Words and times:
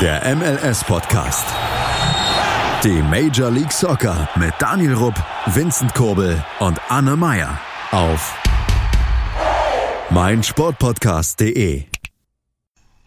Der 0.00 0.22
MLS-Podcast. 0.36 1.44
Die 2.84 3.02
Major 3.02 3.50
League 3.50 3.72
Soccer 3.72 4.28
mit 4.38 4.54
Daniel 4.60 4.94
Rupp, 4.94 5.16
Vincent 5.46 5.92
Kurbel 5.92 6.40
und 6.60 6.78
Anne 6.88 7.16
Meyer 7.16 7.58
auf 7.90 8.40
meinsportpodcast.de. 10.10 11.82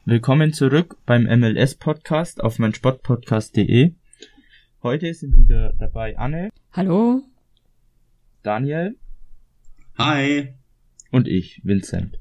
Willkommen 0.04 0.52
zurück 0.52 0.98
beim 1.06 1.24
MLS-Podcast 1.24 2.44
auf 2.44 2.60
meinsportpodcast.de. 2.60 3.94
Heute 4.84 5.14
sind 5.14 5.38
wieder 5.38 5.72
dabei 5.80 6.18
Anne. 6.18 6.50
Hallo. 6.74 7.22
Daniel. 8.44 8.98
Hi. 9.98 10.56
Und 11.10 11.30
ich, 11.30 11.62
Vincent. 11.64 12.20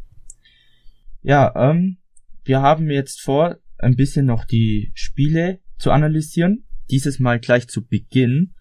Ja, 1.23 1.53
ähm, 1.57 1.97
wir 2.45 2.63
haben 2.63 2.89
jetzt 2.89 3.21
vor, 3.21 3.57
ein 3.83 3.97
bisschen 3.97 4.27
noch 4.27 4.45
die 4.45 4.93
Spiele 4.95 5.61
zu 5.79 5.91
analysieren. 5.91 6.65
Dieses 6.91 7.19
Mal 7.19 7.41
gleich 7.41 7.69
zu 7.69 7.87
Beginn. 7.87 8.55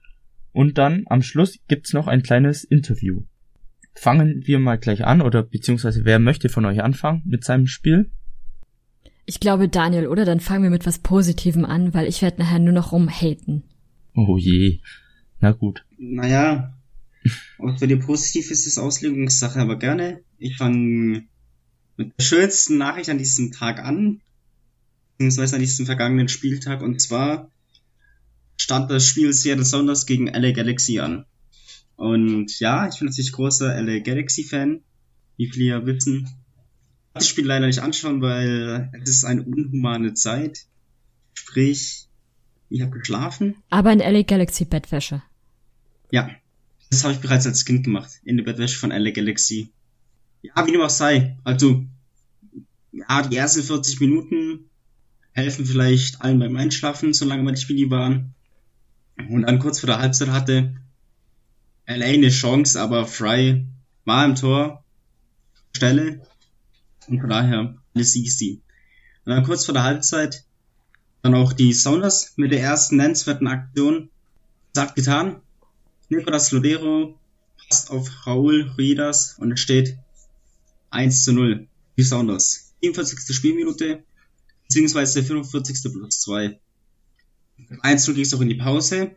Und 0.52 0.78
dann 0.78 1.04
am 1.08 1.22
Schluss 1.22 1.60
gibt's 1.68 1.94
noch 1.94 2.08
ein 2.08 2.24
kleines 2.24 2.64
Interview. 2.64 3.24
Fangen 3.94 4.44
wir 4.46 4.60
mal 4.60 4.78
gleich 4.78 5.06
an, 5.06 5.22
oder 5.22 5.44
beziehungsweise 5.44 6.06
wer 6.06 6.20
möchte 6.20 6.50
von 6.50 6.66
euch 6.66 6.82
anfangen 6.82 7.22
mit 7.26 7.44
seinem 7.44 7.68
Spiel? 7.68 8.12
Ich 9.26 9.40
glaube 9.40 9.68
Daniel, 9.68 10.08
oder? 10.08 10.26
Dann 10.26 10.40
fangen 10.40 10.64
wir 10.64 10.70
mit 10.70 10.86
was 10.86 11.00
Positivem 11.00 11.66
an, 11.66 11.94
weil 11.94 12.08
ich 12.08 12.22
werde 12.22 12.40
nachher 12.40 12.60
nur 12.60 12.74
noch 12.74 12.92
rumhaten. 12.92 13.64
Oh 14.16 14.38
je. 14.38 14.80
Na 15.40 15.52
gut. 15.52 15.86
Naja, 15.98 16.78
ob 17.58 17.78
für 17.78 17.88
die 17.88 17.96
positiv 17.96 18.52
ist, 18.52 18.66
ist 18.66 18.78
Auslegungssache, 18.78 19.60
aber 19.60 19.78
gerne. 19.78 20.22
Ich 20.38 20.58
fange 20.58 21.26
mit 21.98 22.14
der 22.18 22.24
schönsten 22.24 22.78
Nachricht 22.78 23.10
an 23.10 23.18
diesem 23.18 23.52
Tag 23.52 23.80
an, 23.80 24.22
beziehungsweise 25.20 25.58
an 25.58 25.62
diesem 25.62 25.86
vergangenen 25.86 26.30
Spieltag, 26.30 26.82
und 26.82 27.02
zwar 27.02 27.52
stand 28.56 28.90
das 28.90 29.06
Spiel 29.06 29.34
Seattle 29.34 29.66
Sounders 29.66 30.06
gegen 30.06 30.28
LA 30.28 30.52
Galaxy 30.52 31.00
an. 31.00 31.26
Und 31.98 32.58
ja, 32.62 32.88
ich 32.88 33.00
bin 33.00 33.10
natürlich 33.10 33.34
großer 33.34 33.82
LA 33.82 34.00
Galaxy-Fan, 34.00 34.82
wie 35.36 35.50
viele 35.52 35.66
ja 35.66 35.86
wissen. 35.86 36.30
Das 37.14 37.28
Spiel 37.28 37.46
leider 37.46 37.68
nicht 37.68 37.80
anschauen, 37.80 38.22
weil 38.22 38.90
es 39.04 39.10
ist 39.10 39.24
eine 39.26 39.44
unhumane 39.44 40.14
Zeit. 40.14 40.68
Sprich, 41.34 42.08
ich 42.70 42.82
habe 42.82 42.98
geschlafen. 42.98 43.56
Aber 43.70 43.92
in 43.92 44.00
LA 44.00 44.22
Galaxy 44.22 44.64
Bettwäsche. 44.64 45.22
Ja, 46.12 46.30
das 46.92 47.04
habe 47.04 47.14
ich 47.14 47.20
bereits 47.20 47.46
als 47.46 47.66
Kind 47.66 47.84
gemacht, 47.84 48.22
in 48.24 48.38
der 48.38 48.46
Bettwäsche 48.46 48.80
von 48.80 48.92
LA 48.92 49.12
Galaxy. 49.12 49.74
Ja, 50.44 50.66
wie 50.66 50.72
dem 50.72 50.80
auch 50.80 50.90
sei. 50.90 51.38
Also, 51.44 51.84
ja, 52.94 53.28
die 53.28 53.36
ersten 53.36 53.64
40 53.64 54.00
Minuten 54.00 54.69
helfen 55.34 55.66
vielleicht 55.66 56.22
allen 56.22 56.40
beim 56.40 56.56
Einschlafen, 56.56 57.14
solange 57.14 57.44
wir 57.44 57.52
die 57.52 57.62
Spiele 57.62 57.90
waren. 57.90 58.34
Und 59.30 59.44
dann 59.44 59.60
kurz 59.60 59.80
vor 59.80 59.88
der 59.88 60.00
Halbzeit 60.00 60.30
hatte 60.30 60.76
LA 61.88 62.06
eine 62.06 62.30
Chance, 62.30 62.80
aber 62.80 63.06
Fry 63.06 63.66
war 64.06 64.26
im 64.26 64.36
Tor, 64.36 64.84
Stelle. 65.76 66.22
Und 67.08 67.20
von 67.20 67.30
daher 67.30 67.76
alles 67.94 68.16
easy. 68.16 68.62
Und 69.26 69.34
dann 69.34 69.44
kurz 69.44 69.66
vor 69.66 69.74
der 69.74 69.84
Halbzeit 69.84 70.46
dann 71.22 71.36
auch 71.36 71.54
die 71.54 71.74
Sounders 71.74 72.34
mit 72.38 72.52
der 72.52 72.62
ersten 72.62 72.98
nennenswerten 72.98 73.48
Aktion. 73.48 74.10
Sagt 74.74 74.96
getan. 74.96 75.42
Nicolas 76.10 76.52
Lodero 76.52 77.20
passt 77.68 77.92
auf 77.92 78.26
Raul 78.26 78.72
Ruidas 78.78 79.36
und 79.38 79.52
es 79.52 79.60
steht 79.60 79.98
1 80.92 81.24
zu 81.24 81.34
0. 81.34 81.68
Die 81.98 82.04
Sounders. 82.04 82.74
44. 82.82 83.36
Spielminute, 83.36 84.04
beziehungsweise 84.70 85.24
45. 85.24 85.92
plus 85.92 86.22
2. 86.22 86.60
1 87.82 88.08
0 88.08 88.16
ging 88.16 88.24
es 88.24 88.34
auch 88.34 88.42
in 88.42 88.50
die 88.50 88.56
Pause. 88.56 89.16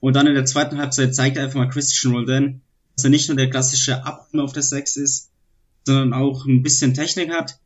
Und 0.00 0.14
dann 0.14 0.26
in 0.26 0.34
der 0.34 0.44
zweiten 0.44 0.78
Halbzeit 0.78 1.14
zeigt 1.14 1.38
einfach 1.38 1.56
mal 1.56 1.70
Christian 1.70 2.12
Roldan, 2.12 2.60
dass 2.94 3.04
er 3.04 3.10
nicht 3.10 3.28
nur 3.28 3.36
der 3.36 3.50
klassische 3.50 4.04
Abräumer 4.04 4.44
auf 4.44 4.52
der 4.52 4.62
6 4.62 4.96
ist, 4.96 5.30
sondern 5.86 6.12
auch 6.12 6.44
ein 6.44 6.62
bisschen 6.62 6.92
Technik 6.92 7.30
hat. 7.30 7.58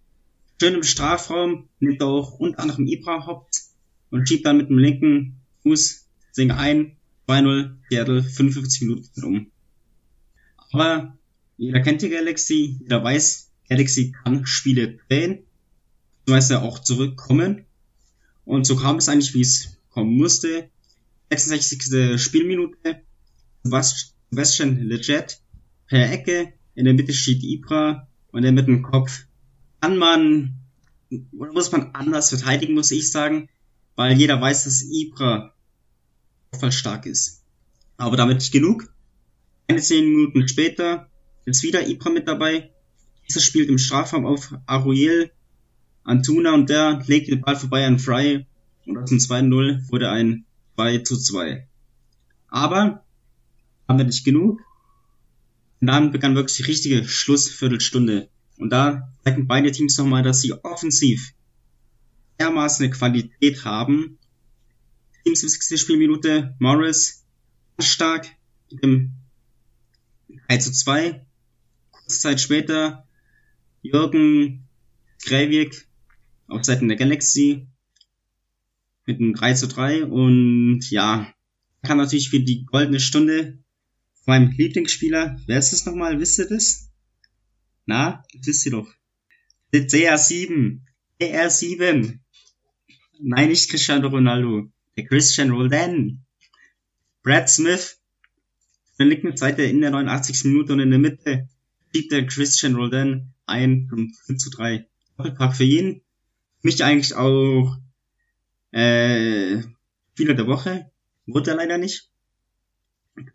Schön 0.60 0.74
im 0.74 0.82
Strafraum, 0.82 1.68
nimmt 1.80 2.02
auch 2.02 2.38
unter 2.38 2.60
anderem 2.60 2.86
Ibra 2.86 3.26
Haupt 3.26 3.62
und 4.10 4.28
schiebt 4.28 4.46
dann 4.46 4.58
mit 4.58 4.70
dem 4.70 4.78
linken 4.78 5.40
Fuß 5.62 6.06
das 6.28 6.36
Ding 6.36 6.52
ein. 6.52 6.96
2-0, 7.26 7.74
Seattle, 7.90 8.22
55 8.22 8.82
Minuten 8.82 9.24
um. 9.24 9.50
Aber 10.70 11.18
jeder 11.56 11.80
kennt 11.80 12.02
die 12.02 12.08
Galaxy, 12.08 12.78
jeder 12.80 13.02
weiß, 13.02 13.50
Galaxy 13.68 14.12
kann 14.12 14.46
Spiele 14.46 14.98
drehen, 15.08 15.45
beziehungsweise 16.26 16.62
auch 16.62 16.80
zurückkommen. 16.80 17.64
Und 18.44 18.66
so 18.66 18.76
kam 18.76 18.96
es 18.96 19.08
eigentlich, 19.08 19.32
wie 19.34 19.42
es 19.42 19.78
kommen 19.90 20.16
musste. 20.16 20.68
66. 21.30 22.20
Spielminute, 22.20 23.02
Sebastian 23.62 24.80
Leggett 24.80 25.40
per 25.86 26.12
Ecke, 26.12 26.52
in 26.74 26.84
der 26.84 26.94
Mitte 26.94 27.12
steht 27.12 27.42
Ibra 27.42 28.08
und 28.32 28.44
er 28.44 28.52
mit 28.52 28.66
dem 28.66 28.82
Kopf 28.82 29.26
kann 29.80 29.98
man, 29.98 30.54
oder 31.38 31.52
muss 31.52 31.70
man 31.70 31.94
anders 31.94 32.30
verteidigen, 32.30 32.74
muss 32.74 32.90
ich 32.90 33.10
sagen, 33.10 33.48
weil 33.94 34.18
jeder 34.18 34.40
weiß, 34.40 34.64
dass 34.64 34.82
Ibra 34.82 35.54
stark 36.70 37.06
ist. 37.06 37.44
Aber 37.96 38.16
damit 38.16 38.38
nicht 38.38 38.52
genug. 38.52 38.92
Eine 39.68 39.80
zehn 39.80 40.08
Minuten 40.08 40.48
später 40.48 41.08
ist 41.44 41.62
wieder 41.62 41.86
Ibra 41.86 42.10
mit 42.10 42.26
dabei. 42.26 42.70
Dieser 43.28 43.40
spielt 43.40 43.68
im 43.68 43.78
Strafraum 43.78 44.26
auf 44.26 44.54
Aruel 44.66 45.30
Antuna 46.06 46.54
und 46.54 46.70
der 46.70 47.02
legt 47.06 47.28
den 47.28 47.40
Ball 47.40 47.56
vorbei 47.56 47.84
an 47.84 47.98
Fry 47.98 48.46
und 48.86 48.96
aus 48.96 49.10
dem 49.10 49.18
2-0 49.18 49.90
wurde 49.90 50.10
ein 50.10 50.44
2 50.76 50.98
zu 50.98 51.18
2. 51.18 51.66
Aber 52.48 53.04
haben 53.88 53.98
wir 53.98 54.04
nicht 54.04 54.24
genug. 54.24 54.60
Und 55.80 55.88
dann 55.88 56.12
begann 56.12 56.36
wirklich 56.36 56.56
die 56.58 56.62
richtige 56.62 57.04
Schlussviertelstunde. 57.06 58.28
Und 58.56 58.70
da 58.70 59.12
zeigen 59.24 59.46
beide 59.46 59.72
Teams 59.72 59.98
nochmal, 59.98 60.22
dass 60.22 60.40
sie 60.40 60.52
offensiv 60.52 61.34
dermaßen 62.38 62.84
eine 62.84 62.94
Qualität 62.94 63.64
haben. 63.64 64.18
77. 65.24 65.80
Spielminute, 65.80 66.54
Morris 66.60 67.24
stark 67.78 68.28
im 68.80 69.12
1 70.48 70.64
zu 70.64 70.72
2. 70.72 71.26
Kurze 71.90 72.20
Zeit 72.20 72.40
später 72.40 73.06
Jürgen 73.82 74.66
Greivik 75.24 75.86
auf 76.48 76.64
Seiten 76.64 76.88
der 76.88 76.96
Galaxy 76.96 77.66
mit 79.06 79.20
einem 79.20 79.34
3 79.34 79.54
zu 79.54 79.68
3 79.68 80.04
und 80.04 80.80
ja, 80.90 81.32
kann 81.82 81.98
natürlich 81.98 82.30
für 82.30 82.40
die 82.40 82.64
goldene 82.64 83.00
Stunde 83.00 83.58
von 84.24 84.34
meinem 84.34 84.50
Lieblingsspieler, 84.50 85.40
wer 85.46 85.58
ist 85.58 85.72
das 85.72 85.86
nochmal, 85.86 86.18
wisst 86.18 86.38
ihr 86.38 86.48
das? 86.48 86.90
Na, 87.86 88.24
das 88.34 88.46
wisst 88.46 88.66
ihr 88.66 88.72
doch. 88.72 88.92
CR7, 89.72 90.80
CR7. 91.20 92.18
Nein, 93.20 93.48
nicht 93.48 93.70
Cristiano 93.70 94.08
Ronaldo. 94.08 94.70
Der 94.96 95.06
Christian 95.06 95.50
Roldan. 95.50 96.24
Brad 97.22 97.48
Smith. 97.48 98.00
Dann 98.98 99.08
liegt 99.08 99.24
eine 99.24 99.36
Seite 99.36 99.62
in 99.62 99.80
der 99.80 99.90
89. 99.90 100.44
Minute 100.44 100.72
und 100.72 100.80
in 100.80 100.90
der 100.90 100.98
Mitte 100.98 101.48
schiebt 101.92 102.12
der 102.12 102.26
Christian 102.26 102.74
Roldan 102.74 103.34
ein 103.46 103.88
5 104.26 104.38
zu 104.38 104.50
3. 104.50 104.86
Doppelpack 105.16 105.56
für 105.56 105.64
ihn. 105.64 106.02
Mich 106.66 106.82
eigentlich 106.82 107.14
auch 107.14 107.76
äh, 108.72 109.62
Spieler 110.14 110.34
der 110.34 110.48
Woche. 110.48 110.90
Wurde 111.24 111.52
er 111.52 111.58
leider 111.58 111.78
nicht. 111.78 112.10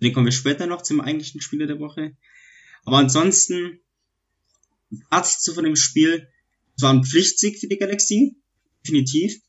Den 0.02 0.12
kommen 0.12 0.26
wir 0.26 0.34
später 0.34 0.68
noch 0.68 0.82
zum 0.82 1.00
eigentlichen 1.00 1.40
Spieler 1.40 1.66
der 1.66 1.80
Woche. 1.80 2.18
Aber 2.84 2.98
ansonsten, 2.98 3.80
Fazit 5.10 5.40
zu 5.40 5.54
von 5.54 5.64
dem 5.64 5.78
Spiel. 5.78 6.28
Es 6.76 6.84
war 6.84 6.92
ein 6.92 7.06
Pflichtsieg 7.06 7.58
für 7.58 7.70
die 7.70 7.78
Galaxie. 7.78 8.36
Definitiv. 8.84 9.42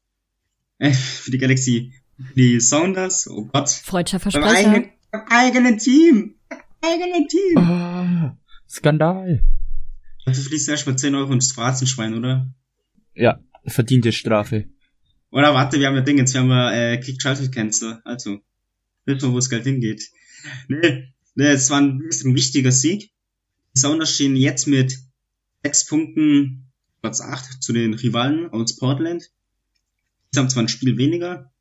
Äh, 0.79 0.93
für 0.93 1.33
die 1.33 1.39
Galaxie. 1.39 1.93
Für 2.25 2.35
die 2.35 2.61
Sounders. 2.61 3.27
Oh 3.27 3.47
Gott. 3.47 3.69
Freudscher 3.69 4.21
Beim 4.21 4.31
Versprecher. 4.31 4.71
eigenen, 4.71 4.91
beim 5.11 5.25
eigenen 5.29 5.79
Team. 5.79 6.37
Beim 6.49 6.61
eigenen 6.83 7.27
Team. 7.27 7.59
Ah, 7.59 8.39
Skandal. 8.69 9.43
Dafür 10.25 10.45
fließt 10.45 10.69
erstmal 10.69 10.97
10 10.97 11.17
Euro 11.17 11.33
ins 11.33 11.51
Phrasenschwein, 11.51 12.15
oder? 12.15 12.49
Ja, 13.15 13.41
verdiente 13.67 14.13
Strafe. 14.13 14.67
Oder 15.31 15.55
warte, 15.55 15.79
wir 15.79 15.87
haben 15.87 15.95
ja 15.97 16.03
Dingens, 16.03 16.35
wir 16.35 16.43
haben 16.43 16.51
ja 16.51 16.73
äh, 16.73 16.99
Click 16.99 17.19
Childhood 17.19 17.53
Cancer. 17.53 18.03
Also, 18.05 18.41
wissen 19.07 19.23
wir, 19.23 19.33
wo 19.33 19.37
das 19.37 19.51
Geld 19.51 19.65
hingeht. 19.65 20.11
Nee, 20.69 21.13
nee, 21.35 21.47
es 21.47 21.71
war 21.71 21.81
ein 21.81 22.03
ein 22.03 22.35
wichtiger 22.35 22.73
Sieg. 22.73 23.11
Die 23.75 23.81
Sounders 23.81 24.15
stehen 24.15 24.37
jetzt 24.37 24.67
mit 24.67 24.99
6 25.65 25.87
Punkten 25.87 26.73
Platz 27.01 27.21
8 27.21 27.63
zu 27.63 27.73
den 27.73 27.95
Rivalen 27.95 28.51
aus 28.51 28.77
Portland. 28.77 29.31
Sie 30.31 30.39
haben 30.39 30.51
zwar 30.51 30.65
ein 30.65 30.69
Spiel 30.69 30.97
weniger, 30.99 31.53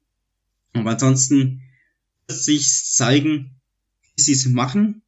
aber 0.74 0.92
ansonsten 0.92 1.62
wird 2.28 2.40
sich 2.40 2.68
zeigen, 2.84 3.62
wie 4.16 4.22
sie 4.22 4.34
es 4.34 4.46
machen. 4.46 5.02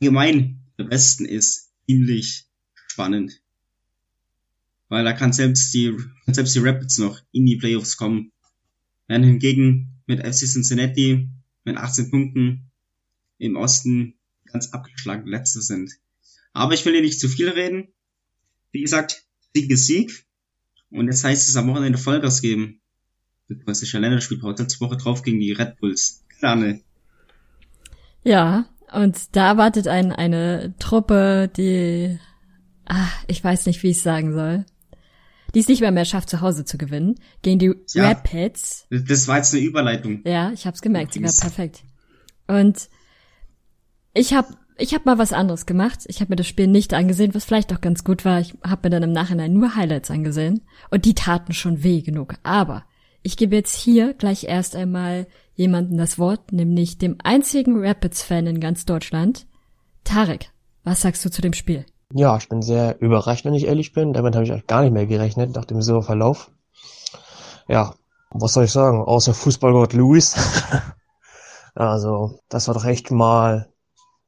Allgemein, 0.00 0.60
der 0.78 0.90
Westen 0.90 1.24
ist 1.24 1.72
ziemlich 1.86 2.46
spannend. 2.74 3.41
Weil 4.92 5.04
da 5.04 5.14
kann 5.14 5.32
selbst 5.32 5.72
die, 5.72 5.96
kann 6.26 6.34
selbst 6.34 6.54
die 6.54 6.58
Rapids 6.58 6.98
noch 6.98 7.18
in 7.32 7.46
die 7.46 7.56
Playoffs 7.56 7.96
kommen. 7.96 8.30
während 9.08 9.24
hingegen 9.24 10.02
mit 10.06 10.20
FC 10.20 10.46
Cincinnati 10.46 11.30
mit 11.64 11.78
18 11.78 12.10
Punkten 12.10 12.70
im 13.38 13.56
Osten 13.56 14.18
ganz 14.44 14.74
abgeschlagen 14.74 15.26
Letzte 15.26 15.62
sind. 15.62 15.92
Aber 16.52 16.74
ich 16.74 16.84
will 16.84 16.92
hier 16.92 17.00
nicht 17.00 17.18
zu 17.18 17.30
viel 17.30 17.48
reden. 17.48 17.88
Wie 18.70 18.82
gesagt, 18.82 19.24
Sieg 19.54 19.70
ist 19.70 19.86
Sieg. 19.86 20.26
Und 20.90 21.06
jetzt 21.06 21.24
heißt 21.24 21.48
es 21.48 21.56
am 21.56 21.68
Wochenende 21.68 21.96
Vollgas 21.96 22.42
geben. 22.42 22.82
Das 23.64 23.80
ist 23.80 23.92
ja 23.92 23.98
letzte 23.98 24.42
Woche 24.42 24.96
drauf 24.98 25.22
gegen 25.22 25.40
die 25.40 25.52
Red 25.52 25.78
Bulls. 25.78 26.22
Gerne. 26.38 26.82
Ja, 28.24 28.68
und 28.92 29.34
da 29.34 29.46
erwartet 29.48 29.88
einen 29.88 30.12
eine 30.12 30.74
Truppe, 30.78 31.50
die, 31.56 32.18
ah, 32.84 33.08
ich 33.26 33.42
weiß 33.42 33.64
nicht, 33.64 33.82
wie 33.82 33.92
ich 33.92 34.02
sagen 34.02 34.34
soll, 34.34 34.66
die 35.54 35.60
es 35.60 35.68
nicht 35.68 35.80
mehr 35.80 35.90
mehr 35.90 36.04
schafft, 36.04 36.30
zu 36.30 36.40
Hause 36.40 36.64
zu 36.64 36.78
gewinnen, 36.78 37.16
gegen 37.42 37.58
die 37.58 37.74
ja, 37.92 38.08
Rapids. 38.08 38.86
Das 38.90 39.28
war 39.28 39.38
jetzt 39.38 39.54
eine 39.54 39.62
Überleitung. 39.62 40.22
Ja, 40.24 40.50
ich 40.52 40.66
hab's 40.66 40.82
gemerkt, 40.82 41.12
sie 41.12 41.22
war 41.22 41.32
perfekt. 41.32 41.84
Und 42.46 42.88
ich 44.14 44.34
hab, 44.34 44.48
ich 44.76 44.94
hab 44.94 45.06
mal 45.06 45.18
was 45.18 45.32
anderes 45.32 45.66
gemacht. 45.66 46.00
Ich 46.06 46.20
habe 46.20 46.30
mir 46.30 46.36
das 46.36 46.46
Spiel 46.46 46.66
nicht 46.66 46.94
angesehen, 46.94 47.34
was 47.34 47.44
vielleicht 47.44 47.72
auch 47.72 47.80
ganz 47.80 48.04
gut 48.04 48.24
war. 48.24 48.40
Ich 48.40 48.54
habe 48.64 48.88
mir 48.88 48.90
dann 48.90 49.02
im 49.04 49.12
Nachhinein 49.12 49.52
nur 49.52 49.74
Highlights 49.74 50.10
angesehen 50.10 50.62
und 50.90 51.04
die 51.04 51.14
taten 51.14 51.52
schon 51.52 51.82
weh 51.82 52.02
genug. 52.02 52.34
Aber 52.42 52.84
ich 53.22 53.36
gebe 53.36 53.56
jetzt 53.56 53.76
hier 53.76 54.14
gleich 54.14 54.44
erst 54.44 54.74
einmal 54.76 55.26
jemanden 55.54 55.96
das 55.96 56.18
Wort, 56.18 56.52
nämlich 56.52 56.98
dem 56.98 57.16
einzigen 57.22 57.84
Rapids-Fan 57.84 58.46
in 58.46 58.60
ganz 58.60 58.84
Deutschland. 58.84 59.46
Tarek, 60.04 60.50
was 60.82 61.02
sagst 61.02 61.24
du 61.24 61.30
zu 61.30 61.42
dem 61.42 61.52
Spiel? 61.52 61.84
Ja, 62.14 62.36
ich 62.36 62.48
bin 62.48 62.62
sehr 62.62 63.00
überrascht, 63.00 63.44
wenn 63.44 63.54
ich 63.54 63.66
ehrlich 63.66 63.92
bin. 63.92 64.12
Damit 64.12 64.34
habe 64.34 64.44
ich 64.44 64.52
auch 64.52 64.66
gar 64.66 64.82
nicht 64.82 64.92
mehr 64.92 65.06
gerechnet 65.06 65.54
nach 65.54 65.64
dem 65.64 65.80
so 65.80 66.02
Verlauf. 66.02 66.50
Ja, 67.68 67.94
was 68.30 68.52
soll 68.52 68.64
ich 68.64 68.72
sagen? 68.72 69.02
Außer 69.02 69.34
Fußballgott 69.34 69.92
Louis. 69.94 70.34
also, 71.74 72.40
das 72.48 72.68
war 72.68 72.74
doch 72.74 72.84
echt 72.84 73.10
mal 73.10 73.68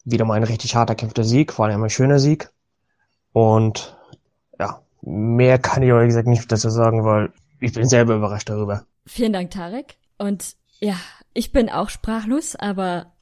wieder 0.05 0.25
mal 0.25 0.35
ein 0.35 0.45
richtig 0.45 0.77
harter 0.77 0.95
kämpfter 0.95 1.25
Sieg, 1.25 1.53
vor 1.53 1.67
allem 1.67 1.83
ein 1.83 1.91
schöner 1.91 2.19
Sieg. 2.19 2.51
Und 3.33 3.97
ja, 4.59 4.83
mehr 5.03 5.59
kann 5.59 5.83
ich 5.83 5.89
ehrlich 5.89 6.09
gesagt 6.09 6.29
nicht 6.29 6.51
dazu 6.51 6.71
sagen, 6.71 7.05
weil 7.05 7.33
ich 7.61 7.73
bin 7.73 7.89
selber 7.89 8.15
überrascht 8.15 8.49
darüber. 8.49 8.85
Vielen 9.07 9.33
Dank, 9.33 9.51
Tarek. 9.51 9.97
Und 10.19 10.57
ja, 10.81 10.97
ich 11.33 11.53
bin 11.53 11.69
auch 11.69 11.89
sprachlos, 11.89 12.57
aber 12.57 13.13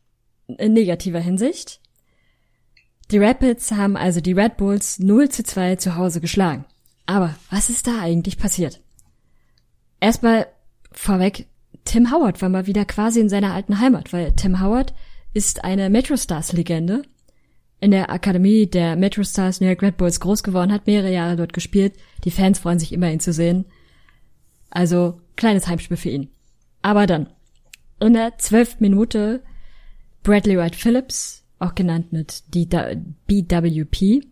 in 0.47 0.73
negativer 0.73 1.21
Hinsicht. 1.21 1.81
Die 3.11 3.19
Rapids 3.19 3.73
haben 3.73 3.97
also 3.97 4.21
die 4.21 4.33
Red 4.33 4.57
Bulls 4.57 4.99
0 4.99 5.29
zu 5.29 5.45
2 5.45 5.77
zu 5.77 5.97
Hause 5.97 6.21
geschlagen. 6.21 6.65
Aber 7.07 7.35
was 7.51 7.69
ist 7.69 7.87
da 7.87 8.01
eigentlich 8.01 8.39
passiert? 8.39 8.81
Erstmal 10.01 10.47
vorweg, 10.93 11.47
Tim 11.85 12.11
Howard 12.13 12.41
war 12.41 12.49
mal 12.49 12.67
wieder 12.67 12.85
quasi 12.85 13.21
in 13.21 13.29
seiner 13.29 13.53
alten 13.53 13.81
Heimat, 13.81 14.13
weil 14.13 14.33
Tim 14.33 14.61
Howard 14.61 14.95
ist 15.35 15.65
eine 15.65 15.91
Metro 15.91 16.17
Stars 16.17 16.53
Legende. 16.53 17.03
In 17.81 17.91
der 17.91 18.11
Akademie 18.11 18.67
der 18.67 18.97
Metro 18.97 19.25
Stars 19.25 19.61
New 19.61 19.67
York 19.67 19.83
Red 19.83 19.97
Bulls 19.97 20.21
groß 20.21 20.43
geworden, 20.43 20.73
hat 20.73 20.87
mehrere 20.87 21.13
Jahre 21.13 21.37
dort 21.37 21.53
gespielt. 21.53 21.95
Die 22.25 22.31
Fans 22.31 22.61
freuen 22.61 22.79
sich 22.79 22.93
immer, 22.93 23.11
ihn 23.11 23.21
zu 23.21 23.33
sehen. 23.33 23.65
Also, 24.71 25.21
kleines 25.37 25.67
Heimspiel 25.67 25.97
für 25.97 26.11
ihn. 26.11 26.29
Aber 26.81 27.07
dann, 27.07 27.29
in 28.01 28.15
der 28.15 28.39
zwölften 28.39 28.85
Minute, 28.85 29.43
Bradley 30.23 30.57
Wright 30.57 30.77
Phillips 30.77 31.42
auch 31.63 31.75
genannt 31.75 32.13
mit 32.13 32.43
BWP, 32.51 34.27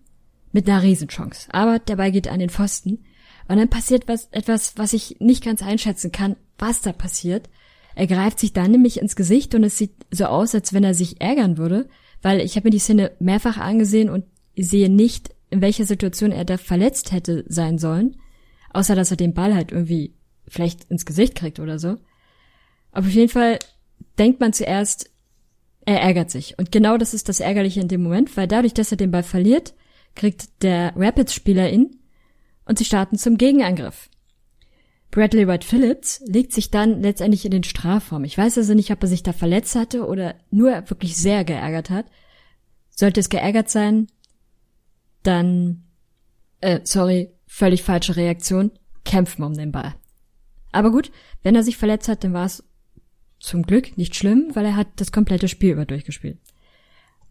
mit 0.52 0.68
einer 0.68 0.82
Riesenchance. 0.82 1.48
Aber 1.52 1.78
Ball 1.78 2.12
geht 2.12 2.28
an 2.28 2.40
den 2.40 2.50
Pfosten. 2.50 3.04
Und 3.48 3.56
dann 3.56 3.68
passiert 3.68 4.08
was, 4.08 4.28
etwas, 4.32 4.76
was 4.76 4.92
ich 4.92 5.16
nicht 5.20 5.44
ganz 5.44 5.62
einschätzen 5.62 6.12
kann, 6.12 6.36
was 6.58 6.82
da 6.82 6.92
passiert. 6.92 7.48
Er 7.94 8.06
greift 8.06 8.38
sich 8.38 8.52
dann 8.52 8.70
nämlich 8.70 9.00
ins 9.00 9.16
Gesicht 9.16 9.54
und 9.54 9.64
es 9.64 9.76
sieht 9.76 9.92
so 10.10 10.26
aus, 10.26 10.54
als 10.54 10.72
wenn 10.72 10.84
er 10.84 10.94
sich 10.94 11.20
ärgern 11.20 11.58
würde, 11.58 11.88
weil 12.22 12.40
ich 12.40 12.56
habe 12.56 12.68
mir 12.68 12.70
die 12.72 12.78
Szene 12.78 13.12
mehrfach 13.18 13.58
angesehen 13.58 14.08
und 14.08 14.24
sehe 14.56 14.88
nicht, 14.88 15.34
in 15.50 15.60
welcher 15.60 15.84
Situation 15.84 16.30
er 16.30 16.44
da 16.44 16.58
verletzt 16.58 17.10
hätte 17.12 17.44
sein 17.48 17.78
sollen, 17.78 18.16
außer 18.72 18.94
dass 18.94 19.10
er 19.10 19.16
den 19.16 19.34
Ball 19.34 19.54
halt 19.54 19.72
irgendwie 19.72 20.14
vielleicht 20.46 20.84
ins 20.84 21.04
Gesicht 21.06 21.34
kriegt 21.34 21.58
oder 21.58 21.78
so. 21.78 21.96
Aber 22.92 23.06
auf 23.06 23.12
jeden 23.12 23.28
Fall 23.28 23.58
denkt 24.18 24.40
man 24.40 24.52
zuerst, 24.52 25.10
er 25.86 26.00
ärgert 26.00 26.30
sich. 26.30 26.58
Und 26.58 26.72
genau 26.72 26.96
das 26.96 27.14
ist 27.14 27.28
das 27.28 27.40
Ärgerliche 27.40 27.80
in 27.80 27.88
dem 27.88 28.02
Moment, 28.02 28.36
weil 28.36 28.46
dadurch, 28.46 28.74
dass 28.74 28.90
er 28.90 28.96
den 28.96 29.10
Ball 29.10 29.22
verliert, 29.22 29.74
kriegt 30.14 30.62
der 30.62 30.92
Rapids-Spieler 30.96 31.70
ihn 31.70 31.96
und 32.64 32.78
sie 32.78 32.84
starten 32.84 33.16
zum 33.16 33.38
Gegenangriff. 33.38 34.10
Bradley 35.10 35.48
White 35.48 35.66
Phillips 35.66 36.22
legt 36.26 36.52
sich 36.52 36.70
dann 36.70 37.02
letztendlich 37.02 37.44
in 37.44 37.50
den 37.50 37.64
Strafraum. 37.64 38.22
Ich 38.24 38.38
weiß 38.38 38.58
also 38.58 38.74
nicht, 38.74 38.92
ob 38.92 39.02
er 39.02 39.08
sich 39.08 39.22
da 39.22 39.32
verletzt 39.32 39.74
hatte 39.74 40.06
oder 40.06 40.36
nur 40.50 40.88
wirklich 40.88 41.16
sehr 41.16 41.44
geärgert 41.44 41.90
hat. 41.90 42.06
Sollte 42.90 43.18
es 43.18 43.28
geärgert 43.28 43.70
sein, 43.70 44.06
dann, 45.22 45.84
äh, 46.60 46.80
sorry, 46.84 47.32
völlig 47.46 47.82
falsche 47.82 48.16
Reaktion, 48.16 48.70
kämpfen 49.04 49.42
um 49.42 49.54
den 49.54 49.72
Ball. 49.72 49.94
Aber 50.70 50.92
gut, 50.92 51.10
wenn 51.42 51.56
er 51.56 51.64
sich 51.64 51.76
verletzt 51.76 52.08
hat, 52.08 52.22
dann 52.22 52.32
war 52.32 52.46
es 52.46 52.62
zum 53.40 53.62
Glück 53.62 53.96
nicht 53.96 54.14
schlimm, 54.14 54.50
weil 54.54 54.66
er 54.66 54.76
hat 54.76 54.88
das 54.96 55.12
komplette 55.12 55.48
Spiel 55.48 55.72
über 55.72 55.86
durchgespielt. 55.86 56.38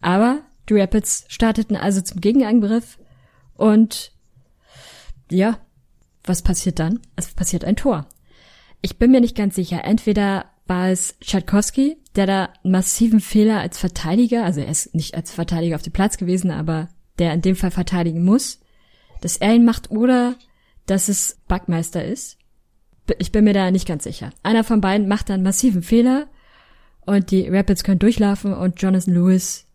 Aber 0.01 0.41
die 0.67 0.79
Rapids 0.79 1.25
starteten 1.29 1.75
also 1.75 2.01
zum 2.01 2.19
Gegenangriff 2.19 2.99
und 3.55 4.11
ja, 5.31 5.59
was 6.23 6.41
passiert 6.41 6.79
dann? 6.79 6.99
Es 7.15 7.33
passiert 7.33 7.63
ein 7.63 7.75
Tor. 7.75 8.07
Ich 8.81 8.97
bin 8.97 9.11
mir 9.11 9.21
nicht 9.21 9.35
ganz 9.35 9.55
sicher. 9.55 9.83
Entweder 9.83 10.45
war 10.65 10.89
es 10.89 11.17
Tchaikovsky, 11.19 11.97
der 12.15 12.27
da 12.27 12.49
einen 12.63 12.71
massiven 12.71 13.19
Fehler 13.19 13.59
als 13.59 13.77
Verteidiger, 13.77 14.45
also 14.45 14.61
er 14.61 14.69
ist 14.69 14.93
nicht 14.95 15.15
als 15.15 15.31
Verteidiger 15.31 15.75
auf 15.75 15.81
dem 15.81 15.93
Platz 15.93 16.17
gewesen, 16.17 16.51
aber 16.51 16.89
der 17.17 17.33
in 17.33 17.41
dem 17.41 17.55
Fall 17.55 17.71
verteidigen 17.71 18.23
muss, 18.23 18.59
dass 19.21 19.37
er 19.37 19.53
ihn 19.53 19.65
macht 19.65 19.91
oder 19.91 20.35
dass 20.85 21.09
es 21.09 21.39
Backmeister 21.47 22.03
ist 22.03 22.37
ich 23.17 23.31
bin 23.31 23.43
mir 23.43 23.53
da 23.53 23.71
nicht 23.71 23.87
ganz 23.87 24.03
sicher. 24.03 24.31
Einer 24.43 24.63
von 24.63 24.81
beiden 24.81 25.07
macht 25.07 25.31
einen 25.31 25.43
massiven 25.43 25.81
Fehler 25.81 26.27
und 27.05 27.31
die 27.31 27.47
Rapids 27.47 27.83
können 27.83 27.99
durchlaufen 27.99 28.53
und 28.53 28.81
Jonathan 28.81 29.13
Lewis 29.13 29.65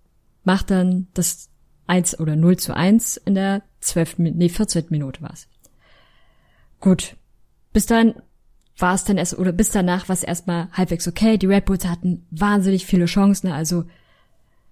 macht 0.44 0.70
dann 0.70 1.08
das 1.14 1.48
1 1.86 2.20
oder 2.20 2.36
0 2.36 2.56
zu 2.58 2.74
1 2.74 3.16
in 3.18 3.34
der 3.34 3.62
12. 3.80 4.18
nee, 4.18 4.48
14. 4.48 4.86
Minute 4.90 5.22
war's. 5.22 5.48
Gut. 6.80 7.16
Bis 7.72 7.86
dann 7.86 8.14
war 8.78 8.94
es 8.94 9.04
dann 9.04 9.18
erst, 9.18 9.38
oder 9.38 9.52
bis 9.52 9.70
danach 9.70 10.08
war 10.08 10.14
es 10.14 10.22
erstmal 10.22 10.68
halbwegs 10.72 11.06
okay. 11.06 11.38
Die 11.38 11.46
Red 11.46 11.64
Bulls 11.64 11.86
hatten 11.86 12.26
wahnsinnig 12.30 12.86
viele 12.86 13.06
Chancen, 13.06 13.48
also 13.48 13.84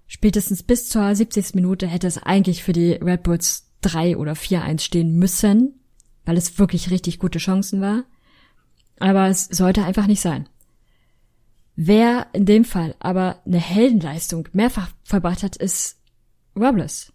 spätestens 0.07 0.63
bis 0.63 0.89
zur 0.89 1.15
70. 1.15 1.55
Minute 1.55 1.87
hätte 1.87 2.07
es 2.07 2.23
eigentlich 2.23 2.63
für 2.63 2.73
die 2.73 2.93
Red 2.93 3.23
Bulls 3.23 3.71
3 3.83 4.17
oder 4.17 4.33
4-1 4.33 4.81
stehen 4.81 5.19
müssen, 5.19 5.81
weil 6.25 6.37
es 6.37 6.59
wirklich 6.59 6.91
richtig 6.91 7.19
gute 7.19 7.39
Chancen 7.39 7.81
war. 7.81 8.05
Aber 9.03 9.27
es 9.27 9.47
sollte 9.47 9.85
einfach 9.85 10.07
nicht 10.07 10.21
sein. 10.21 10.49
Wer 11.75 12.29
in 12.33 12.47
dem 12.47 12.65
Fall 12.65 12.95
aber 13.01 13.43
eine 13.45 13.59
Heldenleistung 13.59 14.49
mehrfach 14.53 14.91
verbracht 15.03 15.43
hat, 15.43 15.57
ist 15.57 15.99
Robles. 16.55 17.13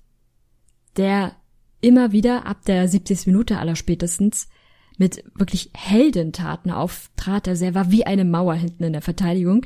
Der 0.97 1.37
immer 1.79 2.11
wieder 2.11 2.45
ab 2.45 2.65
der 2.65 2.89
70. 2.89 3.27
Minute 3.27 3.57
aller 3.57 3.77
spätestens 3.77 4.49
mit 4.97 5.23
wirklich 5.33 5.71
Heldentaten 5.77 6.71
auftrat. 6.71 7.47
Also 7.47 7.63
er 7.63 7.73
war 7.73 7.89
wie 7.89 8.05
eine 8.05 8.25
Mauer 8.25 8.55
hinten 8.55 8.83
in 8.83 8.91
der 8.91 9.01
Verteidigung. 9.01 9.65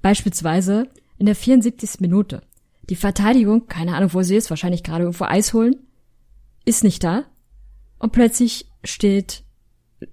Beispielsweise 0.00 0.88
in 1.18 1.26
der 1.26 1.34
74. 1.34 2.00
Minute. 2.00 2.40
Die 2.88 2.96
Verteidigung, 2.96 3.66
keine 3.66 3.94
Ahnung, 3.94 4.14
wo 4.14 4.22
sie 4.22 4.36
ist, 4.36 4.48
wahrscheinlich 4.48 4.82
gerade 4.82 5.04
irgendwo 5.04 5.24
Eis 5.24 5.52
holen, 5.52 5.76
ist 6.64 6.84
nicht 6.84 7.04
da. 7.04 7.24
Und 7.98 8.12
plötzlich 8.12 8.70
steht 8.82 9.44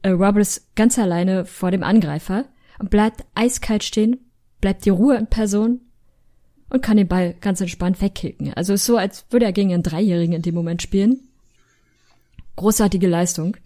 Robles 0.06 0.68
ganz 0.76 0.98
alleine 0.98 1.46
vor 1.46 1.72
dem 1.72 1.84
Angreifer 1.84 2.46
und 2.80 2.90
bleibt 2.90 3.26
eiskalt 3.36 3.84
stehen, 3.84 4.32
bleibt 4.62 4.86
die 4.86 4.90
Ruhe 4.90 5.16
in 5.16 5.28
Person 5.28 5.82
und 6.70 6.82
kann 6.82 6.98
den 6.98 7.08
Ball 7.08 7.36
ganz 7.40 7.62
entspannt 7.62 8.02
wegkicken. 8.02 8.54
Also 8.54 8.74
ist 8.74 8.86
so, 8.86 8.98
als 8.98 9.26
würde 9.30 9.46
er 9.46 9.54
gegen 9.54 9.74
einen 9.74 9.84
Dreijährigen 9.84 10.34
in 10.34 10.42
dem 10.42 10.56
Moment 10.56 10.82
spielen. 10.82 11.20
Großartige 12.56 13.08
Leistung. 13.08 13.58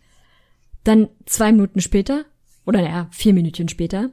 Dann 0.84 1.10
zwei 1.26 1.52
Minuten 1.52 1.82
später, 1.82 2.26
oder 2.66 2.82
naja, 2.82 3.08
vier 3.12 3.34
Minuten 3.34 3.70
später, 3.70 4.12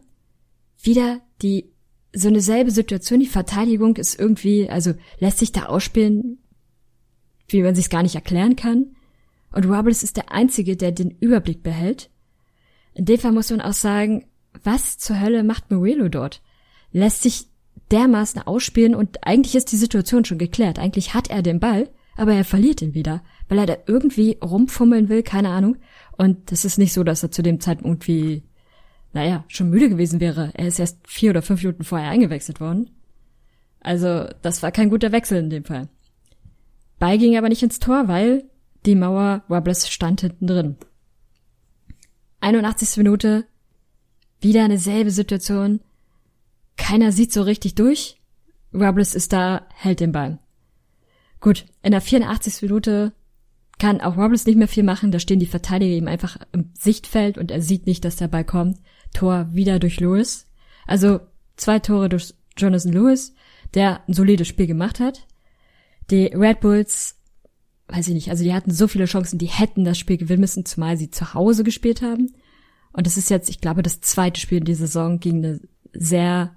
wieder 0.83 1.21
die, 1.43 1.73
so 2.13 2.29
eine 2.29 2.41
selbe 2.41 2.71
Situation. 2.71 3.21
Die 3.21 3.27
Verteidigung 3.27 3.97
ist 3.97 4.19
irgendwie, 4.19 4.69
also 4.69 4.95
lässt 5.19 5.39
sich 5.39 5.53
da 5.53 5.67
ausspielen, 5.67 6.39
wie 7.49 7.63
man 7.63 7.75
sich's 7.75 7.91
gar 7.91 8.03
nicht 8.03 8.15
erklären 8.15 8.57
kann. 8.57 8.96
Und 9.57 9.65
Robles 9.65 10.03
ist 10.03 10.19
der 10.19 10.31
Einzige, 10.31 10.77
der 10.77 10.93
den 10.93 11.13
Überblick 11.13 11.63
behält. 11.63 12.11
In 12.93 13.07
dem 13.07 13.19
Fall 13.19 13.33
muss 13.33 13.51
man 13.51 13.63
auch 13.63 13.73
sagen, 13.73 14.27
was 14.63 14.99
zur 14.99 15.19
Hölle 15.19 15.45
macht 15.45 15.71
Morello 15.71 16.11
dort? 16.11 16.43
Lässt 16.93 17.23
sich 17.23 17.47
dermaßen 17.91 18.43
ausspielen 18.43 18.95
und 18.95 19.27
eigentlich 19.27 19.55
ist 19.55 19.73
die 19.73 19.79
Situation 19.79 20.27
schon 20.27 20.37
geklärt. 20.37 20.79
Eigentlich 20.79 21.15
hat 21.15 21.31
er 21.31 21.41
den 21.41 21.59
Ball, 21.59 21.89
aber 22.19 22.35
er 22.35 22.45
verliert 22.45 22.83
ihn 22.83 22.93
wieder, 22.93 23.23
weil 23.49 23.57
er 23.57 23.65
da 23.65 23.79
irgendwie 23.87 24.37
rumfummeln 24.45 25.09
will, 25.09 25.23
keine 25.23 25.49
Ahnung. 25.49 25.79
Und 26.19 26.53
das 26.53 26.67
ist 26.67 26.77
nicht 26.77 26.93
so, 26.93 27.03
dass 27.03 27.23
er 27.23 27.31
zu 27.31 27.43
dem 27.43 27.59
Zeitpunkt 27.59 28.07
wie, 28.07 28.43
naja, 29.15 29.47
schon 29.49 29.71
müde 29.71 29.89
gewesen 29.89 30.21
wäre. 30.21 30.51
Er 30.53 30.67
ist 30.67 30.79
erst 30.79 30.99
vier 31.09 31.31
oder 31.31 31.41
fünf 31.41 31.63
Minuten 31.63 31.85
vorher 31.85 32.11
eingewechselt 32.11 32.61
worden. 32.61 32.91
Also, 33.81 34.27
das 34.43 34.63
war 34.63 34.71
kein 34.71 34.91
guter 34.91 35.13
Wechsel 35.13 35.39
in 35.39 35.49
dem 35.49 35.65
Fall. 35.65 35.89
Ball 36.99 37.17
ging 37.17 37.39
aber 37.39 37.49
nicht 37.49 37.63
ins 37.63 37.79
Tor, 37.79 38.07
weil 38.07 38.45
die 38.87 38.95
Mauer 38.95 39.45
Robles 39.51 39.89
stand 39.89 40.21
hinten 40.21 40.47
drin. 40.47 40.77
81. 42.41 42.97
Minute, 42.99 43.47
wieder 44.41 44.65
eine 44.65 44.79
selbe 44.79 45.11
Situation. 45.11 45.81
Keiner 46.77 47.13
sieht 47.13 47.33
so 47.33 47.43
richtig 47.43 47.75
durch. 47.75 48.21
Robles 48.73 49.15
ist 49.15 49.33
da, 49.33 49.67
hält 49.75 50.01
den 50.01 50.13
Ball. 50.13 50.39
Gut, 51.41 51.67
in 51.83 51.91
der 51.91 52.01
84. 52.01 52.63
Minute 52.63 53.13
kann 53.79 54.01
auch 54.01 54.17
Robles 54.17 54.47
nicht 54.47 54.57
mehr 54.57 54.69
viel 54.69 54.85
machen, 54.85 55.11
da 55.11 55.19
stehen 55.19 55.39
die 55.39 55.47
Verteidiger 55.47 55.95
ihm 55.95 56.09
einfach 56.09 56.39
im 56.53 56.71
Sichtfeld 56.75 57.37
und 57.37 57.51
er 57.51 57.61
sieht 57.61 57.87
nicht, 57.87 58.05
dass 58.05 58.17
der 58.17 58.29
Ball 58.29 58.45
kommt. 58.45 58.79
Tor 59.13 59.49
wieder 59.53 59.79
durch 59.79 60.01
Lewis. 60.01 60.47
Also 60.87 61.21
zwei 61.57 61.79
Tore 61.79 62.09
durch 62.09 62.35
Jonathan 62.57 62.93
Lewis, 62.93 63.35
der 63.75 64.03
ein 64.09 64.15
solides 64.15 64.49
Spiel 64.49 64.67
gemacht 64.67 65.01
hat. 65.01 65.27
Die 66.11 66.27
Red 66.27 66.61
Bulls, 66.61 67.16
weiß 67.89 68.09
ich 68.09 68.15
nicht, 68.15 68.31
also 68.31 68.43
die 68.43 68.53
hatten 68.53 68.73
so 68.73 68.89
viele 68.89 69.05
Chancen, 69.05 69.39
die 69.39 69.47
hätten 69.47 69.85
das 69.85 69.99
Spiel 69.99 70.17
gewinnen 70.17 70.41
müssen, 70.41 70.65
zumal 70.65 70.97
sie 70.97 71.11
zu 71.11 71.35
Hause 71.35 71.65
gespielt 71.65 72.03
haben. 72.03 72.35
Und 72.93 73.07
es 73.07 73.17
ist 73.17 73.31
jetzt, 73.31 73.49
ich 73.49 73.61
glaube, 73.61 73.83
das 73.83 74.01
zweite 74.01 74.41
Spiel 74.41 74.59
in 74.59 74.65
dieser 74.65 74.87
Saison 74.87 75.21
gegen 75.21 75.45
eine 75.45 75.61
sehr 75.93 76.55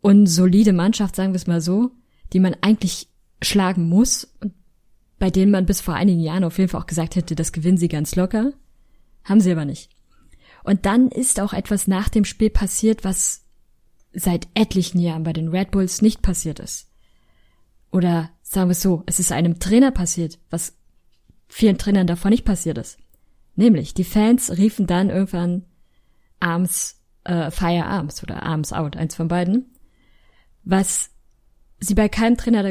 unsolide 0.00 0.72
Mannschaft, 0.72 1.16
sagen 1.16 1.32
wir 1.32 1.36
es 1.36 1.46
mal 1.46 1.60
so, 1.60 1.90
die 2.32 2.40
man 2.40 2.56
eigentlich 2.60 3.08
schlagen 3.42 3.88
muss 3.88 4.24
und 4.40 4.52
bei 5.18 5.30
denen 5.30 5.50
man 5.50 5.66
bis 5.66 5.80
vor 5.80 5.94
einigen 5.94 6.20
Jahren 6.20 6.44
auf 6.44 6.58
jeden 6.58 6.70
Fall 6.70 6.80
auch 6.80 6.86
gesagt 6.86 7.16
hätte, 7.16 7.34
das 7.34 7.52
gewinnen 7.52 7.78
sie 7.78 7.88
ganz 7.88 8.14
locker. 8.14 8.52
Haben 9.24 9.40
sie 9.40 9.50
aber 9.50 9.64
nicht. 9.64 9.90
Und 10.62 10.86
dann 10.86 11.08
ist 11.08 11.40
auch 11.40 11.52
etwas 11.52 11.86
nach 11.86 12.08
dem 12.08 12.24
Spiel 12.24 12.50
passiert, 12.50 13.04
was 13.04 13.44
seit 14.12 14.48
etlichen 14.54 15.00
Jahren 15.00 15.22
bei 15.22 15.32
den 15.32 15.48
Red 15.48 15.70
Bulls 15.70 16.02
nicht 16.02 16.22
passiert 16.22 16.60
ist. 16.60 16.87
Oder 17.90 18.30
sagen 18.42 18.68
wir 18.68 18.72
es 18.72 18.82
so, 18.82 19.02
es 19.06 19.18
ist 19.18 19.32
einem 19.32 19.58
Trainer 19.58 19.90
passiert, 19.90 20.38
was 20.50 20.76
vielen 21.48 21.78
Trainern 21.78 22.06
davor 22.06 22.30
nicht 22.30 22.44
passiert 22.44 22.78
ist. 22.78 22.98
Nämlich, 23.56 23.94
die 23.94 24.04
Fans 24.04 24.56
riefen 24.56 24.86
dann 24.86 25.10
irgendwann 25.10 25.64
Arms, 26.40 27.00
äh, 27.24 27.50
Fire 27.50 27.86
Arms 27.86 28.22
oder 28.22 28.42
Arms 28.42 28.72
Out, 28.72 28.96
eins 28.96 29.14
von 29.14 29.28
beiden, 29.28 29.66
was 30.64 31.10
sie 31.80 31.94
bei 31.94 32.08
keinem 32.08 32.36
Trainer 32.36 32.62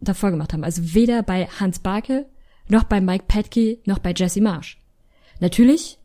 davor 0.00 0.30
gemacht 0.30 0.52
haben. 0.52 0.64
Also 0.64 0.94
weder 0.94 1.22
bei 1.22 1.46
Hans 1.46 1.78
Barke, 1.78 2.26
noch 2.68 2.84
bei 2.84 3.00
Mike 3.00 3.26
Petke, 3.28 3.78
noch 3.84 3.98
bei 3.98 4.12
Jesse 4.16 4.40
Marsh. 4.40 4.80
Natürlich, 5.40 5.98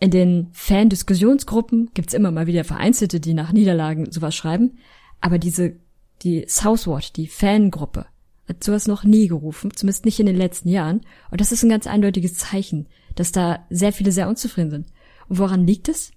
in 0.00 0.10
den 0.10 0.48
Fan-Diskussionsgruppen 0.52 1.90
gibt's 1.94 2.14
immer 2.14 2.32
mal 2.32 2.46
wieder 2.46 2.64
Vereinzelte, 2.64 3.20
die 3.20 3.34
nach 3.34 3.52
Niederlagen 3.52 4.10
sowas 4.10 4.34
schreiben, 4.34 4.78
aber 5.20 5.38
diese, 5.38 5.76
die 6.22 6.44
Southward, 6.48 7.16
die 7.16 7.26
Fangruppe, 7.26 8.06
hat 8.48 8.64
sowas 8.64 8.86
noch 8.86 9.04
nie 9.04 9.28
gerufen, 9.28 9.74
zumindest 9.74 10.04
nicht 10.04 10.20
in 10.20 10.26
den 10.26 10.36
letzten 10.36 10.68
Jahren. 10.68 11.02
Und 11.30 11.40
das 11.40 11.52
ist 11.52 11.62
ein 11.62 11.70
ganz 11.70 11.86
eindeutiges 11.86 12.34
Zeichen, 12.34 12.88
dass 13.14 13.32
da 13.32 13.64
sehr 13.70 13.92
viele 13.92 14.12
sehr 14.12 14.28
unzufrieden 14.28 14.70
sind. 14.70 14.86
Und 15.28 15.38
woran 15.38 15.66
liegt 15.66 15.88
es? 15.88 16.12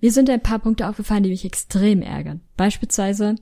Mir 0.00 0.12
sind 0.12 0.30
ein 0.30 0.42
paar 0.42 0.58
Punkte 0.58 0.88
aufgefallen, 0.88 1.22
die 1.22 1.30
mich 1.30 1.44
extrem 1.44 2.02
ärgern. 2.02 2.40
Beispielsweise, 2.56 3.36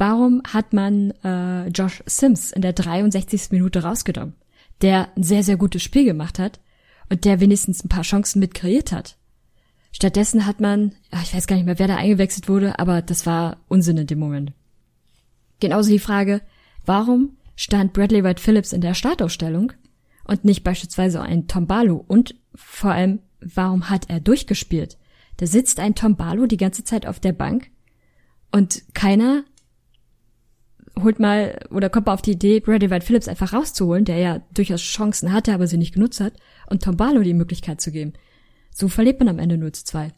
Warum 0.00 0.40
hat 0.48 0.72
man 0.72 1.10
äh, 1.22 1.68
Josh 1.68 2.02
Sims 2.06 2.52
in 2.52 2.62
der 2.62 2.72
63. 2.72 3.50
Minute 3.50 3.82
rausgenommen, 3.82 4.32
der 4.80 5.14
ein 5.14 5.22
sehr, 5.22 5.42
sehr 5.42 5.58
gutes 5.58 5.82
Spiel 5.82 6.06
gemacht 6.06 6.38
hat 6.38 6.58
und 7.10 7.26
der 7.26 7.38
wenigstens 7.38 7.84
ein 7.84 7.90
paar 7.90 8.00
Chancen 8.02 8.40
mit 8.40 8.54
kreiert 8.54 8.92
hat? 8.92 9.18
Stattdessen 9.92 10.46
hat 10.46 10.58
man, 10.58 10.94
ach, 11.10 11.22
ich 11.22 11.34
weiß 11.34 11.46
gar 11.46 11.56
nicht 11.56 11.66
mehr, 11.66 11.78
wer 11.78 11.86
da 11.86 11.96
eingewechselt 11.96 12.48
wurde, 12.48 12.78
aber 12.78 13.02
das 13.02 13.26
war 13.26 13.58
Unsinn 13.68 13.98
in 13.98 14.06
dem 14.06 14.20
Moment. 14.20 14.54
Genauso 15.60 15.90
die 15.90 15.98
Frage, 15.98 16.42
warum 16.84 17.36
stand 17.54 17.92
Bradley 17.92 18.24
White 18.24 18.42
Phillips 18.42 18.72
in 18.72 18.80
der 18.80 18.94
Startausstellung 18.94 19.72
und 20.24 20.44
nicht 20.44 20.64
beispielsweise 20.64 21.20
ein 21.20 21.46
Tom 21.46 21.66
Barlow? 21.66 22.04
Und 22.06 22.34
vor 22.54 22.92
allem, 22.92 23.20
warum 23.40 23.90
hat 23.90 24.08
er 24.08 24.20
durchgespielt? 24.20 24.98
Da 25.36 25.46
sitzt 25.46 25.78
ein 25.80 25.94
Tom 25.94 26.16
Barlow 26.16 26.46
die 26.46 26.56
ganze 26.56 26.84
Zeit 26.84 27.06
auf 27.06 27.20
der 27.20 27.32
Bank 27.32 27.70
und 28.50 28.82
keiner 28.94 29.44
holt 31.02 31.18
mal 31.18 31.58
oder 31.70 31.88
kommt 31.88 32.06
mal 32.06 32.14
auf 32.14 32.22
die 32.22 32.32
Idee, 32.32 32.60
Brady 32.60 32.90
White 32.90 33.06
Phillips 33.06 33.28
einfach 33.28 33.52
rauszuholen, 33.52 34.04
der 34.04 34.18
ja 34.18 34.42
durchaus 34.52 34.82
Chancen 34.82 35.32
hatte, 35.32 35.54
aber 35.54 35.66
sie 35.66 35.78
nicht 35.78 35.94
genutzt 35.94 36.20
hat, 36.20 36.34
und 36.68 36.82
Tom 36.82 36.96
Barlow 36.96 37.22
die 37.22 37.34
Möglichkeit 37.34 37.80
zu 37.80 37.90
geben. 37.90 38.12
So 38.70 38.88
verliert 38.88 39.18
man 39.18 39.28
am 39.28 39.38
Ende 39.38 39.56
0 39.56 39.72
zu 39.72 39.84
2. 39.84 40.12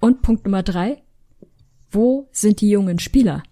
Und 0.00 0.22
Punkt 0.22 0.44
Nummer 0.44 0.62
drei. 0.62 1.02
Wo 1.90 2.28
sind 2.32 2.60
die 2.60 2.70
jungen 2.70 2.98
Spieler, 2.98 3.44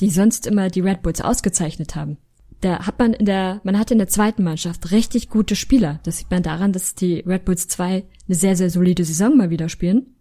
die 0.00 0.10
sonst 0.10 0.46
immer 0.46 0.68
die 0.68 0.80
Red 0.80 1.02
Bulls 1.02 1.20
ausgezeichnet 1.20 1.94
haben? 1.94 2.18
Da 2.60 2.86
hat 2.86 2.98
man 2.98 3.12
in 3.12 3.26
der, 3.26 3.60
man 3.64 3.78
hat 3.78 3.90
in 3.90 3.98
der 3.98 4.08
zweiten 4.08 4.42
Mannschaft 4.42 4.90
richtig 4.90 5.28
gute 5.28 5.56
Spieler. 5.56 6.00
Das 6.04 6.18
sieht 6.18 6.30
man 6.30 6.42
daran, 6.42 6.72
dass 6.72 6.94
die 6.94 7.20
Red 7.20 7.44
Bulls 7.44 7.68
2 7.68 8.04
eine 8.26 8.34
sehr, 8.34 8.56
sehr 8.56 8.70
solide 8.70 9.04
Saison 9.04 9.36
mal 9.36 9.50
wieder 9.50 9.68
spielen. 9.68 10.14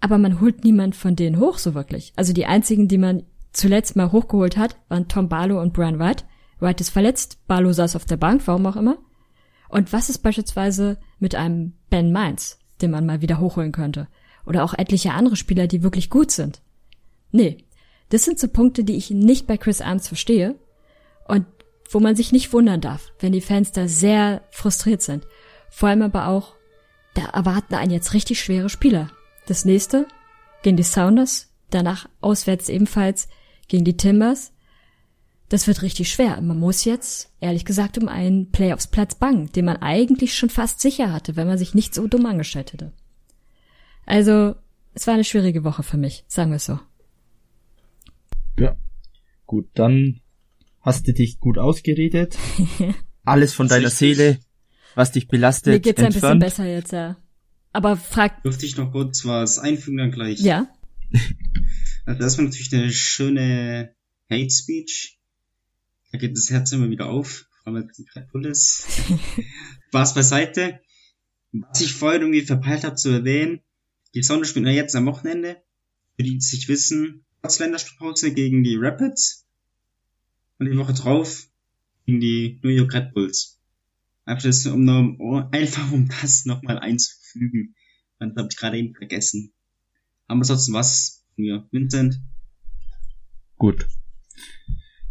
Aber 0.00 0.18
man 0.18 0.40
holt 0.40 0.64
niemand 0.64 0.96
von 0.96 1.14
denen 1.14 1.38
hoch 1.38 1.58
so 1.58 1.74
wirklich. 1.74 2.12
Also 2.16 2.32
die 2.32 2.46
einzigen, 2.46 2.88
die 2.88 2.98
man 2.98 3.22
zuletzt 3.52 3.96
mal 3.96 4.12
hochgeholt 4.12 4.56
hat, 4.56 4.76
waren 4.88 5.08
Tom 5.08 5.28
Barlow 5.28 5.60
und 5.60 5.72
Brian 5.72 5.98
White. 5.98 6.24
White 6.58 6.80
ist 6.80 6.90
verletzt, 6.90 7.38
Barlow 7.46 7.72
saß 7.72 7.96
auf 7.96 8.04
der 8.04 8.16
Bank, 8.16 8.42
warum 8.46 8.66
auch 8.66 8.76
immer. 8.76 8.98
Und 9.68 9.92
was 9.92 10.10
ist 10.10 10.18
beispielsweise 10.18 10.98
mit 11.18 11.34
einem 11.34 11.74
Ben 11.90 12.12
Mainz, 12.12 12.58
den 12.82 12.90
man 12.90 13.06
mal 13.06 13.20
wieder 13.20 13.38
hochholen 13.38 13.72
könnte? 13.72 14.08
Oder 14.44 14.64
auch 14.64 14.74
etliche 14.74 15.12
andere 15.12 15.36
Spieler, 15.36 15.66
die 15.66 15.82
wirklich 15.82 16.10
gut 16.10 16.30
sind? 16.30 16.62
Nee, 17.30 17.58
das 18.10 18.24
sind 18.24 18.38
so 18.38 18.48
Punkte, 18.48 18.84
die 18.84 18.96
ich 18.96 19.10
nicht 19.10 19.46
bei 19.46 19.56
Chris 19.56 19.80
Arms 19.80 20.08
verstehe 20.08 20.56
und 21.26 21.46
wo 21.90 22.00
man 22.00 22.14
sich 22.14 22.32
nicht 22.32 22.52
wundern 22.52 22.80
darf, 22.80 23.12
wenn 23.18 23.32
die 23.32 23.40
Fans 23.40 23.72
da 23.72 23.88
sehr 23.88 24.42
frustriert 24.50 25.02
sind. 25.02 25.26
Vor 25.70 25.88
allem 25.88 26.02
aber 26.02 26.28
auch, 26.28 26.54
da 27.14 27.26
erwarten 27.26 27.74
einen 27.74 27.92
jetzt 27.92 28.14
richtig 28.14 28.40
schwere 28.40 28.68
Spieler. 28.68 29.10
Das 29.46 29.64
nächste 29.64 30.06
gegen 30.62 30.76
die 30.76 30.82
Sounders, 30.82 31.48
danach 31.70 32.08
auswärts 32.20 32.68
ebenfalls 32.68 33.28
gegen 33.68 33.84
die 33.84 33.96
Timbers. 33.96 34.52
Das 35.48 35.66
wird 35.66 35.82
richtig 35.82 36.12
schwer. 36.12 36.40
Man 36.40 36.58
muss 36.58 36.84
jetzt, 36.84 37.32
ehrlich 37.40 37.64
gesagt, 37.64 37.98
um 37.98 38.08
einen 38.08 38.50
Playoffs-Platz 38.52 39.16
bangen, 39.16 39.50
den 39.52 39.64
man 39.64 39.78
eigentlich 39.78 40.34
schon 40.34 40.50
fast 40.50 40.80
sicher 40.80 41.12
hatte, 41.12 41.34
wenn 41.34 41.48
man 41.48 41.58
sich 41.58 41.74
nicht 41.74 41.94
so 41.94 42.06
dumm 42.06 42.26
angestellt 42.26 42.72
hätte. 42.72 42.92
Also, 44.06 44.54
es 44.94 45.06
war 45.06 45.14
eine 45.14 45.24
schwierige 45.24 45.64
Woche 45.64 45.82
für 45.82 45.96
mich, 45.96 46.24
sagen 46.28 46.50
wir 46.50 46.56
es 46.56 46.66
so. 46.66 46.78
Ja. 48.60 48.76
Gut, 49.46 49.68
dann 49.74 50.20
hast 50.80 51.08
du 51.08 51.12
dich 51.12 51.40
gut 51.40 51.58
ausgeredet. 51.58 52.36
Alles 53.24 53.54
von 53.54 53.68
deiner 53.68 53.90
Seele, 53.90 54.38
was 54.94 55.12
dich 55.12 55.28
belastet, 55.28 55.74
Mir 55.74 55.80
geht's 55.80 56.00
entfernt. 56.02 56.24
ein 56.24 56.38
bisschen 56.38 56.64
besser 56.64 56.72
jetzt, 56.72 56.92
ja. 56.92 57.16
Aber 57.72 57.96
frag... 57.96 58.42
Dürfte 58.42 58.66
ich 58.66 58.76
noch 58.76 58.92
kurz 58.92 59.24
was 59.24 59.58
einfügen 59.58 59.98
dann 59.98 60.10
gleich? 60.10 60.40
Ja. 60.40 60.68
Also 62.06 62.22
das 62.22 62.38
war 62.38 62.44
natürlich 62.46 62.72
eine 62.72 62.90
schöne 62.90 63.94
Hate 64.30 64.50
Speech. 64.50 65.20
Da 66.10 66.18
geht 66.18 66.36
das 66.36 66.50
Herz 66.50 66.72
immer 66.72 66.88
wieder 66.90 67.06
auf, 67.06 67.46
vor 67.62 67.72
allem 67.72 67.88
die 67.96 68.06
Red 68.16 68.32
Bull 68.32 68.46
ist. 68.46 68.86
Spaß 69.88 70.14
beiseite. 70.14 70.80
Was 71.52 71.80
ich 71.82 71.92
vorhin 71.92 72.22
irgendwie 72.22 72.40
verpeilt 72.40 72.84
habe 72.84 72.96
zu 72.96 73.10
erwähnen, 73.10 73.60
die 74.14 74.22
Sonne 74.22 74.44
spielt 74.44 74.66
ja 74.66 74.72
jetzt 74.72 74.96
am 74.96 75.06
Wochenende. 75.06 75.62
Für 76.16 76.22
die, 76.24 76.32
die 76.32 76.40
sich 76.40 76.68
wissen, 76.68 77.24
trotz 77.28 77.29
Länderspielpause 77.58 78.32
gegen 78.32 78.62
die 78.62 78.76
Rapids. 78.76 79.46
Und 80.58 80.70
die 80.70 80.76
Woche 80.76 80.92
drauf 80.92 81.48
gegen 82.06 82.20
die 82.20 82.60
New 82.62 82.70
York 82.70 82.92
Red 82.92 83.14
Bulls. 83.14 83.58
Einfach, 84.24 84.44
das, 84.44 84.66
um 84.66 84.84
noch, 84.84 85.50
einfach 85.52 85.90
um 85.92 86.08
das 86.20 86.44
nochmal 86.44 86.78
einzufügen. 86.78 87.74
Das 88.18 88.36
habe 88.36 88.48
ich 88.50 88.56
gerade 88.56 88.78
eben 88.78 88.94
vergessen. 88.94 89.52
Aber 90.26 90.44
sonst 90.44 90.72
was 90.72 91.24
mir, 91.36 91.66
Vincent. 91.70 92.20
Gut. 93.56 93.88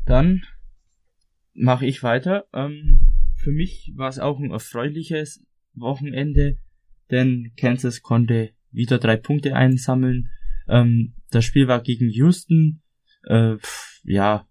Dann 0.06 0.44
mache 1.54 1.86
ich 1.86 2.04
weiter. 2.04 2.48
Ähm, 2.54 3.00
für 3.36 3.52
mich 3.52 3.94
war 3.96 4.10
es 4.10 4.20
auch 4.20 4.40
ein 4.40 4.52
erfreuliches 4.52 5.44
Wochenende, 5.74 6.58
denn 7.10 7.52
Kansas 7.58 8.02
konnte 8.02 8.52
wieder 8.72 9.00
drei 9.00 9.18
Punkte 9.18 9.56
einsammeln. 9.56 10.30
Ähm, 10.70 11.16
das 11.32 11.46
Spiel 11.46 11.68
war 11.68 11.82
gegen 11.82 12.10
Houston. 12.10 12.82
Äh, 13.24 13.56
ja, 14.04 14.48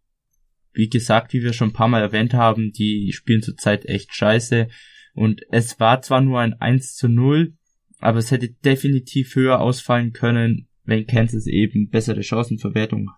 wie 0.72 0.88
gesagt, 0.88 1.32
wie 1.32 1.42
wir 1.42 1.52
schon 1.52 1.70
ein 1.70 1.74
paar 1.74 1.88
Mal 1.88 2.02
erwähnt 2.02 2.34
haben, 2.34 2.72
die 2.72 3.12
spielen 3.12 3.42
zurzeit 3.42 3.86
echt 3.86 4.14
scheiße. 4.14 4.68
Und 5.14 5.42
es 5.50 5.80
war 5.80 6.02
zwar 6.02 6.20
nur 6.20 6.40
ein 6.40 6.54
1 6.54 6.94
zu 6.94 7.08
0, 7.08 7.54
aber 7.98 8.18
es 8.18 8.30
hätte 8.30 8.50
definitiv 8.50 9.34
höher 9.34 9.60
ausfallen 9.60 10.12
können 10.12 10.68
wenn 10.88 11.06
Kansas 11.06 11.46
eben 11.46 11.90
bessere 11.90 12.22
Chancenverwertung 12.22 13.10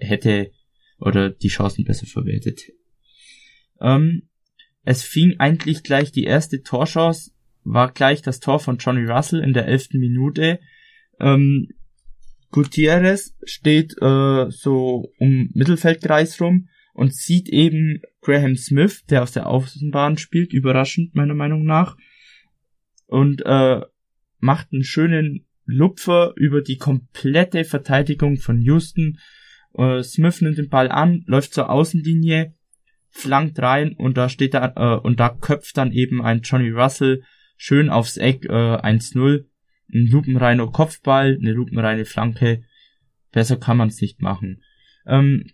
hätte 0.00 0.50
oder 0.98 1.28
die 1.28 1.48
Chancen 1.48 1.84
besser 1.84 2.06
verwertet. 2.06 2.62
Ähm, 3.78 4.30
es 4.84 5.02
fing 5.02 5.38
eigentlich 5.38 5.82
gleich 5.82 6.12
die 6.12 6.24
erste 6.24 6.62
Torchance, 6.62 7.32
war 7.62 7.92
gleich 7.92 8.22
das 8.22 8.40
Tor 8.40 8.58
von 8.58 8.78
Johnny 8.78 9.04
Russell 9.04 9.40
in 9.40 9.52
der 9.52 9.66
elften 9.66 10.00
Minute. 10.00 10.60
Ähm, 11.20 11.68
Gutierrez 12.54 13.34
steht 13.42 14.00
äh, 14.00 14.48
so 14.48 15.12
um 15.18 15.50
Mittelfeldkreis 15.54 16.40
rum 16.40 16.68
und 16.92 17.12
sieht 17.12 17.48
eben 17.48 18.00
Graham 18.20 18.54
Smith, 18.54 19.04
der 19.06 19.24
aus 19.24 19.32
der 19.32 19.48
Außenbahn 19.48 20.18
spielt, 20.18 20.52
überraschend 20.52 21.16
meiner 21.16 21.34
Meinung 21.34 21.64
nach, 21.64 21.96
und 23.06 23.44
äh, 23.44 23.80
macht 24.38 24.68
einen 24.72 24.84
schönen 24.84 25.48
Lupfer 25.64 26.32
über 26.36 26.62
die 26.62 26.76
komplette 26.76 27.64
Verteidigung 27.64 28.36
von 28.36 28.60
Houston. 28.60 29.18
Äh, 29.76 30.04
Smith 30.04 30.40
nimmt 30.40 30.58
den 30.58 30.68
Ball 30.68 30.92
an, 30.92 31.24
läuft 31.26 31.54
zur 31.54 31.70
Außenlinie, 31.70 32.54
flankt 33.10 33.58
rein 33.58 33.94
und 33.94 34.16
da 34.16 34.28
steht 34.28 34.54
da 34.54 34.74
äh, 34.76 35.00
und 35.00 35.18
da 35.18 35.28
köpft 35.28 35.76
dann 35.76 35.90
eben 35.90 36.22
ein 36.22 36.42
Johnny 36.42 36.70
Russell 36.70 37.24
schön 37.56 37.90
aufs 37.90 38.16
Eck 38.16 38.44
äh, 38.44 38.76
1-0. 38.76 39.44
Ein 39.94 40.06
lupenreiner 40.06 40.66
Kopfball, 40.66 41.38
eine 41.40 41.52
lupenreine 41.52 42.04
Flanke. 42.04 42.64
Besser 43.30 43.56
kann 43.56 43.76
man 43.76 43.88
es 43.88 44.00
nicht 44.00 44.20
machen. 44.20 44.62
Ähm, 45.06 45.50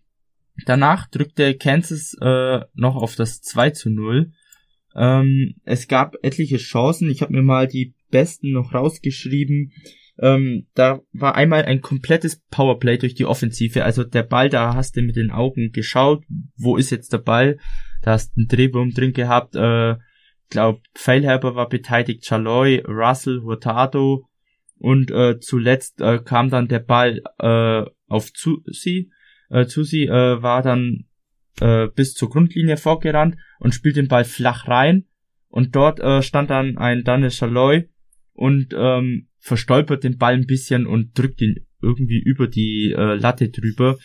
danach 0.65 1.09
drückte 1.09 1.55
Kansas 1.57 2.17
äh, 2.21 2.61
noch 2.75 2.97
auf 2.97 3.17
das 3.17 3.43
2 3.43 3.71
zu 3.71 3.91
0. 3.91 4.33
Ähm, 4.97 5.55
es 5.65 5.89
gab 5.89 6.17
etliche 6.23 6.57
Chancen. 6.57 7.11
Ich 7.11 7.21
habe 7.23 7.35
mir 7.35 7.43
mal 7.43 7.69
die 7.69 7.95
besten 8.11 8.53
noch 8.53 8.73
rausgeschrieben. 8.73 9.73
Ähm, 10.19 10.67
da 10.75 11.01
war 11.13 11.35
einmal 11.35 11.65
ein 11.65 11.81
komplettes 11.81 12.43
Powerplay 12.51 12.99
durch 12.99 13.15
die 13.15 13.27
Offensive. 13.27 13.85
Also 13.85 14.05
der 14.05 14.23
Ball, 14.23 14.49
da 14.49 14.75
hast 14.75 14.97
du 14.97 15.03
mit 15.03 15.17
den 15.17 15.31
Augen 15.31 15.71
geschaut, 15.73 16.25
wo 16.57 16.77
ist 16.77 16.91
jetzt 16.91 17.13
der 17.13 17.19
Ball? 17.19 17.59
Da 18.03 18.13
hast 18.13 18.33
du 18.33 18.41
einen 18.41 18.49
Drehwurm 18.49 18.91
drin 18.91 19.13
gehabt. 19.13 19.55
Äh, 19.55 19.97
glaube, 20.51 20.81
Feilherber 20.95 21.55
war 21.55 21.69
beteiligt, 21.69 22.25
Chaloy, 22.25 22.83
Russell, 22.87 23.43
Hurtado 23.43 24.27
und 24.81 25.11
äh, 25.11 25.39
zuletzt 25.41 26.01
äh, 26.01 26.19
kam 26.25 26.49
dann 26.49 26.67
der 26.67 26.79
Ball 26.79 27.23
äh, 27.39 27.85
auf 28.09 28.33
Zusi. 28.33 29.13
Äh, 29.51 29.67
Zusi 29.67 30.05
äh, 30.05 30.43
war 30.43 30.63
dann 30.63 31.05
äh, 31.61 31.89
bis 31.95 32.15
zur 32.15 32.31
Grundlinie 32.31 32.79
vorgerannt 32.79 33.37
und 33.59 33.75
spielt 33.75 33.97
den 33.97 34.09
Ball 34.09 34.25
flach 34.25 34.67
rein 34.69 35.05
und 35.49 35.77
dort 35.77 36.01
äh, 36.01 36.23
stand 36.23 36.49
dann 36.49 36.79
ein 36.79 37.05
Daniel 37.05 37.31
Chaloy 37.31 37.91
und 38.33 38.75
ähm, 38.75 39.29
verstolpert 39.39 40.03
den 40.03 40.17
Ball 40.17 40.35
ein 40.35 40.47
bisschen 40.47 40.87
und 40.87 41.17
drückt 41.19 41.43
ihn 41.43 41.67
irgendwie 41.83 42.19
über 42.19 42.47
die 42.47 42.95
äh, 42.97 43.17
Latte 43.17 43.51
drüber. 43.51 43.99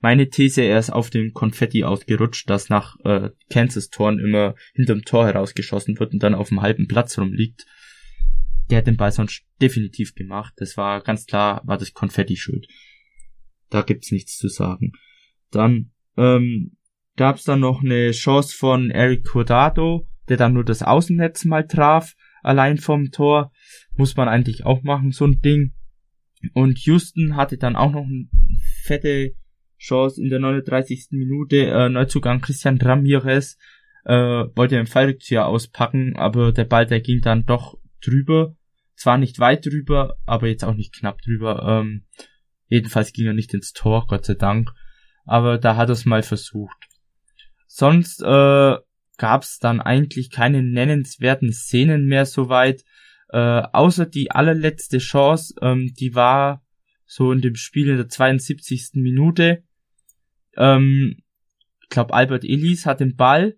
Meine 0.00 0.30
These, 0.30 0.62
er 0.62 0.78
ist 0.78 0.90
auf 0.90 1.10
dem 1.10 1.32
Konfetti 1.32 1.82
ausgerutscht, 1.82 2.48
das 2.48 2.68
nach 2.68 2.96
äh, 3.04 3.30
Kansas-Toren 3.50 4.20
immer 4.20 4.54
hinterm 4.72 5.02
Tor 5.02 5.26
herausgeschossen 5.26 5.98
wird 5.98 6.12
und 6.12 6.22
dann 6.22 6.34
auf 6.36 6.48
dem 6.48 6.62
halben 6.62 6.86
Platz 6.86 7.18
rumliegt. 7.18 7.66
Der 8.72 8.78
hat 8.78 8.86
den 8.86 8.96
Ball 8.96 9.12
sonst 9.12 9.44
definitiv 9.60 10.14
gemacht. 10.14 10.54
Das 10.56 10.78
war 10.78 11.02
ganz 11.02 11.26
klar, 11.26 11.60
war 11.66 11.76
das 11.76 11.92
Konfetti 11.92 12.38
schuld. 12.38 12.66
Da 13.68 13.82
gibt's 13.82 14.10
nichts 14.10 14.38
zu 14.38 14.48
sagen. 14.48 14.92
Dann 15.50 15.90
ähm, 16.16 16.78
gab's 17.16 17.44
dann 17.44 17.60
noch 17.60 17.82
eine 17.82 18.12
Chance 18.12 18.56
von 18.56 18.90
Eric 18.90 19.24
Cordado, 19.24 20.08
der 20.30 20.38
dann 20.38 20.54
nur 20.54 20.64
das 20.64 20.82
Außennetz 20.82 21.44
mal 21.44 21.66
traf, 21.66 22.14
allein 22.42 22.78
vom 22.78 23.10
Tor. 23.10 23.52
Muss 23.94 24.16
man 24.16 24.26
eigentlich 24.26 24.64
auch 24.64 24.82
machen, 24.82 25.12
so 25.12 25.26
ein 25.26 25.42
Ding. 25.42 25.74
Und 26.54 26.78
Houston 26.86 27.36
hatte 27.36 27.58
dann 27.58 27.76
auch 27.76 27.92
noch 27.92 28.06
eine 28.06 28.30
fette 28.84 29.34
Chance 29.76 30.18
in 30.22 30.30
der 30.30 30.38
39. 30.38 31.08
Minute. 31.10 31.66
Äh, 31.66 31.90
Neuzugang 31.90 32.40
Christian 32.40 32.78
Ramirez 32.80 33.58
äh, 34.06 34.14
wollte 34.14 34.76
den 34.76 34.86
Fallrückzieher 34.86 35.46
auspacken, 35.46 36.16
aber 36.16 36.52
der 36.52 36.64
Ball, 36.64 36.86
der 36.86 37.02
ging 37.02 37.20
dann 37.20 37.44
doch 37.44 37.76
drüber. 38.00 38.56
Zwar 38.94 39.18
nicht 39.18 39.38
weit 39.38 39.66
drüber, 39.66 40.16
aber 40.26 40.48
jetzt 40.48 40.64
auch 40.64 40.74
nicht 40.74 40.94
knapp 40.94 41.20
drüber. 41.22 41.62
Ähm, 41.66 42.04
jedenfalls 42.68 43.12
ging 43.12 43.26
er 43.26 43.32
nicht 43.32 43.54
ins 43.54 43.72
Tor, 43.72 44.06
Gott 44.06 44.24
sei 44.24 44.34
Dank. 44.34 44.70
Aber 45.24 45.58
da 45.58 45.76
hat 45.76 45.88
er 45.88 45.92
es 45.92 46.04
mal 46.04 46.22
versucht. 46.22 46.76
Sonst 47.66 48.20
äh, 48.22 48.76
gab 49.16 49.42
es 49.42 49.58
dann 49.58 49.80
eigentlich 49.80 50.30
keine 50.30 50.62
nennenswerten 50.62 51.52
Szenen 51.52 52.06
mehr 52.06 52.26
soweit. 52.26 52.84
Äh, 53.28 53.38
außer 53.38 54.04
die 54.04 54.30
allerletzte 54.30 54.98
Chance, 54.98 55.54
ähm, 55.62 55.94
die 55.98 56.14
war 56.14 56.62
so 57.06 57.32
in 57.32 57.40
dem 57.40 57.54
Spiel 57.54 57.88
in 57.88 57.96
der 57.96 58.08
72. 58.08 58.90
Minute. 58.94 59.62
Ähm, 60.56 61.16
ich 61.82 61.88
glaube, 61.88 62.14
Albert 62.14 62.44
Ellis 62.44 62.84
hat 62.84 63.00
den 63.00 63.16
Ball, 63.16 63.56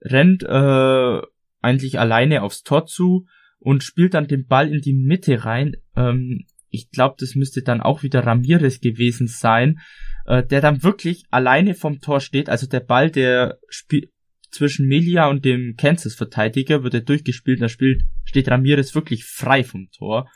rennt 0.00 0.42
äh, 0.42 1.20
eigentlich 1.60 1.98
alleine 1.98 2.42
aufs 2.42 2.62
Tor 2.62 2.86
zu 2.86 3.26
und 3.58 3.82
spielt 3.82 4.14
dann 4.14 4.28
den 4.28 4.46
Ball 4.46 4.72
in 4.72 4.80
die 4.80 4.94
Mitte 4.94 5.44
rein. 5.44 5.76
Ähm, 5.96 6.46
ich 6.70 6.90
glaube, 6.90 7.16
das 7.18 7.34
müsste 7.34 7.62
dann 7.62 7.80
auch 7.80 8.02
wieder 8.02 8.26
Ramirez 8.26 8.80
gewesen 8.80 9.26
sein, 9.26 9.80
äh, 10.26 10.44
der 10.44 10.60
dann 10.60 10.82
wirklich 10.82 11.24
alleine 11.30 11.74
vom 11.74 12.00
Tor 12.00 12.20
steht. 12.20 12.48
Also 12.48 12.66
der 12.66 12.80
Ball, 12.80 13.10
der 13.10 13.58
spielt 13.68 14.10
zwischen 14.50 14.86
Melia 14.86 15.28
und 15.28 15.44
dem 15.44 15.74
Kansas-Verteidiger, 15.76 16.82
wird 16.82 16.94
er 16.94 17.00
durchgespielt, 17.00 17.60
da 17.60 17.68
spielt, 17.68 18.02
steht 18.24 18.48
Ramirez 18.48 18.94
wirklich 18.94 19.24
frei 19.24 19.64
vom 19.64 19.90
Tor. 19.90 20.30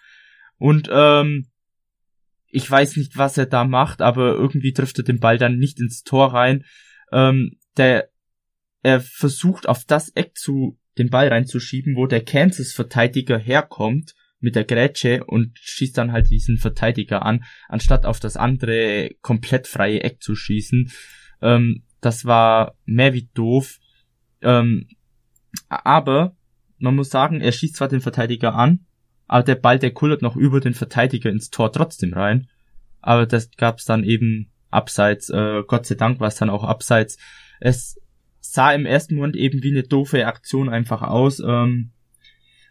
Und 0.56 0.88
ähm, 0.92 1.48
ich 2.48 2.70
weiß 2.70 2.96
nicht, 2.96 3.16
was 3.16 3.38
er 3.38 3.46
da 3.46 3.64
macht, 3.64 4.02
aber 4.02 4.34
irgendwie 4.34 4.72
trifft 4.72 4.98
er 4.98 5.04
den 5.04 5.18
Ball 5.18 5.38
dann 5.38 5.56
nicht 5.56 5.80
ins 5.80 6.02
Tor 6.02 6.34
rein. 6.34 6.64
Ähm, 7.10 7.58
der, 7.78 8.10
er 8.82 9.00
versucht 9.00 9.68
auf 9.68 9.84
das 9.86 10.10
Eck 10.10 10.36
zu, 10.36 10.78
den 10.98 11.10
Ball 11.10 11.28
reinzuschieben, 11.28 11.96
wo 11.96 12.06
der 12.06 12.24
Kansas-Verteidiger 12.24 13.38
herkommt 13.38 14.14
mit 14.40 14.56
der 14.56 14.64
Grätsche 14.64 15.24
und 15.24 15.58
schießt 15.58 15.96
dann 15.96 16.12
halt 16.12 16.30
diesen 16.30 16.58
Verteidiger 16.58 17.24
an, 17.24 17.44
anstatt 17.68 18.04
auf 18.04 18.20
das 18.20 18.36
andere 18.36 19.10
komplett 19.22 19.68
freie 19.68 20.02
Eck 20.02 20.20
zu 20.20 20.34
schießen. 20.34 20.90
Ähm, 21.40 21.84
das 22.00 22.24
war 22.24 22.74
mehr 22.84 23.14
wie 23.14 23.30
doof. 23.34 23.78
Ähm, 24.42 24.88
aber 25.68 26.36
man 26.78 26.96
muss 26.96 27.10
sagen, 27.10 27.40
er 27.40 27.52
schießt 27.52 27.76
zwar 27.76 27.88
den 27.88 28.00
Verteidiger 28.00 28.54
an, 28.54 28.86
aber 29.26 29.44
der 29.44 29.54
Ball, 29.54 29.78
der 29.78 29.92
kullert 29.92 30.20
noch 30.20 30.36
über 30.36 30.60
den 30.60 30.74
Verteidiger 30.74 31.30
ins 31.30 31.50
Tor 31.50 31.72
trotzdem 31.72 32.12
rein. 32.12 32.48
Aber 33.00 33.26
das 33.26 33.50
gab's 33.56 33.84
dann 33.84 34.04
eben 34.04 34.50
abseits, 34.70 35.30
äh, 35.30 35.62
Gott 35.66 35.86
sei 35.86 35.94
Dank 35.94 36.18
war 36.18 36.28
es 36.28 36.36
dann 36.36 36.50
auch 36.50 36.64
abseits. 36.64 37.18
Es 37.60 38.00
sah 38.42 38.72
im 38.72 38.86
ersten 38.86 39.14
Moment 39.14 39.36
eben 39.36 39.62
wie 39.62 39.70
eine 39.70 39.84
doofe 39.84 40.26
Aktion 40.26 40.68
einfach 40.68 41.02
aus, 41.02 41.40
ähm, 41.40 41.92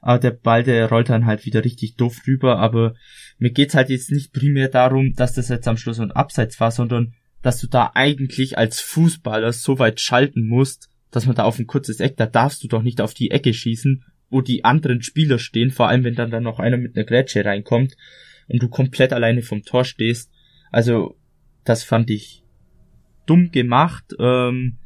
aber 0.02 0.20
der 0.20 0.32
Ball, 0.32 0.64
der 0.64 0.90
rollt 0.90 1.10
dann 1.10 1.26
halt 1.26 1.46
wieder 1.46 1.64
richtig 1.64 1.96
doof 1.96 2.22
rüber, 2.28 2.60
aber 2.60 2.96
mir 3.38 3.52
geht's 3.52 3.74
halt 3.74 3.90
jetzt 3.90 4.12
nicht 4.12 4.34
primär 4.34 4.68
darum, 4.68 5.14
dass 5.14 5.34
das 5.34 5.50
jetzt 5.50 5.68
am 5.68 5.78
Schluss 5.78 6.00
ein 6.00 6.12
Abseits 6.12 6.60
war, 6.60 6.72
sondern 6.72 7.14
dass 7.42 7.60
du 7.60 7.68
da 7.68 7.92
eigentlich 7.94 8.58
als 8.58 8.82
Fußballer 8.82 9.54
so 9.54 9.80
weit 9.80 10.00
schalten 10.00 10.48
musst, 10.48 10.90
dass 11.10 11.26
man 11.26 11.36
da 11.36 11.44
auf 11.44 11.58
ein 11.58 11.68
kurzes 11.68 12.00
Eck, 12.00 12.18
da 12.18 12.26
darfst 12.26 12.64
du 12.64 12.68
doch 12.68 12.84
nicht 12.84 13.00
auf 13.00 13.14
die 13.14 13.32
Ecke 13.32 13.54
schießen, 13.54 14.04
wo 14.30 14.42
die 14.42 14.66
anderen 14.66 15.02
Spieler 15.02 15.40
stehen, 15.40 15.72
vor 15.72 15.88
allem 15.88 16.04
wenn 16.04 16.16
dann, 16.16 16.32
dann 16.32 16.44
noch 16.44 16.60
einer 16.60 16.78
mit 16.78 16.96
einer 16.96 17.06
Grätsche 17.06 17.46
reinkommt 17.46 17.96
und 18.48 18.62
du 18.62 18.70
komplett 18.70 19.14
alleine 19.14 19.42
vom 19.42 19.64
Tor 19.64 19.86
stehst. 19.86 20.32
Also, 20.72 21.18
das 21.64 21.84
fand 21.84 22.10
ich 22.10 22.44
dumm 23.26 23.52
gemacht. 23.52 24.16
Ähm, 24.20 24.78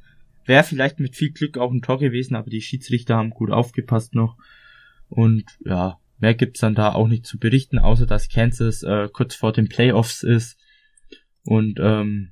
Wäre 0.46 0.64
vielleicht 0.64 1.00
mit 1.00 1.16
viel 1.16 1.32
Glück 1.32 1.58
auch 1.58 1.72
ein 1.72 1.82
Tor 1.82 2.00
gewesen, 2.00 2.36
aber 2.36 2.50
die 2.50 2.62
Schiedsrichter 2.62 3.16
haben 3.18 3.32
gut 3.32 3.52
aufgepasst 3.52 4.14
noch. 4.14 4.38
Und 5.08 5.46
ja, 5.66 6.00
mehr 6.20 6.36
gibt's 6.36 6.60
dann 6.60 6.76
da 6.76 6.94
auch 6.94 7.08
nicht 7.08 7.26
zu 7.26 7.38
berichten, 7.40 7.80
außer 7.80 8.06
dass 8.06 8.30
Kansas 8.30 8.84
äh, 8.84 9.10
kurz 9.12 9.36
vor 9.36 9.54
den 9.54 9.70
Playoffs 9.70 10.24
ist 10.24 10.60
und 11.44 11.80
ähm, 11.82 12.32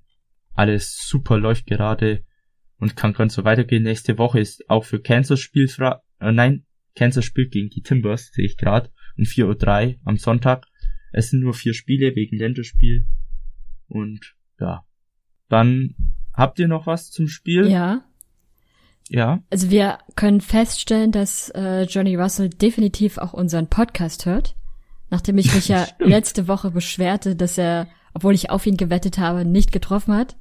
alles 0.53 1.07
super 1.07 1.37
läuft 1.37 1.65
gerade 1.65 2.23
und 2.77 2.95
kann 2.95 3.13
ganz 3.13 3.33
so 3.33 3.43
weitergehen. 3.43 3.83
Nächste 3.83 4.17
Woche 4.17 4.39
ist 4.39 4.69
auch 4.69 4.83
für 4.83 5.01
Kansas 5.01 5.39
Spielfrei. 5.39 5.97
Äh, 6.19 6.31
nein, 6.31 6.65
Kansas 6.95 7.25
spielt 7.25 7.51
gegen 7.51 7.69
die 7.69 7.81
Timbers, 7.81 8.31
sehe 8.31 8.45
ich 8.45 8.57
gerade, 8.57 8.91
um 9.17 9.23
4.03 9.23 9.87
Uhr 9.87 9.99
am 10.05 10.17
Sonntag. 10.17 10.67
Es 11.11 11.29
sind 11.29 11.41
nur 11.41 11.53
vier 11.53 11.73
Spiele 11.73 12.15
wegen 12.15 12.37
Länderspiel. 12.37 13.07
Und 13.87 14.35
ja. 14.59 14.85
Dann 15.49 15.95
habt 16.33 16.59
ihr 16.59 16.67
noch 16.67 16.87
was 16.87 17.11
zum 17.11 17.27
Spiel? 17.27 17.69
Ja. 17.69 18.03
Ja. 19.09 19.43
Also 19.49 19.69
wir 19.69 19.99
können 20.15 20.41
feststellen, 20.41 21.11
dass 21.11 21.49
äh, 21.49 21.83
Johnny 21.83 22.15
Russell 22.15 22.49
definitiv 22.49 23.17
auch 23.17 23.33
unseren 23.33 23.67
Podcast 23.67 24.25
hört. 24.25 24.55
Nachdem 25.09 25.37
ich 25.37 25.53
mich 25.53 25.67
ja 25.67 25.87
letzte 25.99 26.47
Woche 26.47 26.71
beschwerte, 26.71 27.35
dass 27.35 27.57
er, 27.57 27.87
obwohl 28.13 28.33
ich 28.33 28.49
auf 28.49 28.65
ihn 28.65 28.77
gewettet 28.77 29.17
habe, 29.17 29.45
nicht 29.45 29.71
getroffen 29.71 30.15
hat, 30.15 30.37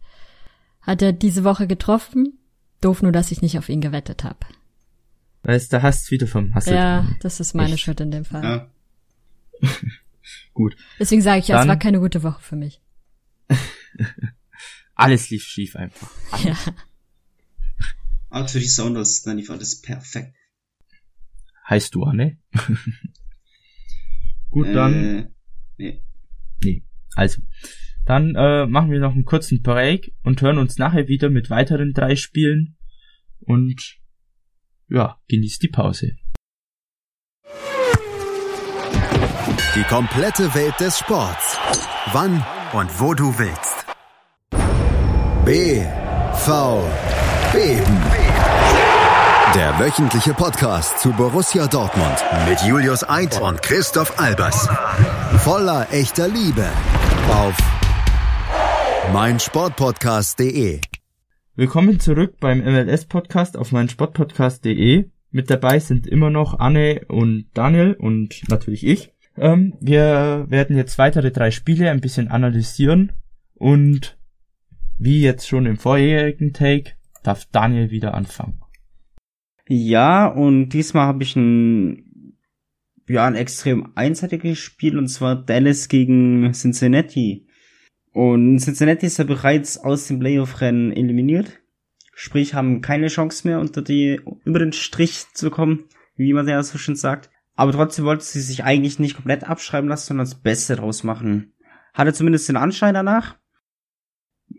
hat 0.80 1.02
er 1.02 1.12
diese 1.12 1.44
Woche 1.44 1.66
getroffen. 1.66 2.38
Doof 2.80 3.02
nur, 3.02 3.12
dass 3.12 3.30
ich 3.30 3.42
nicht 3.42 3.58
auf 3.58 3.68
ihn 3.68 3.80
gewettet 3.80 4.24
habe. 4.24 4.38
Weißt 5.44 5.72
du, 5.72 5.82
hast 5.82 6.10
wieder 6.10 6.26
vom 6.26 6.54
Hassel. 6.54 6.74
Ja, 6.74 7.06
das 7.20 7.40
ist 7.40 7.54
meine? 7.54 7.76
Schuld 7.76 8.00
in 8.00 8.10
dem 8.10 8.24
Fall. 8.24 8.42
Ja. 9.60 9.68
Gut. 10.54 10.76
Deswegen 10.98 11.22
sage 11.22 11.40
ich 11.40 11.48
ja, 11.48 11.60
es 11.60 11.68
war 11.68 11.78
keine 11.78 12.00
gute 12.00 12.22
Woche 12.22 12.40
für 12.40 12.56
mich. 12.56 12.80
Alles 15.02 15.30
lief 15.30 15.44
schief 15.44 15.76
einfach. 15.76 16.10
Ja. 16.44 16.56
Aber 18.30 18.48
für 18.48 18.60
die 18.60 18.66
Sounders, 18.66 19.22
dann 19.22 19.36
lief 19.36 19.50
alles 19.50 19.80
perfekt. 19.82 20.34
Heißt 21.68 21.94
du, 21.94 22.04
Anne? 22.04 22.38
Gut, 24.50 24.68
dann. 24.68 25.30
Äh, 25.78 26.02
nee. 26.62 26.84
Also, 27.14 27.42
dann 28.06 28.34
äh, 28.34 28.66
machen 28.66 28.90
wir 28.90 29.00
noch 29.00 29.12
einen 29.12 29.24
kurzen 29.24 29.62
Break 29.62 30.14
und 30.22 30.40
hören 30.42 30.58
uns 30.58 30.78
nachher 30.78 31.08
wieder 31.08 31.30
mit 31.30 31.50
weiteren 31.50 31.92
drei 31.92 32.16
Spielen. 32.16 32.76
Und 33.40 33.98
ja, 34.88 35.20
genießt 35.28 35.62
die 35.62 35.68
Pause. 35.68 36.16
Die 39.74 39.84
komplette 39.84 40.54
Welt 40.54 40.78
des 40.80 40.98
Sports. 40.98 41.56
Wann 42.12 42.44
und 42.72 43.00
wo 43.00 43.14
du 43.14 43.38
willst. 43.38 43.81
BV 45.52 46.48
Beben. 47.52 47.98
Der 49.54 49.78
wöchentliche 49.78 50.32
Podcast 50.32 50.98
zu 50.98 51.12
Borussia 51.12 51.66
Dortmund 51.66 52.24
mit 52.48 52.62
Julius 52.62 53.06
Eid 53.06 53.38
und 53.38 53.60
Christoph 53.60 54.18
Albers. 54.18 54.66
Voller 55.44 55.88
echter 55.92 56.26
Liebe 56.28 56.66
auf 57.28 57.54
meinsportpodcast.de. 59.12 60.80
Willkommen 61.54 62.00
zurück 62.00 62.36
beim 62.40 62.60
MLS 62.60 63.04
Podcast 63.04 63.58
auf 63.58 63.72
meinsportpodcast.de. 63.72 65.10
Mit 65.32 65.50
dabei 65.50 65.80
sind 65.80 66.06
immer 66.06 66.30
noch 66.30 66.60
Anne 66.60 67.02
und 67.08 67.44
Daniel 67.52 67.92
und 67.92 68.48
natürlich 68.48 68.86
ich. 68.86 69.12
Ähm, 69.36 69.74
wir 69.82 70.46
werden 70.48 70.78
jetzt 70.78 70.96
weitere 70.96 71.30
drei 71.30 71.50
Spiele 71.50 71.90
ein 71.90 72.00
bisschen 72.00 72.28
analysieren 72.28 73.12
und 73.52 74.16
wie 75.04 75.20
jetzt 75.20 75.48
schon 75.48 75.66
im 75.66 75.76
vorherigen 75.76 76.52
Take 76.52 76.92
darf 77.22 77.46
Daniel 77.46 77.90
wieder 77.90 78.14
anfangen. 78.14 78.60
Ja, 79.68 80.26
und 80.26 80.70
diesmal 80.70 81.06
habe 81.06 81.22
ich 81.22 81.36
ein, 81.36 82.36
ja, 83.08 83.26
ein 83.26 83.34
extrem 83.34 83.92
einseitiges 83.94 84.58
Spiel, 84.58 84.98
und 84.98 85.08
zwar 85.08 85.36
Dallas 85.36 85.88
gegen 85.88 86.52
Cincinnati. 86.52 87.46
Und 88.12 88.58
Cincinnati 88.58 89.06
ist 89.06 89.18
ja 89.18 89.24
bereits 89.24 89.78
aus 89.78 90.06
dem 90.08 90.18
Playoff-Rennen 90.18 90.92
eliminiert. 90.92 91.60
Sprich, 92.14 92.54
haben 92.54 92.82
keine 92.82 93.08
Chance 93.08 93.48
mehr, 93.48 93.60
unter 93.60 93.82
die, 93.82 94.20
über 94.44 94.58
den 94.58 94.72
Strich 94.72 95.24
zu 95.32 95.50
kommen, 95.50 95.84
wie 96.16 96.32
man 96.32 96.46
ja 96.46 96.62
so 96.62 96.76
schön 96.76 96.96
sagt. 96.96 97.30
Aber 97.54 97.72
trotzdem 97.72 98.04
wollte 98.04 98.24
sie 98.24 98.40
sich 98.40 98.64
eigentlich 98.64 98.98
nicht 98.98 99.16
komplett 99.16 99.44
abschreiben 99.44 99.88
lassen, 99.88 100.08
sondern 100.08 100.26
das 100.26 100.40
Beste 100.40 100.76
draus 100.76 101.04
machen. 101.04 101.54
Hatte 101.94 102.12
zumindest 102.12 102.48
den 102.48 102.56
Anschein 102.56 102.94
danach. 102.94 103.38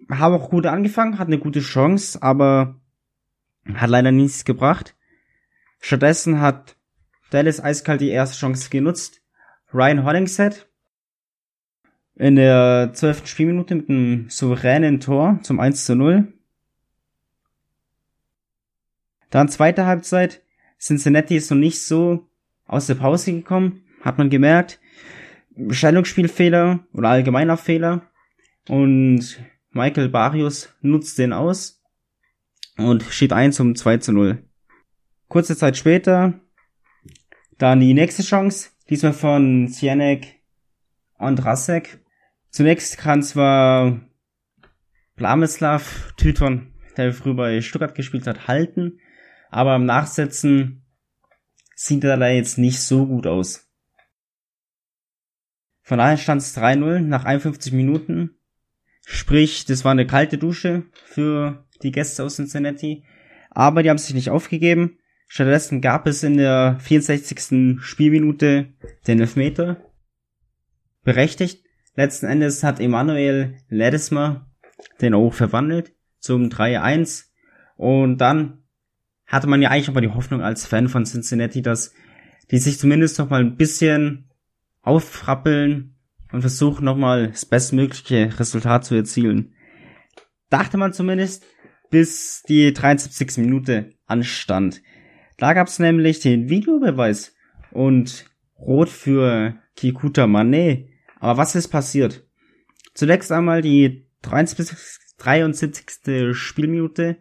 Haben 0.10 0.36
auch 0.36 0.49
gut 0.49 0.65
angefangen, 0.65 1.19
hat 1.19 1.27
eine 1.27 1.39
gute 1.39 1.62
Chance, 1.62 2.21
aber 2.21 2.79
hat 3.73 3.89
leider 3.89 4.12
nichts 4.12 4.45
gebracht. 4.45 4.95
Stattdessen 5.79 6.39
hat 6.39 6.75
Dallas 7.29 7.60
eiskalt 7.60 8.01
die 8.01 8.10
erste 8.10 8.38
Chance 8.38 8.69
genutzt. 8.69 9.21
Ryan 9.73 10.03
Hollingshead 10.03 10.67
in 12.15 12.36
der 12.36 12.91
zwölften 12.93 13.27
Spielminute 13.27 13.75
mit 13.75 13.89
einem 13.89 14.29
souveränen 14.29 14.99
Tor 14.99 15.39
zum 15.41 15.60
1 15.60 15.86
zu 15.86 15.95
0. 15.95 16.32
Dann 19.29 19.49
zweite 19.49 19.86
Halbzeit. 19.86 20.43
Cincinnati 20.79 21.36
ist 21.36 21.49
noch 21.49 21.58
nicht 21.58 21.82
so 21.82 22.29
aus 22.67 22.88
der 22.88 22.95
Pause 22.95 23.34
gekommen, 23.34 23.84
hat 24.01 24.17
man 24.17 24.29
gemerkt. 24.29 24.79
Stellungsspielfehler 25.69 26.86
oder 26.93 27.10
allgemeiner 27.10 27.58
Fehler. 27.58 28.03
Und 28.67 29.39
Michael 29.73 30.09
Barrios 30.09 30.69
nutzt 30.81 31.17
den 31.17 31.33
aus 31.33 31.83
und 32.77 33.03
schiebt 33.03 33.33
ein 33.33 33.51
zum 33.51 33.75
2 33.75 33.97
zu 33.97 34.12
0. 34.12 34.47
Kurze 35.27 35.57
Zeit 35.57 35.77
später 35.77 36.39
dann 37.57 37.79
die 37.79 37.93
nächste 37.93 38.23
Chance, 38.23 38.69
diesmal 38.89 39.13
von 39.13 39.67
Sienek 39.67 40.41
Andrasek. 41.17 41.99
Zunächst 42.49 42.97
kann 42.97 43.23
zwar 43.23 44.01
Blamislav 45.15 46.13
Tyton, 46.17 46.73
der 46.97 47.13
früher 47.13 47.36
bei 47.36 47.62
Stuttgart 47.62 47.95
gespielt 47.95 48.27
hat, 48.27 48.47
halten, 48.47 48.99
aber 49.49 49.75
im 49.75 49.86
Nachsetzen 49.86 50.86
sieht 51.75 52.03
er 52.03 52.17
da 52.17 52.27
jetzt 52.27 52.59
nicht 52.59 52.79
so 52.79 53.07
gut 53.07 53.25
aus. 53.25 53.69
Von 55.81 55.97
daher 55.97 56.17
stand 56.17 56.41
es 56.41 56.55
3-0 56.55 56.99
nach 56.99 57.25
51 57.25 57.73
Minuten. 57.73 58.38
Sprich, 59.05 59.65
das 59.65 59.83
war 59.83 59.91
eine 59.91 60.07
kalte 60.07 60.37
Dusche 60.37 60.83
für 61.05 61.65
die 61.81 61.91
Gäste 61.91 62.23
aus 62.23 62.35
Cincinnati. 62.35 63.03
Aber 63.49 63.83
die 63.83 63.89
haben 63.89 63.97
sich 63.97 64.15
nicht 64.15 64.29
aufgegeben. 64.29 64.97
Stattdessen 65.27 65.81
gab 65.81 66.07
es 66.07 66.23
in 66.23 66.37
der 66.37 66.77
64. 66.79 67.81
Spielminute 67.81 68.73
den 69.07 69.19
Elfmeter. 69.19 69.77
Berechtigt. 71.03 71.63
Letzten 71.95 72.25
Endes 72.25 72.63
hat 72.63 72.79
Emanuel 72.79 73.55
Ledesma 73.69 74.49
den 75.01 75.13
auch 75.13 75.33
verwandelt 75.33 75.93
zum 76.19 76.49
3-1. 76.49 77.25
Und 77.75 78.17
dann 78.17 78.63
hatte 79.25 79.47
man 79.47 79.61
ja 79.61 79.69
eigentlich 79.69 79.89
aber 79.89 80.01
die 80.01 80.09
Hoffnung 80.09 80.41
als 80.41 80.65
Fan 80.65 80.89
von 80.89 81.05
Cincinnati, 81.05 81.61
dass 81.61 81.93
die 82.51 82.59
sich 82.59 82.79
zumindest 82.79 83.19
noch 83.19 83.29
mal 83.29 83.41
ein 83.41 83.57
bisschen 83.57 84.29
auffrappeln 84.81 85.92
und 86.34 86.41
versuchen 86.41 86.84
nochmal 86.84 87.30
das 87.30 87.46
bestmögliche 87.46 88.38
Resultat 88.39 88.84
zu 88.84 88.96
erzielen. 88.96 89.54
Dachte 90.50 90.78
man 90.78 90.91
zumindest, 90.91 91.46
bis 91.89 92.43
die 92.50 92.74
73. 92.74 93.38
Minute 93.38 93.93
anstand. 94.08 94.82
Da 95.38 95.54
gab's 95.54 95.80
nämlich 95.80 96.19
den 96.19 96.50
Videobeweis 96.50 97.36
und 97.72 98.26
Rot 98.58 98.89
für 98.89 99.56
Kikuta 99.76 100.28
Mane. 100.28 100.89
Aber 101.19 101.38
was 101.38 101.56
ist 101.56 101.67
passiert? 101.67 102.28
Zunächst 102.96 103.32
einmal 103.32 103.62
die 103.62 104.08
73. 104.24 106.36
Spielminute. 106.36 107.17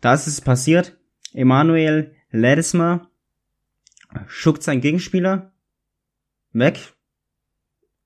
Da 0.00 0.14
ist 0.14 0.28
es 0.28 0.40
passiert. 0.40 0.96
Emanuel 1.32 2.14
Ledesma 2.30 3.10
schuckt 4.28 4.62
seinen 4.62 4.80
Gegenspieler 4.80 5.52
weg. 6.52 6.94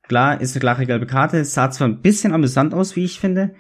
Klar, 0.09 0.41
ist 0.41 0.55
eine 0.55 0.61
klare 0.61 0.87
gelbe 0.87 1.07
Karte. 1.07 1.45
Sah 1.45 1.71
zwar 1.71 1.89
ein 1.89 2.01
bisschen 2.01 2.33
amüsant 2.33 2.75
aus, 2.75 2.97
wie 2.97 3.05
ich 3.05 3.19
finde. 3.21 3.55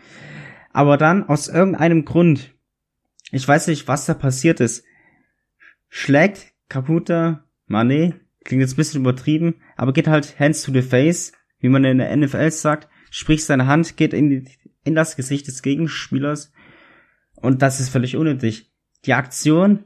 Aber 0.73 0.97
dann 0.97 1.25
aus 1.29 1.49
irgendeinem 1.49 2.05
Grund, 2.05 2.55
ich 3.31 3.47
weiß 3.47 3.67
nicht, 3.69 3.89
was 3.89 4.07
da 4.07 4.15
passiert 4.15 4.61
ist, 4.61 4.85
schlägt 5.89 6.53
Kaputa 6.69 7.45
Mane, 7.67 8.21
klingt 8.45 8.61
jetzt 8.61 8.75
ein 8.75 8.77
bisschen 8.77 9.01
übertrieben, 9.01 9.57
aber 9.77 9.93
geht 9.93 10.09
halt 10.09 10.39
hands 10.39 10.63
to 10.63 10.73
the 10.73 10.83
face, 10.83 11.33
wie 11.59 11.69
man 11.69 11.85
in 11.85 11.99
der 11.99 12.15
NFL 12.15 12.51
sagt, 12.51 12.89
sprich 13.11 13.45
seine 13.45 13.67
Hand 13.67 13.97
geht 13.97 14.13
in, 14.13 14.29
die, 14.29 14.45
in 14.85 14.95
das 14.95 15.17
Gesicht 15.17 15.47
des 15.47 15.63
Gegenspielers 15.63 16.53
und 17.35 17.63
das 17.63 17.81
ist 17.81 17.89
völlig 17.89 18.17
unnötig. 18.17 18.73
Die 19.05 19.15
Aktion, 19.15 19.85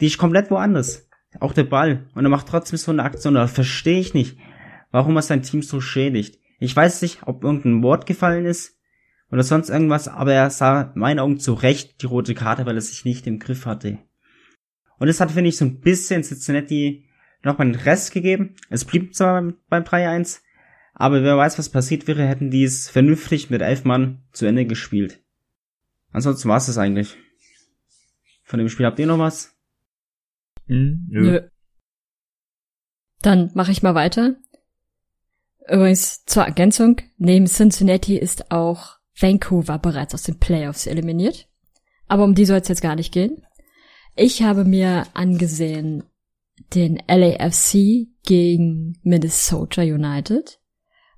die 0.00 0.06
ist 0.06 0.18
komplett 0.18 0.50
woanders. 0.50 1.08
Auch 1.38 1.52
der 1.52 1.64
Ball. 1.64 2.08
Und 2.14 2.24
er 2.24 2.30
macht 2.30 2.48
trotzdem 2.48 2.76
so 2.76 2.90
eine 2.90 3.04
Aktion. 3.04 3.34
Da 3.34 3.46
verstehe 3.46 4.00
ich 4.00 4.14
nicht, 4.14 4.36
warum 4.90 5.16
er 5.16 5.22
sein 5.22 5.42
Team 5.42 5.62
so 5.62 5.80
schädigt. 5.80 6.38
Ich 6.58 6.74
weiß 6.74 7.02
nicht, 7.02 7.26
ob 7.26 7.42
irgendein 7.42 7.82
Wort 7.82 8.06
gefallen 8.06 8.44
ist 8.44 8.78
oder 9.30 9.42
sonst 9.42 9.70
irgendwas, 9.70 10.08
aber 10.08 10.32
er 10.32 10.50
sah 10.50 10.92
in 10.94 11.00
meinen 11.00 11.18
Augen 11.18 11.38
zu 11.38 11.54
Recht 11.54 12.02
die 12.02 12.06
rote 12.06 12.34
Karte, 12.34 12.66
weil 12.66 12.76
er 12.76 12.80
sich 12.82 13.04
nicht 13.04 13.26
im 13.26 13.38
Griff 13.38 13.66
hatte. 13.66 13.98
Und 14.98 15.08
es 15.08 15.20
hat, 15.20 15.30
finde 15.30 15.48
ich, 15.48 15.56
so 15.56 15.64
ein 15.64 15.80
bisschen 15.80 16.22
Cincinnati 16.22 17.08
nochmal 17.42 17.70
den 17.70 17.80
Rest 17.80 18.12
gegeben. 18.12 18.54
Es 18.68 18.84
blieb 18.84 19.14
zwar 19.14 19.42
beim 19.68 19.82
3-1, 19.84 20.40
aber 20.92 21.22
wer 21.22 21.38
weiß, 21.38 21.58
was 21.58 21.70
passiert 21.70 22.06
wäre, 22.06 22.26
hätten 22.26 22.50
die 22.50 22.64
es 22.64 22.90
vernünftig 22.90 23.48
mit 23.48 23.62
elf 23.62 23.84
Mann 23.84 24.22
zu 24.32 24.44
Ende 24.44 24.66
gespielt. 24.66 25.22
Ansonsten 26.12 26.48
war 26.48 26.58
es 26.58 26.66
das 26.66 26.76
eigentlich. 26.76 27.16
Von 28.42 28.58
dem 28.58 28.68
Spiel 28.68 28.84
habt 28.84 28.98
ihr 28.98 29.06
noch 29.06 29.18
was? 29.18 29.56
Hm, 30.66 31.06
nö. 31.08 31.22
Nö. 31.22 31.40
Dann 33.22 33.50
mache 33.54 33.70
ich 33.70 33.82
mal 33.82 33.94
weiter. 33.94 34.36
Übrigens 35.70 36.24
zur 36.24 36.42
Ergänzung, 36.44 36.96
neben 37.16 37.46
Cincinnati 37.46 38.16
ist 38.16 38.50
auch 38.50 38.96
Vancouver 39.16 39.78
bereits 39.78 40.14
aus 40.14 40.24
den 40.24 40.38
Playoffs 40.38 40.86
eliminiert. 40.86 41.48
Aber 42.08 42.24
um 42.24 42.34
die 42.34 42.44
soll 42.44 42.58
es 42.58 42.68
jetzt 42.68 42.82
gar 42.82 42.96
nicht 42.96 43.12
gehen. 43.12 43.46
Ich 44.16 44.42
habe 44.42 44.64
mir 44.64 45.04
angesehen 45.14 46.02
den 46.74 47.00
LAFC 47.06 48.08
gegen 48.24 48.98
Minnesota 49.02 49.82
United. 49.82 50.58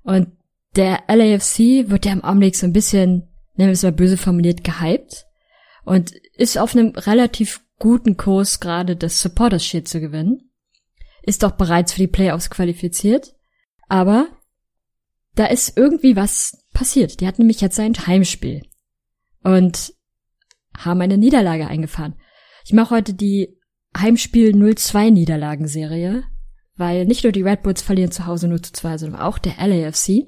Und 0.03 0.31
der 0.75 1.03
LAFC 1.07 1.89
wird 1.89 2.05
ja 2.05 2.13
im 2.13 2.23
Augenblick 2.23 2.55
so 2.55 2.67
ein 2.67 2.73
bisschen, 2.73 3.27
nennen 3.55 3.69
wir 3.69 3.71
es 3.71 3.83
mal 3.83 3.91
böse 3.91 4.17
formuliert, 4.17 4.63
gehypt. 4.63 5.25
Und 5.83 6.13
ist 6.37 6.59
auf 6.59 6.75
einem 6.75 6.89
relativ 6.89 7.65
guten 7.79 8.17
Kurs, 8.17 8.59
gerade 8.59 8.95
das 8.95 9.19
Supporters 9.19 9.65
Shield 9.65 9.87
zu 9.87 9.99
gewinnen. 9.99 10.51
Ist 11.23 11.41
doch 11.41 11.51
bereits 11.51 11.93
für 11.93 12.01
die 12.01 12.07
Playoffs 12.07 12.51
qualifiziert. 12.51 13.35
Aber 13.89 14.27
da 15.35 15.45
ist 15.45 15.77
irgendwie 15.77 16.15
was 16.15 16.65
passiert. 16.73 17.19
Die 17.19 17.27
hatten 17.27 17.41
nämlich 17.41 17.61
jetzt 17.61 17.79
ein 17.79 17.95
Heimspiel 17.95 18.63
und 19.43 19.93
haben 20.77 21.01
eine 21.01 21.17
Niederlage 21.17 21.67
eingefahren. 21.67 22.15
Ich 22.65 22.73
mache 22.73 22.95
heute 22.95 23.13
die 23.13 23.57
Heimspiel 23.97 24.51
0-2 24.51 25.11
Niederlagenserie, 25.11 26.23
weil 26.75 27.05
nicht 27.05 27.23
nur 27.23 27.31
die 27.31 27.43
Red 27.43 27.63
Bulls 27.63 27.81
verlieren 27.81 28.11
zu 28.11 28.25
Hause 28.25 28.47
0 28.47 28.61
2, 28.61 28.97
sondern 28.97 29.21
auch 29.21 29.37
der 29.37 29.55
LAFC 29.57 30.27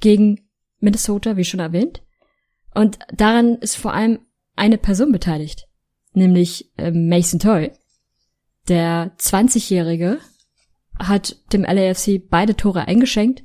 gegen 0.00 0.48
Minnesota, 0.78 1.36
wie 1.36 1.44
schon 1.44 1.60
erwähnt. 1.60 2.02
Und 2.74 2.98
daran 3.12 3.56
ist 3.56 3.76
vor 3.76 3.94
allem 3.94 4.20
eine 4.54 4.78
Person 4.78 5.12
beteiligt, 5.12 5.66
nämlich 6.12 6.72
äh, 6.78 6.90
Mason 6.90 7.40
Toy. 7.40 7.72
Der 8.68 9.16
20-Jährige 9.18 10.18
hat 10.98 11.36
dem 11.52 11.62
LAFC 11.62 12.20
beide 12.28 12.56
Tore 12.56 12.86
eingeschenkt 12.86 13.44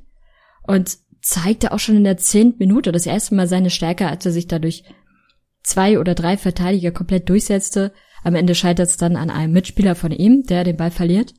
und 0.66 0.98
zeigte 1.20 1.72
auch 1.72 1.78
schon 1.78 1.96
in 1.96 2.04
der 2.04 2.16
zehnten 2.16 2.58
Minute 2.58 2.92
das 2.92 3.06
erste 3.06 3.34
Mal 3.34 3.46
seine 3.46 3.70
Stärke, 3.70 4.08
als 4.08 4.26
er 4.26 4.32
sich 4.32 4.48
dadurch 4.48 4.84
zwei 5.62 5.98
oder 5.98 6.14
drei 6.14 6.36
Verteidiger 6.36 6.90
komplett 6.90 7.28
durchsetzte. 7.28 7.92
Am 8.24 8.34
Ende 8.34 8.54
scheitert 8.54 8.88
es 8.88 8.96
dann 8.96 9.16
an 9.16 9.30
einem 9.30 9.52
Mitspieler 9.52 9.94
von 9.94 10.12
ihm, 10.12 10.42
der 10.42 10.64
den 10.64 10.76
Ball 10.76 10.90
verliert. 10.90 11.34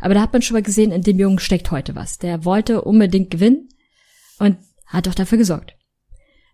Aber 0.00 0.14
da 0.14 0.20
hat 0.20 0.32
man 0.32 0.42
schon 0.42 0.54
mal 0.54 0.62
gesehen, 0.62 0.92
in 0.92 1.02
dem 1.02 1.18
Jungen 1.18 1.38
steckt 1.38 1.70
heute 1.70 1.94
was. 1.94 2.18
Der 2.18 2.44
wollte 2.44 2.82
unbedingt 2.82 3.30
gewinnen 3.30 3.68
und 4.38 4.58
hat 4.86 5.08
auch 5.08 5.14
dafür 5.14 5.38
gesorgt. 5.38 5.74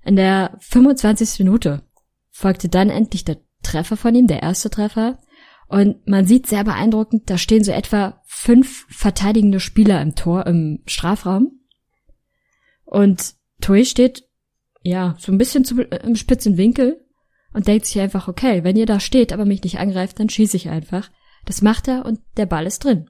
In 0.05 0.17
der 0.17 0.57
25. 0.61 1.41
Minute 1.41 1.83
folgte 2.31 2.69
dann 2.69 2.91
endlich 2.91 3.25
der 3.25 3.39
Treffer 3.63 3.97
von 3.97 4.15
ihm, 4.15 4.27
der 4.27 4.43
erste 4.43 4.71
Treffer. 4.71 5.19
Und 5.69 6.07
man 6.07 6.27
sieht 6.27 6.47
sehr 6.47 6.65
beeindruckend, 6.65 7.31
da 7.31 7.39
stehen 7.39 7.65
so 7.65 7.73
etwa 7.73 8.21
fünf 8.27 8.87
verteidigende 8.91 9.61
Spieler 9.61 10.03
im 10.03 10.15
Tor, 10.15 10.47
im 10.47 10.81
Strafraum. 10.87 11.62
Und 12.93 13.37
Toei 13.63 13.85
steht, 13.85 14.29
ja, 14.83 15.17
so 15.19 15.33
ein 15.33 15.39
bisschen 15.39 15.65
zu, 15.65 15.81
im 15.81 16.15
spitzen 16.15 16.59
Winkel 16.59 17.03
und 17.55 17.67
denkt 17.67 17.87
sich 17.87 17.99
einfach, 17.99 18.29
okay, 18.29 18.65
wenn 18.65 18.77
ihr 18.77 18.85
da 18.85 19.01
steht, 19.01 19.33
aber 19.33 19.47
mich 19.47 19.63
nicht 19.65 19.79
angreift, 19.79 20.21
dann 20.21 20.29
schieße 20.29 20.59
ich 20.59 20.69
einfach. 20.69 21.11
Das 21.47 21.63
macht 21.63 21.89
er 21.89 22.05
und 22.05 22.21
der 22.37 22.45
Ball 22.45 22.67
ist 22.67 22.85
drin. 22.85 23.09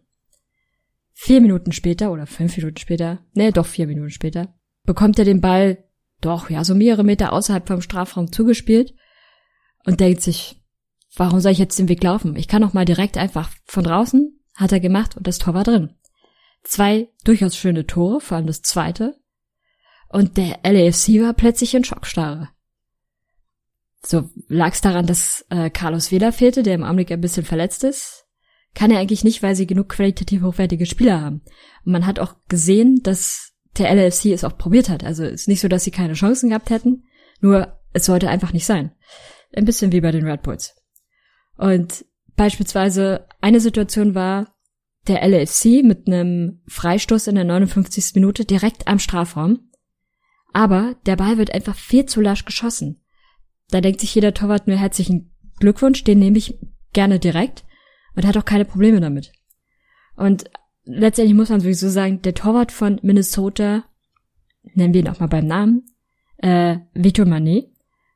Vier 1.15 1.41
Minuten 1.41 1.73
später 1.73 2.13
oder 2.13 2.29
fünf 2.29 2.57
Minuten 2.57 2.77
später, 2.77 3.25
nee, 3.35 3.51
doch 3.51 3.67
vier 3.67 3.89
Minuten 3.89 4.11
später, 4.11 4.55
bekommt 4.85 5.19
er 5.19 5.25
den 5.25 5.41
Ball 5.41 5.83
doch, 6.21 6.49
ja, 6.49 6.63
so 6.63 6.77
mehrere 6.77 7.03
Meter 7.03 7.33
außerhalb 7.33 7.67
vom 7.67 7.81
Strafraum 7.81 8.31
zugespielt 8.31 8.95
und 9.85 9.99
denkt 9.99 10.23
sich, 10.23 10.63
warum 11.17 11.41
soll 11.41 11.51
ich 11.51 11.59
jetzt 11.59 11.81
den 11.81 11.89
Weg 11.89 12.05
laufen? 12.05 12.37
Ich 12.37 12.47
kann 12.47 12.63
doch 12.63 12.73
mal 12.73 12.85
direkt 12.85 13.19
einfach 13.19 13.51
von 13.65 13.83
draußen, 13.83 14.41
hat 14.55 14.71
er 14.71 14.79
gemacht 14.79 15.17
und 15.17 15.27
das 15.27 15.39
Tor 15.39 15.55
war 15.55 15.65
drin. 15.65 15.97
Zwei 16.63 17.09
durchaus 17.25 17.57
schöne 17.57 17.85
Tore, 17.85 18.21
vor 18.21 18.37
allem 18.37 18.47
das 18.47 18.63
zweite. 18.63 19.21
Und 20.13 20.37
der 20.37 20.61
LAFC 20.63 21.23
war 21.23 21.33
plötzlich 21.33 21.75
in 21.75 21.85
Schockstarre. 21.85 22.51
So 24.05 24.31
lag 24.49 24.73
es 24.73 24.81
daran, 24.81 25.07
dass 25.07 25.47
äh, 25.49 25.71
Carlos 25.71 26.13
Vela 26.13 26.33
fehlte, 26.33 26.63
der 26.63 26.75
im 26.75 26.85
Augenblick 26.85 27.11
ein 27.11 27.21
bisschen 27.21 27.45
verletzt 27.45 27.83
ist. 27.83 28.27
Kann 28.75 28.91
er 28.91 28.99
eigentlich 28.99 29.25
nicht, 29.25 29.43
weil 29.43 29.55
sie 29.55 29.67
genug 29.67 29.89
qualitativ 29.89 30.43
hochwertige 30.43 30.87
Spieler 30.87 31.21
haben. 31.21 31.43
Und 31.85 31.93
man 31.93 32.07
hat 32.07 32.19
auch 32.19 32.35
gesehen, 32.49 33.01
dass 33.03 33.53
der 33.79 33.95
LAFC 33.95 34.27
es 34.27 34.45
auch 34.45 34.59
probiert 34.59 34.89
hat. 34.89 35.03
Also 35.05 35.25
ist 35.25 35.49
nicht 35.49 35.61
so, 35.61 35.69
dass 35.69 35.85
sie 35.85 35.91
keine 35.91 36.15
Chancen 36.15 36.51
gehabt 36.51 36.71
hätten, 36.71 37.05
nur 37.41 37.79
es 37.93 38.05
sollte 38.05 38.29
einfach 38.29 38.53
nicht 38.53 38.67
sein. 38.67 38.93
Ein 39.55 39.65
bisschen 39.65 39.93
wie 39.93 40.01
bei 40.01 40.11
den 40.11 40.27
Red 40.27 40.43
Bulls. 40.43 40.75
Und 41.57 42.05
beispielsweise 42.37 43.27
eine 43.41 43.61
Situation 43.61 44.15
war 44.15 44.55
der 45.07 45.27
LAFC 45.27 45.83
mit 45.83 46.07
einem 46.07 46.63
Freistoß 46.69 47.29
in 47.29 47.35
der 47.35 47.45
59. 47.45 48.15
Minute 48.15 48.45
direkt 48.45 48.89
am 48.89 48.99
Strafraum. 48.99 49.71
Aber 50.53 50.97
der 51.07 51.17
Ball 51.17 51.39
wird 51.39 51.55
einfach 51.55 51.77
viel 51.77 52.07
zu 52.07 52.21
lasch 52.21 52.45
geschossen. 52.45 53.01
Da 53.71 53.81
denkt 53.81 54.01
sich 54.01 54.15
jeder 54.15 54.35
Torwart 54.35 54.67
nur 54.67 54.77
herzlichen 54.77 55.33
Glückwunsch, 55.59 56.05
den 56.05 56.19
nehme 56.19 56.39
ich 56.39 56.59
gerne 56.93 57.19
direkt 57.19 57.65
und 58.15 58.27
hat 58.27 58.37
auch 58.37 58.45
keine 58.45 58.65
Probleme 58.65 59.01
damit. 59.01 59.33
Und 60.17 60.45
letztendlich 60.85 61.37
muss 61.37 61.49
man 61.49 61.61
sowieso 61.61 61.89
sagen, 61.89 62.21
der 62.23 62.35
Torwart 62.35 62.73
von 62.73 63.01
Minnesota, 63.03 63.85
nennen 64.75 64.93
wir 64.93 65.01
ihn 65.01 65.09
auch 65.09 65.21
mal 65.21 65.29
beim 65.29 65.47
Namen, 65.47 65.87
äh, 66.39 66.79
Victor 66.93 67.27
Manet, 67.27 67.71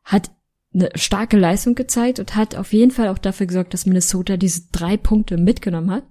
hat 0.05 0.31
eine 0.75 0.91
starke 0.95 1.39
Leistung 1.39 1.75
gezeigt 1.75 2.19
und 2.19 2.37
hat 2.37 2.55
auf 2.55 2.73
jeden 2.73 2.91
Fall 2.91 3.09
auch 3.09 3.19
dafür 3.19 3.47
gesorgt, 3.47 3.73
dass 3.73 3.87
Minnesota 3.87 4.37
diese 4.37 4.69
drei 4.73 4.97
Punkte 4.97 5.39
mitgenommen 5.39 5.91
hat 5.91 6.05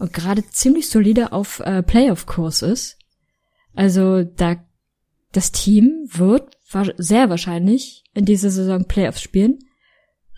und 0.00 0.12
gerade 0.12 0.44
ziemlich 0.48 0.88
solide 0.88 1.32
auf 1.32 1.60
äh, 1.60 1.82
Playoff-Kurs 1.82 2.62
ist. 2.62 2.98
Also 3.74 4.24
da 4.24 4.56
das 5.32 5.52
Team 5.52 6.06
wird 6.06 6.56
sehr 6.96 7.30
wahrscheinlich 7.30 8.04
in 8.14 8.24
dieser 8.24 8.50
Saison 8.50 8.84
Playoffs 8.84 9.22
spielen. 9.22 9.58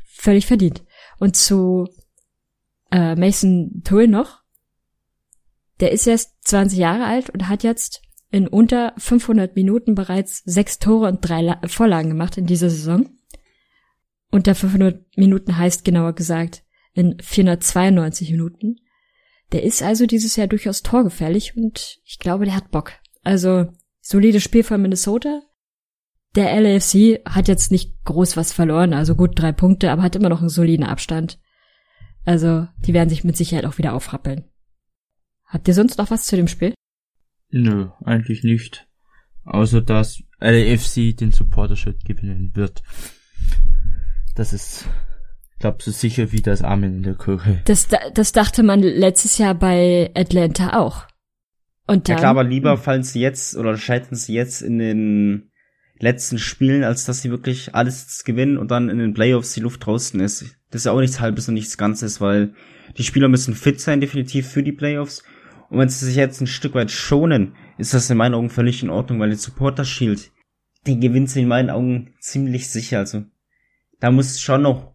Völlig 0.05 0.47
verdient. 0.47 0.85
Und 1.19 1.37
zu 1.37 1.89
äh, 2.91 3.17
Mason 3.17 3.83
Tull 3.85 4.07
noch. 4.07 4.43
Der 5.81 5.93
ist 5.93 6.07
erst 6.07 6.47
20 6.47 6.79
Jahre 6.79 7.05
alt 7.05 7.31
und 7.31 7.49
hat 7.49 7.63
jetzt 7.63 8.03
in 8.31 8.47
unter 8.47 8.95
500 8.99 9.57
Minuten 9.57 9.95
bereits 9.95 10.43
sechs 10.45 10.79
Tore 10.79 11.09
und 11.09 11.21
drei 11.21 11.43
La 11.43 11.61
Vorlagen 11.67 12.11
gemacht 12.11 12.39
in 12.39 12.47
dieser 12.47 12.71
Saison. 12.71 13.11
Unter 14.31 14.55
500 14.55 15.17
Minuten 15.17 15.59
heißt 15.59 15.85
genauer 15.85 16.15
gesagt 16.15 16.63
in 16.95 17.19
492 17.21 18.31
Minuten. 18.31 18.77
Der 19.53 19.63
ist 19.63 19.83
also 19.83 20.07
dieses 20.07 20.37
Jahr 20.37 20.47
durchaus 20.47 20.83
torgefährlich 20.83 21.57
und 21.57 22.01
ich 22.05 22.19
glaube, 22.19 22.47
der 22.47 22.57
hat 22.57 22.71
Bock. 22.71 22.93
Also 23.23 23.67
solides 24.03 24.43
Spiel 24.43 24.65
von 24.65 24.83
Minnesota. 24.83 25.43
Der 26.35 26.61
LAFC 26.61 27.21
hat 27.27 27.49
jetzt 27.49 27.71
nicht 27.71 28.05
groß 28.05 28.37
was 28.37 28.53
verloren, 28.53 28.93
also 28.93 29.15
gut 29.15 29.39
drei 29.39 29.53
Punkte, 29.53 29.91
aber 29.91 30.03
hat 30.03 30.17
immer 30.17 30.29
noch 30.29 30.41
einen 30.41 30.49
soliden 30.49 30.85
Abstand. 30.85 31.39
Also, 32.25 32.69
die 32.79 32.95
werden 32.95 33.09
sich 33.09 33.25
mit 33.25 33.37
Sicherheit 33.37 33.65
auch 33.65 33.79
wieder 33.79 33.95
aufrappeln. 33.95 34.45
Habt 35.47 35.69
ihr 35.69 35.75
sonst 35.75 35.99
noch 35.99 36.11
was 36.11 36.27
zu 36.27 36.37
dem 36.37 36.49
Spiel? 36.49 36.75
Nö, 37.51 37.89
eigentlich 38.05 38.43
nicht. 38.43 38.89
Außer 39.45 39.83
dass 39.83 40.23
LAFC 40.41 41.17
den 41.17 41.33
Supporter-Shirt 41.33 42.05
gewinnen 42.05 42.53
wird. 42.55 42.83
Das 44.35 44.53
ist, 44.53 44.87
glaub 45.59 45.83
so 45.83 45.91
sicher 45.91 46.33
wie 46.33 46.41
das 46.41 46.63
Amen 46.63 46.97
in 46.97 47.03
der 47.03 47.17
Kirche. 47.17 47.61
Das, 47.67 47.89
das 48.15 48.33
dachte 48.33 48.63
man 48.63 48.81
letztes 48.81 49.37
Jahr 49.37 49.55
bei 49.55 50.11
Atlanta 50.15 50.79
auch. 50.81 51.07
Und 51.93 52.09
dann, 52.09 52.17
ja 52.17 52.21
klar, 52.21 52.31
aber 52.31 52.45
lieber 52.45 52.77
fallen 52.79 53.03
sie 53.03 53.21
jetzt 53.21 53.57
oder 53.57 53.77
scheitern 53.77 54.17
sie 54.17 54.33
jetzt 54.33 54.63
in 54.63 54.79
den 54.79 55.51
letzten 55.99 56.39
Spielen, 56.39 56.85
als 56.85 57.05
dass 57.05 57.23
sie 57.23 57.31
wirklich 57.31 57.75
alles 57.75 58.25
gewinnen 58.25 58.57
und 58.57 58.71
dann 58.71 58.89
in 58.89 58.99
den 58.99 59.15
Playoffs 59.15 59.53
die 59.53 59.61
Luft 59.61 59.85
draußen 59.85 60.19
ist. 60.21 60.57
Das 60.71 60.81
ist 60.81 60.87
ja 60.87 60.93
auch 60.93 61.01
nichts 61.01 61.21
Halbes 61.21 61.49
und 61.49 61.55
nichts 61.55 61.77
Ganzes, 61.77 62.21
weil 62.21 62.55
die 62.97 63.05
Spieler 63.05 63.29
müssen 63.29 63.55
fit 63.55 63.81
sein, 63.81 64.01
definitiv 64.01 64.49
für 64.49 64.63
die 64.63 64.73
Playoffs. 64.73 65.23
Und 65.69 65.79
wenn 65.79 65.89
sie 65.89 66.07
sich 66.07 66.17
jetzt 66.17 66.41
ein 66.41 66.47
Stück 66.47 66.75
weit 66.75 66.91
schonen, 66.91 67.55
ist 67.79 67.95
das 67.95 68.11
in 68.11 68.17
meinen 68.17 68.35
Augen 68.35 68.51
völlig 68.51 68.83
in 68.83 68.91
Ordnung, 68.91 69.21
weil 69.21 69.31
den 69.31 69.39
Supporter 69.39 69.85
Shield, 69.85 70.33
den 70.87 71.01
gewinnt 71.01 71.31
sie 71.31 71.43
in 71.43 71.49
meinen 71.49 71.71
Augen 71.71 72.15
ziemlich 72.21 72.69
sicher. 72.69 72.99
Also 72.99 73.25
da 74.01 74.11
muss 74.11 74.41
schon 74.41 74.63
noch 74.63 74.95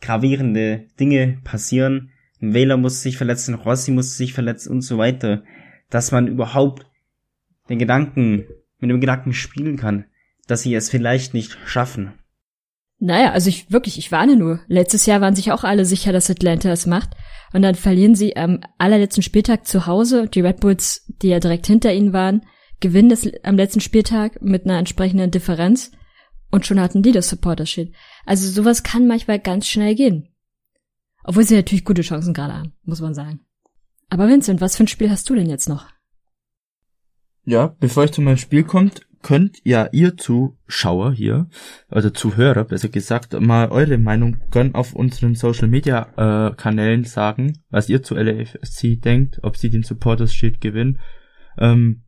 gravierende 0.00 0.86
Dinge 0.98 1.38
passieren. 1.44 2.10
Ein 2.42 2.52
Wähler 2.52 2.76
muss 2.76 3.02
sich 3.02 3.16
verletzen, 3.16 3.54
Rossi 3.54 3.92
muss 3.92 4.16
sich 4.16 4.34
verletzen 4.34 4.70
und 4.72 4.82
so 4.82 4.98
weiter 4.98 5.44
dass 5.96 6.12
man 6.12 6.28
überhaupt 6.28 6.84
den 7.70 7.78
Gedanken, 7.78 8.44
mit 8.80 8.90
dem 8.90 9.00
Gedanken 9.00 9.32
spielen 9.32 9.78
kann, 9.78 10.04
dass 10.46 10.60
sie 10.60 10.74
es 10.74 10.90
vielleicht 10.90 11.32
nicht 11.32 11.56
schaffen. 11.64 12.12
Naja, 12.98 13.32
also 13.32 13.48
ich 13.48 13.72
wirklich, 13.72 13.96
ich 13.96 14.12
warne 14.12 14.36
nur. 14.36 14.60
Letztes 14.68 15.06
Jahr 15.06 15.22
waren 15.22 15.34
sich 15.34 15.52
auch 15.52 15.64
alle 15.64 15.86
sicher, 15.86 16.12
dass 16.12 16.28
Atlanta 16.28 16.70
es 16.70 16.84
macht. 16.84 17.16
Und 17.54 17.62
dann 17.62 17.74
verlieren 17.74 18.14
sie 18.14 18.36
am 18.36 18.60
allerletzten 18.76 19.22
Spieltag 19.22 19.66
zu 19.66 19.86
Hause 19.86 20.28
die 20.28 20.42
Red 20.42 20.60
Bulls, 20.60 21.10
die 21.22 21.28
ja 21.28 21.40
direkt 21.40 21.66
hinter 21.66 21.94
ihnen 21.94 22.12
waren, 22.12 22.42
gewinnen 22.80 23.08
das 23.08 23.26
am 23.42 23.56
letzten 23.56 23.80
Spieltag 23.80 24.42
mit 24.42 24.66
einer 24.66 24.78
entsprechenden 24.78 25.30
Differenz. 25.30 25.92
Und 26.50 26.66
schon 26.66 26.78
hatten 26.78 27.02
die 27.02 27.12
das 27.12 27.30
Supporter-Shield. 27.30 27.94
Also 28.26 28.50
sowas 28.50 28.82
kann 28.82 29.06
manchmal 29.06 29.38
ganz 29.38 29.66
schnell 29.66 29.94
gehen. 29.94 30.28
Obwohl 31.24 31.44
sie 31.44 31.56
natürlich 31.56 31.86
gute 31.86 32.02
Chancen 32.02 32.34
gerade 32.34 32.52
haben, 32.52 32.74
muss 32.84 33.00
man 33.00 33.14
sagen. 33.14 33.45
Aber 34.08 34.28
Vincent, 34.28 34.60
was 34.60 34.76
für 34.76 34.84
ein 34.84 34.88
Spiel 34.88 35.10
hast 35.10 35.28
du 35.28 35.34
denn 35.34 35.48
jetzt 35.48 35.68
noch? 35.68 35.86
Ja, 37.44 37.76
bevor 37.78 38.04
ich 38.04 38.12
zu 38.12 38.22
meinem 38.22 38.38
Spiel 38.38 38.64
kommt, 38.64 39.06
könnt 39.22 39.58
ja 39.64 39.88
ihr 39.90 40.16
Zuschauer 40.16 41.12
hier, 41.12 41.48
also 41.88 42.10
Zuhörer 42.10 42.64
besser 42.64 42.88
gesagt, 42.88 43.38
mal 43.40 43.70
eure 43.70 43.98
Meinung 43.98 44.36
gern 44.52 44.74
auf 44.74 44.94
unseren 44.94 45.34
Social 45.34 45.68
Media 45.68 46.50
äh, 46.50 46.54
Kanälen 46.54 47.04
sagen, 47.04 47.58
was 47.70 47.88
ihr 47.88 48.02
zu 48.02 48.14
LAFC 48.14 49.00
denkt, 49.00 49.40
ob 49.42 49.56
sie 49.56 49.70
den 49.70 49.82
Supporters 49.82 50.32
Shield 50.32 50.60
gewinnen. 50.60 51.00
Ähm, 51.58 52.04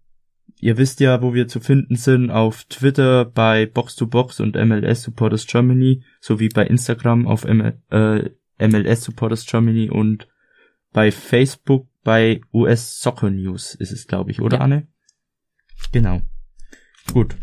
ihr 0.61 0.77
wisst 0.77 1.01
ja, 1.01 1.23
wo 1.23 1.35
wir 1.35 1.49
zu 1.49 1.59
finden 1.59 1.97
sind, 1.97 2.31
auf 2.31 2.65
Twitter 2.65 3.25
bei 3.25 3.67
Box 3.67 3.97
2 3.97 4.07
Box 4.07 4.41
und 4.41 4.55
MLS 4.55 5.03
Supporters 5.03 5.47
Germany, 5.47 6.05
sowie 6.21 6.49
bei 6.49 6.67
Instagram 6.67 7.27
auf 7.27 7.45
ML, 7.45 7.81
äh, 7.91 8.69
MLS 8.69 9.03
Supporters 9.03 9.45
Germany 9.47 9.91
und 9.91 10.29
bei 10.93 11.11
Facebook 11.11 11.89
bei 12.03 12.41
US 12.53 13.01
Soccer 13.01 13.31
News 13.31 13.75
ist 13.75 13.93
es, 13.93 14.07
glaube 14.07 14.31
ich, 14.31 14.41
oder 14.41 14.59
ja. 14.59 14.65
Anne? 14.65 14.89
Genau. 15.93 16.23
Gut. 17.13 17.37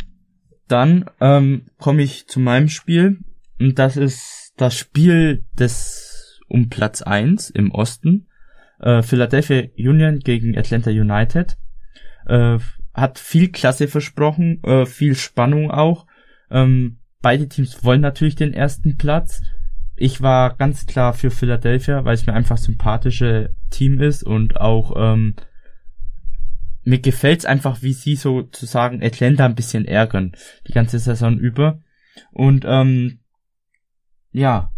Dann 0.68 1.10
ähm, 1.22 1.68
komme 1.78 2.02
ich 2.02 2.28
zu 2.28 2.40
meinem 2.40 2.70
Spiel. 2.70 3.20
Und 3.60 3.80
das 3.80 3.98
ist 3.98 4.54
das 4.58 4.76
Spiel 4.76 5.46
des 5.54 6.42
um 6.48 6.70
Platz 6.70 7.02
eins 7.02 7.50
im 7.50 7.72
Osten. 7.72 8.28
Äh, 8.80 9.02
Philadelphia 9.02 9.68
Union 9.78 10.20
gegen 10.20 10.58
Atlanta 10.58 10.90
United. 10.90 11.58
Äh, 12.26 12.60
hat 12.94 13.20
viel 13.20 13.52
Klasse 13.52 13.88
versprochen, 13.88 14.64
äh, 14.64 14.86
viel 14.86 15.16
Spannung 15.16 15.70
auch. 15.70 16.08
Ähm, 16.50 17.00
beide 17.22 17.48
Teams 17.48 17.84
wollen 17.84 18.02
natürlich 18.02 18.36
den 18.36 18.54
ersten 18.54 18.98
Platz. 18.98 19.42
Ich 19.96 20.22
war 20.22 20.56
ganz 20.56 20.86
klar 20.86 21.14
für 21.14 21.32
Philadelphia, 21.32 22.04
weil 22.04 22.16
es 22.16 22.26
mir 22.26 22.34
einfach 22.34 22.58
sympathische 22.58 23.56
Team 23.70 24.02
ist 24.02 24.24
und 24.24 24.60
auch 24.60 24.94
ähm, 24.98 25.36
mir 26.84 27.00
gefällt's 27.00 27.46
einfach, 27.46 27.82
wie 27.82 27.94
sie 27.94 28.16
sozusagen 28.16 29.04
Atlanta 29.04 29.46
ein 29.46 29.56
bisschen 29.56 29.86
ärgern, 29.86 30.34
die 30.68 30.74
ganze 30.74 31.00
Saison 31.00 31.38
über. 31.38 31.80
Und 32.32 32.66
ähm, 32.68 33.20
ja, 34.32 34.72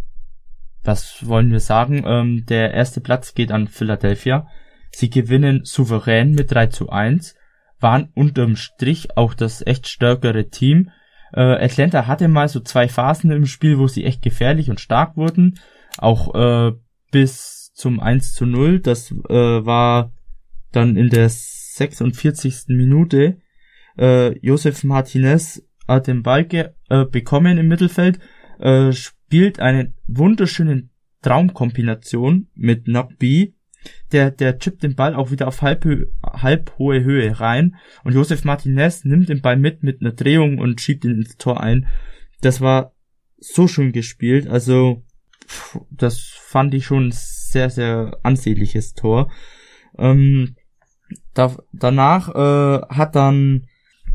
was 0.83 1.27
wollen 1.27 1.51
wir 1.51 1.59
sagen? 1.59 2.03
Ähm, 2.05 2.45
der 2.47 2.73
erste 2.73 3.01
Platz 3.01 3.33
geht 3.33 3.51
an 3.51 3.67
Philadelphia. 3.67 4.47
Sie 4.91 5.09
gewinnen 5.09 5.65
souverän 5.65 6.31
mit 6.31 6.51
3 6.51 6.67
zu 6.67 6.89
1, 6.89 7.35
waren 7.79 8.09
unterm 8.15 8.55
Strich 8.55 9.17
auch 9.17 9.33
das 9.33 9.65
echt 9.65 9.87
stärkere 9.87 10.49
Team. 10.49 10.91
Äh, 11.33 11.41
Atlanta 11.41 12.07
hatte 12.07 12.27
mal 12.27 12.47
so 12.47 12.59
zwei 12.59 12.87
Phasen 12.87 13.31
im 13.31 13.45
Spiel, 13.45 13.77
wo 13.77 13.87
sie 13.87 14.05
echt 14.05 14.21
gefährlich 14.21 14.69
und 14.69 14.79
stark 14.79 15.17
wurden. 15.17 15.59
Auch 15.97 16.35
äh, 16.35 16.73
bis 17.11 17.71
zum 17.73 17.99
1 17.99 18.33
zu 18.33 18.45
0. 18.45 18.79
Das 18.79 19.11
äh, 19.11 19.65
war 19.65 20.11
dann 20.71 20.95
in 20.95 21.09
der 21.09 21.29
46. 21.29 22.65
Minute. 22.69 23.37
Äh, 23.97 24.37
Josef 24.39 24.83
Martinez 24.83 25.63
hat 25.87 26.07
den 26.07 26.23
Ball 26.23 26.47
äh, 26.89 27.05
bekommen 27.05 27.57
im 27.57 27.67
Mittelfeld, 27.67 28.19
äh, 28.59 28.91
spielt 28.91 29.59
eine 29.59 29.93
wunderschöne 30.07 30.89
Traumkombination 31.21 32.47
mit 32.55 32.85
Knockby. 32.85 33.55
Der, 34.11 34.31
der 34.31 34.57
chippt 34.59 34.83
den 34.83 34.95
Ball 34.95 35.15
auch 35.15 35.31
wieder 35.31 35.47
auf 35.47 35.61
halb, 35.61 35.85
halb 36.23 36.73
hohe 36.77 37.03
Höhe 37.03 37.39
rein 37.39 37.75
und 38.03 38.13
Josef 38.13 38.43
Martinez 38.43 39.05
nimmt 39.05 39.29
den 39.29 39.41
Ball 39.41 39.57
mit 39.57 39.83
mit 39.83 40.01
einer 40.01 40.11
Drehung 40.11 40.59
und 40.59 40.81
schiebt 40.81 41.05
ihn 41.05 41.15
ins 41.15 41.37
Tor 41.37 41.61
ein. 41.61 41.87
Das 42.41 42.61
war 42.61 42.93
so 43.37 43.67
schön 43.67 43.91
gespielt, 43.91 44.47
also 44.47 45.03
das 45.91 46.19
fand 46.19 46.73
ich 46.73 46.85
schon 46.85 47.07
ein 47.07 47.13
sehr, 47.13 47.69
sehr 47.69 48.17
ansehnliches 48.23 48.93
Tor. 48.93 49.31
Ähm, 49.97 50.55
da, 51.33 51.55
danach 51.71 52.29
äh, 52.29 52.81
hat 52.89 53.15
dann 53.15 53.67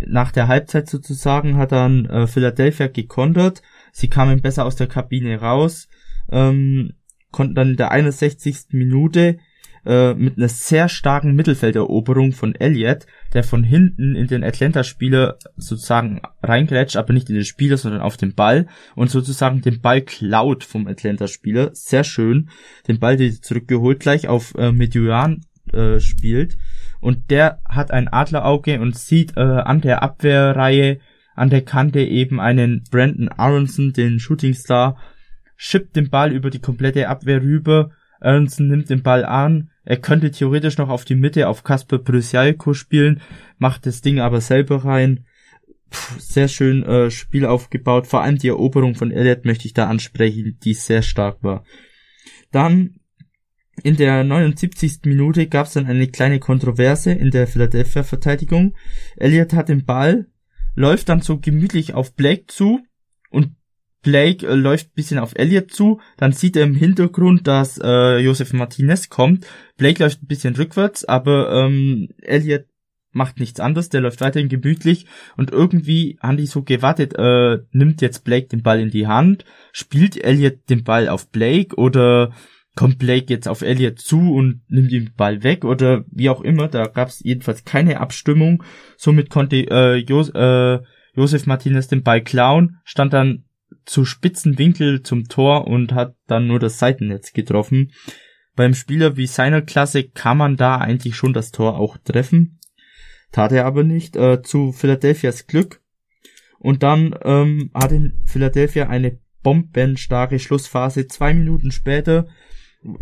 nach 0.06 0.32
der 0.32 0.48
Halbzeit 0.48 0.88
sozusagen 0.88 1.56
hat 1.56 1.72
dann 1.72 2.06
äh, 2.06 2.26
Philadelphia 2.26 2.88
gekontert. 2.88 3.62
Sie 3.92 4.08
kamen 4.08 4.42
besser 4.42 4.64
aus 4.64 4.76
der 4.76 4.88
Kabine 4.88 5.40
raus, 5.40 5.88
ähm, 6.30 6.94
konnten 7.30 7.54
dann 7.54 7.70
in 7.70 7.76
der 7.76 7.92
61. 7.92 8.66
Minute 8.70 9.38
äh, 9.84 10.14
mit 10.14 10.36
einer 10.36 10.48
sehr 10.48 10.88
starken 10.88 11.34
Mittelfelderoberung 11.34 12.32
von 12.32 12.54
Elliott, 12.54 13.06
der 13.32 13.44
von 13.44 13.64
hinten 13.64 14.14
in 14.14 14.26
den 14.26 14.44
Atlanta-Spieler 14.44 15.38
sozusagen 15.56 16.22
reingrätscht, 16.42 16.96
aber 16.96 17.12
nicht 17.12 17.28
in 17.28 17.34
den 17.34 17.44
Spieler, 17.44 17.76
sondern 17.76 18.00
auf 18.00 18.16
den 18.16 18.34
Ball 18.34 18.66
und 18.94 19.10
sozusagen 19.10 19.60
den 19.60 19.80
Ball 19.80 20.02
klaut 20.02 20.64
vom 20.64 20.86
Atlanta-Spieler. 20.86 21.70
Sehr 21.72 22.04
schön. 22.04 22.50
Den 22.88 22.98
Ball 22.98 23.18
zurückgeholt 23.32 24.00
gleich 24.00 24.28
auf 24.28 24.54
äh, 24.56 24.72
Median 24.72 25.42
äh, 25.72 26.00
spielt 26.00 26.56
und 27.00 27.30
der 27.30 27.60
hat 27.68 27.90
ein 27.90 28.08
Adlerauge 28.08 28.80
und 28.80 28.96
sieht 28.96 29.36
äh, 29.36 29.40
an 29.40 29.80
der 29.80 30.02
Abwehrreihe 30.02 31.00
an 31.34 31.50
der 31.50 31.62
Kante 31.62 32.00
eben 32.00 32.40
einen 32.40 32.84
Brandon 32.90 33.28
Aronson, 33.28 33.92
den 33.92 34.18
Shooting 34.20 34.54
Star, 34.54 34.96
schippt 35.56 35.96
den 35.96 36.10
Ball 36.10 36.32
über 36.32 36.50
die 36.50 36.60
komplette 36.60 37.08
Abwehr 37.08 37.42
rüber. 37.42 37.90
Aronson 38.20 38.68
nimmt 38.68 38.90
den 38.90 39.02
Ball 39.02 39.24
an. 39.24 39.70
Er 39.84 39.96
könnte 39.96 40.30
theoretisch 40.30 40.78
noch 40.78 40.88
auf 40.88 41.04
die 41.04 41.14
Mitte 41.14 41.48
auf 41.48 41.64
Kasper 41.64 41.98
Prysialko 41.98 42.74
spielen, 42.74 43.20
macht 43.58 43.86
das 43.86 44.00
Ding 44.00 44.20
aber 44.20 44.40
selber 44.40 44.84
rein. 44.84 45.26
Puh, 45.90 46.18
sehr 46.18 46.48
schön 46.48 46.82
äh, 46.84 47.10
Spiel 47.10 47.44
aufgebaut. 47.44 48.06
Vor 48.06 48.22
allem 48.22 48.38
die 48.38 48.48
Eroberung 48.48 48.94
von 48.94 49.10
Elliott 49.10 49.44
möchte 49.44 49.66
ich 49.66 49.74
da 49.74 49.88
ansprechen, 49.88 50.58
die 50.62 50.74
sehr 50.74 51.02
stark 51.02 51.42
war. 51.42 51.64
Dann 52.50 53.00
in 53.82 53.96
der 53.96 54.22
79. 54.22 55.00
Minute 55.04 55.46
gab 55.46 55.66
es 55.66 55.72
dann 55.72 55.86
eine 55.86 56.06
kleine 56.06 56.38
Kontroverse 56.38 57.12
in 57.12 57.30
der 57.30 57.46
Philadelphia-Verteidigung. 57.46 58.74
Elliott 59.16 59.54
hat 59.54 59.68
den 59.68 59.84
Ball, 59.84 60.26
läuft 60.74 61.08
dann 61.08 61.20
so 61.20 61.38
gemütlich 61.38 61.94
auf 61.94 62.14
Blake 62.14 62.46
zu 62.46 62.80
Blake 64.02 64.46
äh, 64.46 64.54
läuft 64.54 64.94
bisschen 64.94 65.18
auf 65.18 65.32
Elliott 65.34 65.72
zu, 65.72 66.00
dann 66.16 66.32
sieht 66.32 66.56
er 66.56 66.64
im 66.64 66.74
Hintergrund, 66.74 67.46
dass 67.46 67.78
äh, 67.82 68.18
Josef 68.18 68.52
Martinez 68.52 69.08
kommt. 69.08 69.46
Blake 69.76 70.02
läuft 70.02 70.22
ein 70.22 70.26
bisschen 70.26 70.56
rückwärts, 70.56 71.04
aber 71.04 71.52
ähm, 71.52 72.08
Elliott 72.20 72.66
macht 73.12 73.40
nichts 73.40 73.60
anderes, 73.60 73.90
der 73.90 74.00
läuft 74.00 74.20
weiterhin 74.20 74.48
gemütlich 74.48 75.06
und 75.36 75.50
irgendwie 75.50 76.18
haben 76.20 76.38
die 76.38 76.46
so 76.46 76.62
gewartet, 76.62 77.14
äh, 77.16 77.58
nimmt 77.70 78.00
jetzt 78.00 78.24
Blake 78.24 78.48
den 78.48 78.62
Ball 78.62 78.80
in 78.80 78.90
die 78.90 79.06
Hand, 79.06 79.44
spielt 79.72 80.22
Elliott 80.22 80.68
den 80.70 80.82
Ball 80.82 81.08
auf 81.08 81.30
Blake 81.30 81.76
oder 81.76 82.32
kommt 82.74 82.98
Blake 82.98 83.26
jetzt 83.28 83.48
auf 83.48 83.60
Elliott 83.60 83.98
zu 83.98 84.32
und 84.32 84.62
nimmt 84.68 84.92
den 84.92 85.12
Ball 85.14 85.42
weg 85.42 85.64
oder 85.64 86.04
wie 86.10 86.30
auch 86.30 86.40
immer. 86.40 86.68
Da 86.68 86.86
gab 86.86 87.08
es 87.08 87.20
jedenfalls 87.20 87.64
keine 87.64 88.00
Abstimmung. 88.00 88.64
Somit 88.96 89.28
konnte 89.28 89.56
äh, 89.70 89.96
Jos 89.96 90.30
äh, 90.30 90.78
Josef 91.14 91.46
Martinez 91.46 91.88
den 91.88 92.02
Ball 92.02 92.22
klauen, 92.22 92.78
stand 92.84 93.12
dann 93.12 93.44
zu 93.84 94.04
spitzen 94.04 94.58
Winkel 94.58 95.02
zum 95.02 95.28
Tor 95.28 95.66
und 95.66 95.92
hat 95.92 96.16
dann 96.26 96.46
nur 96.46 96.58
das 96.58 96.78
Seitennetz 96.78 97.32
getroffen. 97.32 97.92
Beim 98.54 98.74
Spieler 98.74 99.16
wie 99.16 99.26
seiner 99.26 99.62
Klasse 99.62 100.04
kann 100.04 100.36
man 100.36 100.56
da 100.56 100.76
eigentlich 100.76 101.16
schon 101.16 101.32
das 101.32 101.52
Tor 101.52 101.78
auch 101.78 101.96
treffen. 101.98 102.58
Tat 103.30 103.52
er 103.52 103.64
aber 103.64 103.82
nicht. 103.82 104.16
Äh, 104.16 104.42
zu 104.42 104.72
Philadelphias 104.72 105.46
Glück. 105.46 105.80
Und 106.58 106.82
dann 106.82 107.14
ähm, 107.24 107.70
hat 107.74 107.92
in 107.92 108.20
Philadelphia 108.24 108.88
eine 108.88 109.18
bombenstarke 109.42 110.38
Schlussphase. 110.38 111.08
Zwei 111.08 111.34
Minuten 111.34 111.72
später 111.72 112.28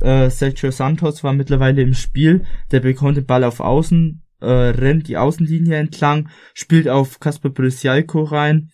äh, 0.00 0.30
Sergio 0.30 0.70
Santos 0.70 1.24
war 1.24 1.32
mittlerweile 1.32 1.82
im 1.82 1.94
Spiel. 1.94 2.44
Der 2.70 2.80
bekommt 2.80 3.16
den 3.16 3.26
Ball 3.26 3.44
auf 3.44 3.60
Außen, 3.60 4.22
äh, 4.40 4.46
rennt 4.46 5.08
die 5.08 5.16
Außenlinie 5.16 5.76
entlang, 5.76 6.28
spielt 6.54 6.88
auf 6.88 7.20
Kasper 7.20 7.50
Brisialko 7.50 8.22
rein 8.22 8.70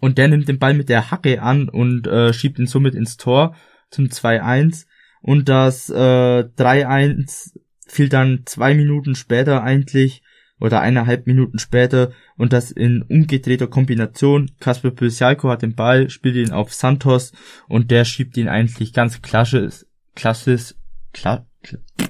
und 0.00 0.18
der 0.18 0.28
nimmt 0.28 0.48
den 0.48 0.58
Ball 0.58 0.74
mit 0.74 0.88
der 0.88 1.10
Hacke 1.10 1.42
an 1.42 1.68
und 1.68 2.06
äh, 2.06 2.32
schiebt 2.32 2.58
ihn 2.58 2.66
somit 2.66 2.94
ins 2.94 3.16
Tor 3.16 3.54
zum 3.90 4.06
2-1 4.06 4.86
und 5.20 5.48
das 5.48 5.88
äh, 5.90 5.94
3-1 5.94 7.58
fiel 7.86 8.08
dann 8.08 8.42
zwei 8.44 8.74
Minuten 8.74 9.14
später 9.14 9.62
eigentlich 9.62 10.22
oder 10.60 10.80
eineinhalb 10.80 11.26
Minuten 11.26 11.58
später 11.58 12.12
und 12.36 12.52
das 12.52 12.70
in 12.70 13.02
umgedrehter 13.02 13.66
Kombination. 13.66 14.50
Kasper 14.60 14.90
Pysialko 14.90 15.50
hat 15.50 15.62
den 15.62 15.74
Ball, 15.74 16.10
spielt 16.10 16.36
ihn 16.36 16.52
auf 16.52 16.72
Santos 16.72 17.32
und 17.68 17.90
der 17.90 18.04
schiebt 18.04 18.36
ihn 18.36 18.48
eigentlich 18.48 18.92
ganz 18.92 19.20
klassisch, 19.20 19.84
klassisch, 20.14 20.74
kla, 21.12 21.46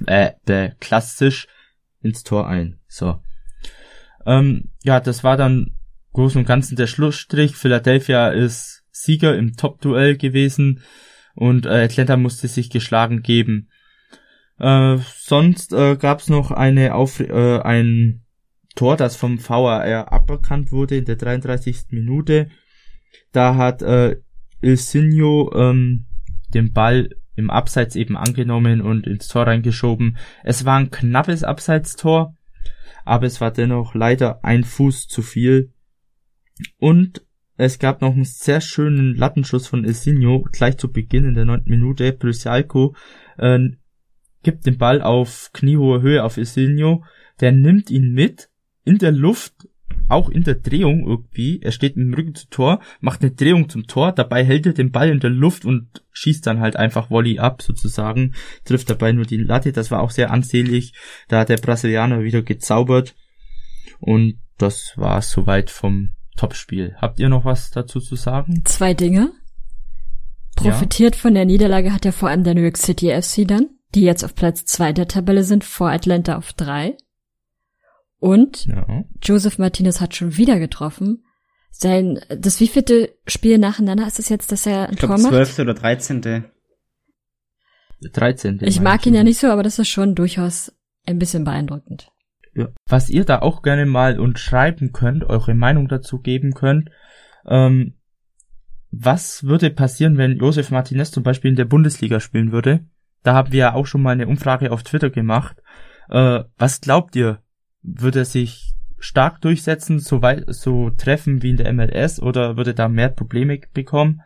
äh, 0.07 0.71
klassisch 0.81 1.49
ins 2.01 2.23
Tor 2.23 2.47
ein. 2.47 2.79
So. 2.87 3.21
Ähm, 4.27 4.71
ja, 4.83 5.01
das 5.01 5.25
war 5.25 5.37
dann 5.37 5.75
groß 6.15 6.37
und 6.37 6.47
ganzen 6.47 6.77
der 6.77 6.87
Schlussstrich. 6.87 7.57
Philadelphia 7.57 8.29
ist 8.29 8.85
Sieger 8.91 9.37
im 9.37 9.57
Top-Duell 9.57 10.17
gewesen 10.17 10.81
und 11.35 11.67
äh, 11.67 11.85
Atlanta 11.85 12.17
musste 12.17 12.49
sich 12.49 12.71
geschlagen 12.71 13.23
geben. 13.23 13.69
Äh, 14.59 14.99
sonst 15.19 15.73
äh, 15.73 15.97
gab 15.97 16.21
es 16.21 16.29
noch 16.29 16.51
eine 16.51 16.95
Auf 16.95 17.21
äh, 17.21 17.59
ein 17.61 18.23
Tor, 18.75 18.97
das 18.97 19.17
vom 19.17 19.39
VAR 19.39 20.13
aberkannt 20.13 20.73
wurde 20.73 20.97
in 20.97 21.05
der 21.05 21.17
33. 21.17 21.87
Minute. 21.91 22.49
Da 23.33 23.57
hat 23.57 23.83
äh, 23.83 24.17
Ilsinho 24.63 25.53
ähm, 25.55 26.07
den 26.49 26.73
Ball 26.73 27.11
im 27.37 27.51
Abseits 27.51 27.97
eben 27.97 28.17
angenommen 28.17 28.81
und 28.81 29.07
ins 29.07 29.29
Tor 29.29 29.47
reingeschoben. 29.47 30.17
Es 30.45 30.65
war 30.65 30.79
ein 30.79 30.91
knappes 30.91 31.43
Abseitstor, 31.43 32.37
aber 33.05 33.27
es 33.27 33.41
war 33.41 33.51
dennoch 33.51 33.95
leider 33.95 34.45
ein 34.45 34.65
Fuß 34.65 35.09
zu 35.09 35.23
viel. 35.23 35.74
Und 36.79 37.25
es 37.57 37.79
gab 37.79 38.01
noch 38.01 38.13
einen 38.13 38.25
sehr 38.25 38.61
schönen 38.61 39.15
Lattenschuss 39.15 39.67
von 39.67 39.85
Ilsinho 39.85 40.47
gleich 40.53 40.77
zu 40.77 40.91
Beginn 40.91 41.25
in 41.25 41.35
der 41.35 41.45
neunten 41.45 41.71
Minute. 41.71 42.13
Prysialko 42.13 42.95
äh, 43.39 43.61
gibt 44.43 44.67
den 44.67 44.79
Ball 44.79 45.03
auf 45.03 45.51
kniehohe 45.53 46.03
Höhe 46.03 46.25
auf 46.25 46.37
Ilsinho. 46.37 47.05
Der 47.41 47.53
nimmt 47.53 47.91
ihn 47.91 48.13
mit 48.13 48.51
in 48.85 48.99
der 48.99 49.13
Luft 49.13 49.69
auch 50.09 50.29
in 50.29 50.45
der 50.45 50.57
Drehung 50.57 51.07
irgendwie, 51.07 51.61
er 51.63 51.73
steht 51.73 51.97
mit 51.97 52.07
dem 52.07 52.15
Rücken 52.15 52.35
zum 52.35 52.51
Tor, 52.51 52.81
macht 53.01 53.23
eine 53.23 53.31
Drehung 53.31 53.69
zum 53.69 53.87
Tor, 53.87 54.13
dabei 54.13 54.45
hält 54.45 54.67
er 54.67 54.73
den 54.73 54.91
Ball 54.91 55.09
in 55.09 55.21
der 55.21 55.31
Luft 55.31 55.65
und 55.65 56.03
schießt 56.13 56.47
dann 56.47 56.61
halt 56.61 56.77
einfach 56.77 57.11
Volley 57.11 57.39
ab 57.39 57.63
sozusagen, 57.63 58.35
trifft 58.65 58.91
dabei 58.91 59.13
nur 59.13 59.25
die 59.25 59.39
Latte, 59.39 59.73
das 59.73 59.91
war 59.91 60.01
auch 60.01 60.11
sehr 60.11 60.31
ansehnlich, 60.31 60.93
da 61.29 61.41
hat 61.41 61.49
der 61.49 61.57
Brasilianer 61.57 62.23
wieder 62.23 62.43
gezaubert. 62.43 63.15
Und 63.99 64.39
das 64.59 64.93
war 64.97 65.23
soweit 65.23 65.71
vom 65.71 66.11
Topspiel. 66.37 66.97
Habt 67.01 67.19
ihr 67.21 67.29
noch 67.29 67.45
was 67.45 67.71
dazu 67.71 68.01
zu 68.01 68.17
sagen? 68.17 68.63
Zwei 68.65 68.95
Dinge. 68.95 69.33
Profitiert 70.57 71.17
ja. 71.17 71.21
von 71.21 71.35
der 71.35 71.45
Niederlage 71.45 71.93
hat 71.93 72.05
ja 72.05 72.13
vor 72.13 72.29
allem 72.29 72.45
der 72.45 72.55
New 72.55 72.63
York 72.63 72.77
City 72.77 73.11
FC 73.11 73.47
dann, 73.47 73.71
die 73.95 74.03
jetzt 74.03 74.25
auf 74.25 74.35
Platz 74.35 74.65
zwei 74.65 74.93
der 74.93 75.09
Tabelle 75.09 75.45
sind, 75.45 75.65
vor 75.65 75.91
Atlanta 75.91 76.37
auf 76.37 76.53
drei. 76.53 76.97
Und 78.19 78.67
Ja. 78.67 79.05
Joseph 79.23 79.59
Martinez 79.59 80.01
hat 80.01 80.15
schon 80.15 80.37
wieder 80.37 80.59
getroffen. 80.59 81.25
Sein, 81.71 82.21
das 82.29 82.61
wievielte 82.61 83.13
Spiel 83.27 83.59
nacheinander 83.59 84.07
ist 84.07 84.21
es 84.21 84.29
jetzt, 84.29 84.53
dass 84.53 84.65
er 84.65 84.89
ein 84.89 84.95
Ich 84.95 85.01
Tor 85.01 85.11
macht? 85.11 85.29
12. 85.29 85.59
oder 85.59 85.75
13. 85.75 86.45
13. 88.13 88.61
Ich 88.63 88.81
mag 88.81 89.05
ihn 89.07 89.15
ja 89.15 89.25
nicht 89.25 89.41
so, 89.41 89.49
aber 89.49 89.63
das 89.63 89.79
ist 89.79 89.89
schon 89.89 90.15
durchaus 90.15 90.73
ein 91.07 91.19
bisschen 91.19 91.45
beeindruckend. 91.45 92.11
Ja. 92.55 92.69
Was 92.89 93.11
ihr 93.11 93.25
da 93.25 93.41
auch 93.41 93.63
gerne 93.63 93.87
mal 93.87 94.19
uns 94.19 94.41
schreiben 94.41 94.93
könnt, 94.93 95.25
eure 95.25 95.55
Meinung 95.55 95.89
dazu 95.89 96.21
geben 96.21 96.53
könnt, 96.53 96.91
ähm, 97.47 97.95
was 98.91 99.45
würde 99.45 99.71
passieren, 99.71 100.17
wenn 100.19 100.39
Josef 100.39 100.71
Martinez 100.71 101.11
zum 101.11 101.25
Beispiel 101.25 101.51
in 101.51 101.57
der 101.57 101.65
Bundesliga 101.65 102.21
spielen 102.21 102.53
würde? 102.53 102.85
Da 103.25 103.35
haben 103.35 103.53
wir 103.53 103.59
ja 103.59 103.75
auch 103.75 103.87
schon 103.87 104.03
mal 104.03 104.13
eine 104.13 104.29
Umfrage 104.29 104.71
auf 104.71 104.83
Twitter 104.85 105.11
gemacht. 105.11 105.63
Äh, 106.09 106.45
was 106.57 106.81
glaubt 106.81 107.17
ihr? 107.17 107.41
Würde 107.83 108.21
er 108.21 108.25
sich 108.25 108.75
stark 108.99 109.41
durchsetzen, 109.41 109.99
so 109.99 110.23
weit, 110.23 110.45
so 110.49 110.91
treffen 110.91 111.43
wie 111.43 111.51
in 111.51 111.57
der 111.57 111.73
MLS 111.73 112.21
oder 112.21 112.57
würde 112.57 112.75
da 112.75 112.89
mehr 112.89 113.09
Probleme 113.09 113.59
bekommen? 113.73 114.23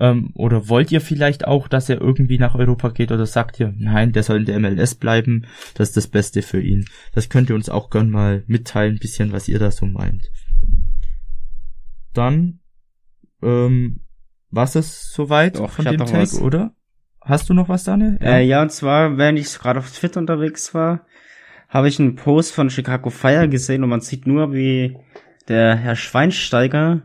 Ähm, 0.00 0.30
oder 0.34 0.68
wollt 0.68 0.92
ihr 0.92 1.00
vielleicht 1.00 1.46
auch, 1.46 1.66
dass 1.66 1.88
er 1.88 2.00
irgendwie 2.00 2.38
nach 2.38 2.54
Europa 2.54 2.90
geht 2.90 3.10
oder 3.10 3.26
sagt 3.26 3.58
ihr, 3.58 3.74
nein, 3.76 4.12
der 4.12 4.22
soll 4.22 4.38
in 4.38 4.44
der 4.44 4.60
MLS 4.60 4.94
bleiben, 4.94 5.46
das 5.74 5.88
ist 5.88 5.96
das 5.96 6.06
Beste 6.06 6.42
für 6.42 6.60
ihn? 6.60 6.84
Das 7.14 7.28
könnt 7.28 7.50
ihr 7.50 7.56
uns 7.56 7.68
auch 7.68 7.90
gern 7.90 8.10
mal 8.10 8.44
mitteilen, 8.46 8.94
ein 8.94 8.98
bisschen, 9.00 9.32
was 9.32 9.48
ihr 9.48 9.58
da 9.58 9.70
so 9.70 9.86
meint. 9.86 10.30
Dann, 12.14 12.60
ähm, 13.42 14.00
was 14.50 14.76
ist 14.76 15.12
soweit 15.12 15.58
Doch, 15.58 15.70
von 15.70 15.82
ich 15.82 15.86
hab 15.86 15.94
dem 15.94 16.00
noch 16.00 16.10
Tag, 16.10 16.22
was. 16.22 16.40
oder? 16.40 16.74
Hast 17.20 17.50
du 17.50 17.54
noch 17.54 17.68
was, 17.68 17.84
Daniel? 17.84 18.18
Äh, 18.22 18.46
ja, 18.46 18.62
und 18.62 18.72
zwar, 18.72 19.18
während 19.18 19.38
ich 19.38 19.58
gerade 19.58 19.80
auf 19.80 19.90
Twitter 19.90 20.20
unterwegs 20.20 20.72
war, 20.74 21.06
habe 21.68 21.88
ich 21.88 21.98
einen 21.98 22.14
Post 22.14 22.54
von 22.54 22.70
Chicago 22.70 23.10
Fire 23.10 23.48
gesehen 23.48 23.82
und 23.82 23.90
man 23.90 24.00
sieht 24.00 24.26
nur, 24.26 24.52
wie 24.54 24.96
der 25.48 25.76
Herr 25.76 25.96
Schweinsteiger 25.96 27.02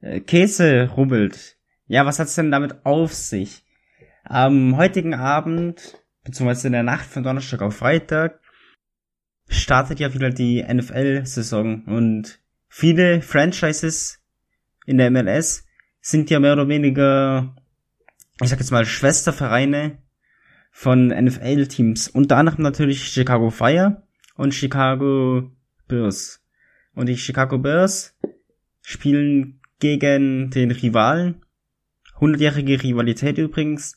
äh, 0.00 0.20
Käse 0.20 0.88
rubbelt. 0.96 1.58
Ja, 1.92 2.06
was 2.06 2.18
hat's 2.18 2.36
denn 2.36 2.50
damit 2.50 2.86
auf 2.86 3.12
sich? 3.12 3.66
Am 4.24 4.78
heutigen 4.78 5.12
Abend, 5.12 6.02
beziehungsweise 6.24 6.68
in 6.68 6.72
der 6.72 6.82
Nacht 6.82 7.04
von 7.04 7.22
Donnerstag 7.22 7.60
auf 7.60 7.76
Freitag, 7.76 8.40
startet 9.46 10.00
ja 10.00 10.14
wieder 10.14 10.30
die 10.30 10.62
NFL-Saison 10.62 11.84
und 11.84 12.40
viele 12.66 13.20
Franchises 13.20 14.24
in 14.86 14.96
der 14.96 15.10
MLS 15.10 15.66
sind 16.00 16.30
ja 16.30 16.40
mehr 16.40 16.54
oder 16.54 16.66
weniger, 16.66 17.54
ich 18.40 18.48
sag 18.48 18.58
jetzt 18.58 18.72
mal, 18.72 18.86
Schwestervereine 18.86 19.98
von 20.70 21.08
NFL-Teams. 21.08 22.08
Unter 22.08 22.38
anderem 22.38 22.62
natürlich 22.62 23.04
Chicago 23.06 23.50
Fire 23.50 24.02
und 24.36 24.54
Chicago 24.54 25.52
Bears. 25.88 26.42
Und 26.94 27.10
die 27.10 27.18
Chicago 27.18 27.58
Bears 27.58 28.18
spielen 28.80 29.60
gegen 29.78 30.48
den 30.48 30.70
Rivalen. 30.70 31.41
100-jährige 32.22 32.82
Rivalität 32.82 33.38
übrigens. 33.38 33.96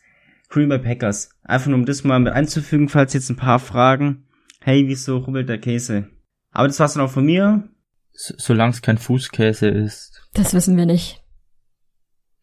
Green 0.50 0.70
Bay 0.70 0.80
Packers. 0.80 1.30
Einfach 1.44 1.68
nur 1.68 1.80
um 1.80 1.86
das 1.86 2.04
mal 2.04 2.20
mit 2.20 2.34
einzufügen, 2.34 2.90
falls 2.90 3.14
jetzt 3.14 3.30
ein 3.30 3.36
paar 3.36 3.60
fragen. 3.60 4.28
Hey, 4.62 4.88
wieso 4.88 5.18
rubbelt 5.18 5.50
der 5.50 5.60
Käse? 5.60 6.10
Aber 6.52 6.68
das 6.68 6.80
war's 6.80 6.94
dann 6.94 7.04
auch 7.04 7.12
von 7.12 7.26
mir. 7.26 7.70
S 8.14 8.34
solange 8.38 8.72
es 8.72 8.82
kein 8.82 8.98
Fußkäse 8.98 9.68
ist. 9.68 10.28
Das 10.34 10.54
wissen 10.54 10.78
wir 10.78 10.86
nicht. 10.86 11.24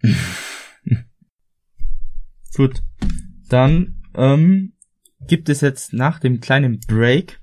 Gut. 2.56 2.82
Dann 3.48 4.02
ähm, 4.14 4.74
gibt 5.26 5.48
es 5.48 5.60
jetzt 5.60 5.92
nach 5.92 6.18
dem 6.18 6.40
kleinen 6.40 6.80
Break 6.80 7.40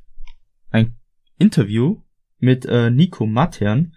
ein 0.69 0.95
Interview 1.37 2.01
mit 2.37 2.65
äh, 2.65 2.89
Nico 2.91 3.25
Matern, 3.25 3.95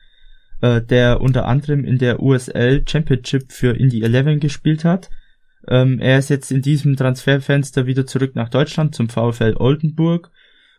äh, 0.62 0.80
der 0.80 1.20
unter 1.20 1.46
anderem 1.46 1.84
in 1.84 1.98
der 1.98 2.22
USL 2.22 2.84
Championship 2.88 3.52
für 3.52 3.76
Indy 3.76 4.02
11 4.02 4.40
gespielt 4.40 4.84
hat. 4.84 5.10
Ähm, 5.68 5.98
er 6.00 6.18
ist 6.18 6.30
jetzt 6.30 6.50
in 6.50 6.62
diesem 6.62 6.96
Transferfenster 6.96 7.86
wieder 7.86 8.06
zurück 8.06 8.34
nach 8.34 8.48
Deutschland 8.48 8.94
zum 8.94 9.08
VfL 9.08 9.56
Oldenburg 9.58 10.30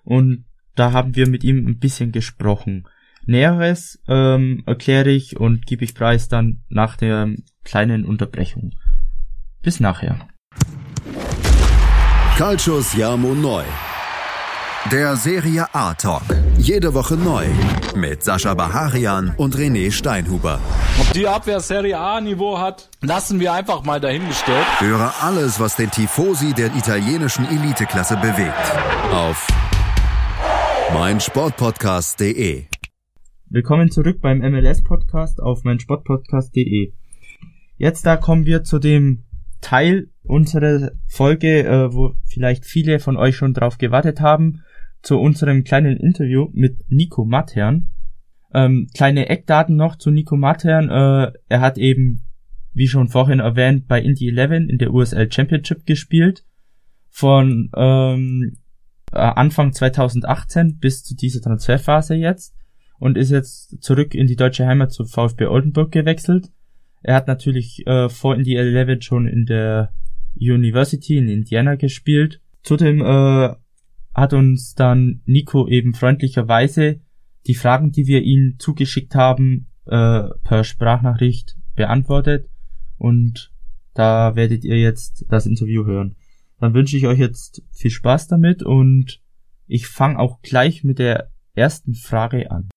und 0.03 0.45
da 0.75 0.91
haben 0.91 1.15
wir 1.15 1.29
mit 1.29 1.43
ihm 1.43 1.67
ein 1.67 1.79
bisschen 1.79 2.11
gesprochen. 2.11 2.87
Näheres 3.25 4.01
ähm, 4.07 4.63
erkläre 4.65 5.11
ich 5.11 5.39
und 5.39 5.65
gebe 5.65 5.85
ich 5.85 5.93
preis 5.93 6.27
dann 6.27 6.63
nach 6.67 6.97
der 6.97 7.29
kleinen 7.63 8.05
Unterbrechung. 8.05 8.71
Bis 9.61 9.79
nachher. 9.79 10.27
Calcius 12.37 12.95
Jamo 12.95 13.33
Neu. 13.33 13.63
Der 14.91 15.15
Serie 15.15 15.73
A 15.73 15.93
Talk. 15.93 16.23
Jede 16.63 16.93
Woche 16.93 17.17
neu. 17.17 17.45
Mit 17.93 18.23
Sascha 18.23 18.53
Baharian 18.53 19.33
und 19.35 19.53
René 19.53 19.91
Steinhuber. 19.91 20.61
Ob 20.97 21.11
die 21.11 21.27
Abwehr 21.27 21.59
Serie 21.59 21.99
A-Niveau 21.99 22.57
hat, 22.57 22.89
lassen 23.01 23.41
wir 23.41 23.51
einfach 23.51 23.83
mal 23.83 23.99
dahingestellt. 23.99 24.65
Höre 24.79 25.11
alles, 25.21 25.59
was 25.59 25.75
den 25.75 25.91
Tifosi 25.91 26.53
der 26.53 26.73
italienischen 26.73 27.45
Eliteklasse 27.45 28.15
bewegt. 28.15 28.53
Auf 29.11 29.45
meinsportpodcast.de. 30.93 32.63
Willkommen 33.49 33.91
zurück 33.91 34.21
beim 34.21 34.37
MLS-Podcast 34.37 35.43
auf 35.43 35.65
meinsportpodcast.de. 35.65 36.93
Jetzt 37.75 38.05
da 38.05 38.15
kommen 38.15 38.45
wir 38.45 38.63
zu 38.63 38.79
dem 38.79 39.25
Teil 39.59 40.11
unserer 40.23 40.91
Folge, 41.09 41.65
äh, 41.65 41.93
wo 41.93 42.13
vielleicht 42.25 42.63
viele 42.63 42.99
von 42.99 43.17
euch 43.17 43.35
schon 43.35 43.53
drauf 43.53 43.77
gewartet 43.77 44.21
haben, 44.21 44.61
zu 45.03 45.19
unserem 45.19 45.63
kleinen 45.63 45.97
Interview 45.97 46.49
mit 46.53 46.89
Nico 46.89 47.25
Matern. 47.25 47.89
Ähm, 48.53 48.87
kleine 48.95 49.29
Eckdaten 49.29 49.75
noch 49.75 49.97
zu 49.97 50.09
Nico 50.09 50.37
Matern. 50.37 50.89
Äh, 50.89 51.33
er 51.49 51.59
hat 51.59 51.77
eben, 51.77 52.23
wie 52.73 52.87
schon 52.87 53.09
vorhin 53.09 53.39
erwähnt, 53.39 53.87
bei 53.87 54.01
Indy 54.01 54.29
11 54.29 54.69
in 54.69 54.77
der 54.77 54.93
USL 54.93 55.31
Championship 55.31 55.85
gespielt. 55.85 56.45
Von 57.09 57.69
ähm, 57.75 58.57
äh, 59.11 59.17
Anfang 59.17 59.73
2018 59.73 60.79
bis 60.79 61.03
zu 61.03 61.15
dieser 61.15 61.41
Transferphase 61.41 62.15
jetzt 62.15 62.55
und 62.97 63.17
ist 63.17 63.29
jetzt 63.29 63.83
zurück 63.83 64.15
in 64.15 64.27
die 64.27 64.35
deutsche 64.35 64.65
Heimat 64.65 64.91
zu 64.91 65.05
VfB 65.05 65.45
Oldenburg 65.45 65.91
gewechselt. 65.91 66.51
Er 67.01 67.15
hat 67.15 67.27
natürlich 67.27 67.85
äh, 67.85 68.07
vor 68.07 68.35
Indy 68.35 68.55
11 68.55 69.03
schon 69.03 69.27
in 69.27 69.45
der 69.45 69.93
University 70.39 71.17
in 71.17 71.27
Indiana 71.27 71.75
gespielt. 71.75 72.39
Zudem 72.63 73.01
äh, 73.01 73.53
hat 74.13 74.33
uns 74.33 74.75
dann 74.75 75.21
Nico 75.25 75.67
eben 75.67 75.93
freundlicherweise 75.93 77.01
die 77.47 77.55
Fragen, 77.55 77.91
die 77.91 78.07
wir 78.07 78.21
ihm 78.21 78.55
zugeschickt 78.59 79.15
haben, 79.15 79.67
äh, 79.85 80.23
per 80.43 80.63
Sprachnachricht 80.63 81.57
beantwortet 81.75 82.49
und 82.97 83.51
da 83.93 84.35
werdet 84.35 84.63
ihr 84.63 84.77
jetzt 84.77 85.25
das 85.29 85.45
Interview 85.45 85.85
hören. 85.85 86.15
Dann 86.59 86.73
wünsche 86.73 86.97
ich 86.97 87.07
euch 87.07 87.19
jetzt 87.19 87.61
viel 87.71 87.91
Spaß 87.91 88.27
damit 88.27 88.63
und 88.63 89.19
ich 89.67 89.87
fange 89.87 90.19
auch 90.19 90.41
gleich 90.41 90.83
mit 90.83 90.99
der 90.99 91.31
ersten 91.53 91.93
Frage 91.93 92.51
an. 92.51 92.69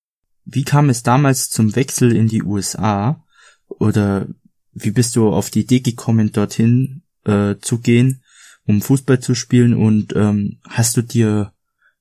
Wie 0.44 0.64
kam 0.64 0.88
es 0.90 1.02
damals 1.02 1.50
zum 1.50 1.74
Wechsel 1.76 2.14
in 2.14 2.28
die 2.28 2.42
USA? 2.42 3.24
Oder 3.68 4.26
wie 4.72 4.90
bist 4.90 5.16
du 5.16 5.28
auf 5.28 5.50
die 5.50 5.60
Idee 5.60 5.80
gekommen, 5.80 6.32
dorthin 6.32 7.02
äh, 7.24 7.56
zu 7.60 7.80
gehen, 7.80 8.22
um 8.66 8.80
Fußball 8.80 9.20
zu 9.20 9.34
spielen? 9.34 9.74
Und 9.74 10.14
ähm, 10.16 10.58
hast 10.68 10.96
du 10.96 11.02
dir 11.02 11.52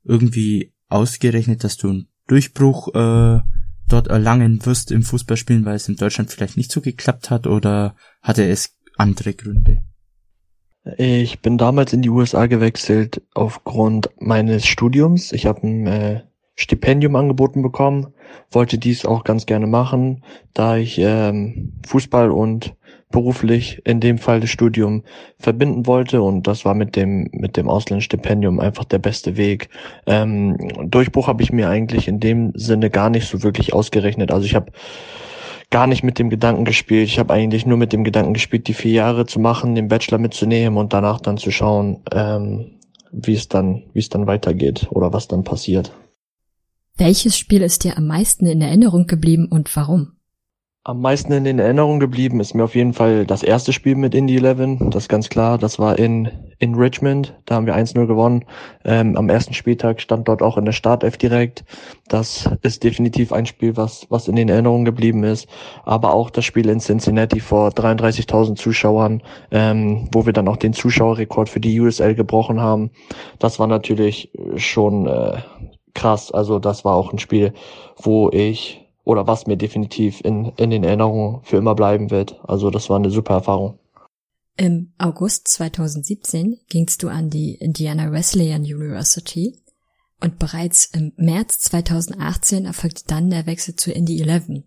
irgendwie 0.03 0.73
ausgerechnet, 0.87 1.63
dass 1.63 1.77
du 1.77 1.89
einen 1.89 2.07
Durchbruch 2.27 2.89
äh, 2.95 3.41
dort 3.87 4.07
erlangen 4.07 4.65
wirst 4.65 4.91
im 4.91 5.03
Fußballspielen, 5.03 5.65
weil 5.65 5.75
es 5.75 5.87
in 5.87 5.95
Deutschland 5.95 6.31
vielleicht 6.31 6.57
nicht 6.57 6.71
so 6.71 6.81
geklappt 6.81 7.29
hat? 7.29 7.47
Oder 7.47 7.95
hatte 8.21 8.47
es 8.47 8.77
andere 8.97 9.33
Gründe? 9.33 9.83
Ich 10.97 11.41
bin 11.41 11.57
damals 11.57 11.93
in 11.93 12.03
die 12.03 12.11
USA 12.11 12.45
gewechselt 12.45 13.23
aufgrund 13.33 14.09
meines 14.19 14.67
Studiums. 14.67 15.31
Ich 15.31 15.47
habe 15.47 15.65
ein 15.65 15.87
äh, 15.87 16.21
Stipendium 16.55 17.15
angeboten 17.15 17.63
bekommen, 17.63 18.13
wollte 18.51 18.77
dies 18.77 19.05
auch 19.05 19.23
ganz 19.23 19.47
gerne 19.47 19.67
machen, 19.67 20.23
da 20.53 20.77
ich 20.77 20.99
ähm, 20.99 21.73
Fußball 21.87 22.29
und 22.29 22.75
beruflich 23.15 23.81
in 23.85 24.01
dem 24.01 24.17
Fall 24.17 24.41
das 24.41 24.49
Studium 24.49 25.03
verbinden 25.39 25.87
wollte 25.87 26.21
und 26.21 26.47
das 26.47 26.65
war 26.65 26.75
mit 26.75 26.97
dem 26.97 27.29
mit 27.31 27.55
dem 27.55 27.69
Auslandsstipendium 27.69 28.59
einfach 28.59 28.83
der 28.83 28.99
beste 28.99 29.37
Weg. 29.37 29.69
Ähm, 30.05 30.57
Durchbruch 30.83 31.27
habe 31.27 31.41
ich 31.41 31.53
mir 31.53 31.69
eigentlich 31.69 32.09
in 32.09 32.19
dem 32.19 32.51
Sinne 32.55 32.89
gar 32.89 33.09
nicht 33.09 33.29
so 33.29 33.41
wirklich 33.41 33.73
ausgerechnet. 33.73 34.31
Also 34.31 34.45
ich 34.45 34.53
habe 34.53 34.73
gar 35.71 35.87
nicht 35.87 36.03
mit 36.03 36.19
dem 36.19 36.29
Gedanken 36.29 36.65
gespielt. 36.65 37.07
Ich 37.07 37.17
habe 37.17 37.33
eigentlich 37.33 37.65
nur 37.65 37.77
mit 37.77 37.93
dem 37.93 38.03
Gedanken 38.03 38.33
gespielt, 38.33 38.67
die 38.67 38.73
vier 38.73 38.91
Jahre 38.91 39.25
zu 39.25 39.39
machen, 39.39 39.75
den 39.75 39.87
Bachelor 39.87 40.17
mitzunehmen 40.17 40.77
und 40.77 40.91
danach 40.91 41.21
dann 41.21 41.37
zu 41.37 41.51
schauen, 41.51 42.01
ähm, 42.11 42.79
wie 43.13 43.33
es 43.33 43.47
dann, 43.47 43.83
wie 43.93 43.99
es 43.99 44.09
dann 44.09 44.27
weitergeht 44.27 44.87
oder 44.89 45.13
was 45.13 45.29
dann 45.29 45.45
passiert. 45.45 45.93
Welches 46.97 47.37
Spiel 47.37 47.61
ist 47.61 47.85
dir 47.85 47.97
am 47.97 48.07
meisten 48.07 48.45
in 48.45 48.61
Erinnerung 48.61 49.07
geblieben 49.07 49.47
und 49.49 49.73
warum? 49.77 50.14
Am 50.87 51.01
meisten 51.01 51.31
in 51.31 51.45
den 51.45 51.57
Erinnerungen 51.57 51.99
geblieben 51.99 52.39
ist 52.39 52.53
mir 52.53 52.63
auf 52.63 52.75
jeden 52.75 52.93
Fall 52.93 53.25
das 53.25 53.41
erste 53.41 53.73
Spiel 53.73 53.95
mit 53.95 54.13
Indy 54.13 54.37
11. 54.37 54.91
Das 54.91 55.05
ist 55.05 55.09
ganz 55.09 55.29
klar. 55.29 55.57
Das 55.57 55.79
war 55.79 55.97
in, 55.97 56.29
in 56.59 56.75
Richmond. 56.75 57.33
Da 57.47 57.55
haben 57.55 57.65
wir 57.65 57.75
1-0 57.75 58.05
gewonnen. 58.05 58.45
Ähm, 58.83 59.17
am 59.17 59.27
ersten 59.27 59.55
Spieltag 59.55 59.99
stand 59.99 60.27
dort 60.27 60.43
auch 60.43 60.59
in 60.59 60.65
der 60.65 60.73
Startelf 60.73 61.17
direkt. 61.17 61.65
Das 62.07 62.47
ist 62.61 62.83
definitiv 62.83 63.33
ein 63.33 63.47
Spiel, 63.47 63.75
was, 63.75 64.05
was 64.11 64.27
in 64.27 64.35
den 64.35 64.47
Erinnerungen 64.47 64.85
geblieben 64.85 65.23
ist. 65.23 65.49
Aber 65.85 66.13
auch 66.13 66.29
das 66.29 66.45
Spiel 66.45 66.69
in 66.69 66.79
Cincinnati 66.79 67.39
vor 67.39 67.69
33.000 67.69 68.53
Zuschauern, 68.53 69.23
ähm, 69.49 70.07
wo 70.11 70.27
wir 70.27 70.33
dann 70.33 70.47
auch 70.47 70.57
den 70.57 70.73
Zuschauerrekord 70.73 71.49
für 71.49 71.59
die 71.59 71.79
USL 71.79 72.13
gebrochen 72.13 72.61
haben. 72.61 72.91
Das 73.39 73.57
war 73.57 73.65
natürlich 73.65 74.29
schon 74.57 75.07
äh, 75.07 75.37
krass. 75.95 76.31
Also 76.31 76.59
das 76.59 76.85
war 76.85 76.93
auch 76.93 77.11
ein 77.11 77.17
Spiel, 77.17 77.53
wo 77.97 78.29
ich 78.29 78.84
oder 79.05 79.27
was 79.27 79.47
mir 79.47 79.55
definitiv 79.55 80.19
in, 80.21 80.51
in 80.57 80.69
den 80.69 80.83
Erinnerungen 80.83 81.41
für 81.43 81.57
immer 81.57 81.75
bleiben 81.75 82.11
wird. 82.11 82.41
Also 82.43 82.69
das 82.69 82.89
war 82.89 82.97
eine 82.97 83.11
super 83.11 83.35
Erfahrung. 83.35 83.79
Im 84.57 84.93
August 84.97 85.47
2017 85.49 86.59
gingst 86.69 87.03
du 87.03 87.09
an 87.09 87.29
die 87.29 87.55
Indiana 87.55 88.11
Wesleyan 88.11 88.63
University 88.63 89.61
und 90.21 90.39
bereits 90.39 90.85
im 90.85 91.13
März 91.17 91.59
2018 91.59 92.65
erfolgte 92.65 93.03
dann 93.07 93.29
der 93.29 93.45
Wechsel 93.45 93.75
zu 93.75 93.91
Indy 93.91 94.21
11. 94.21 94.63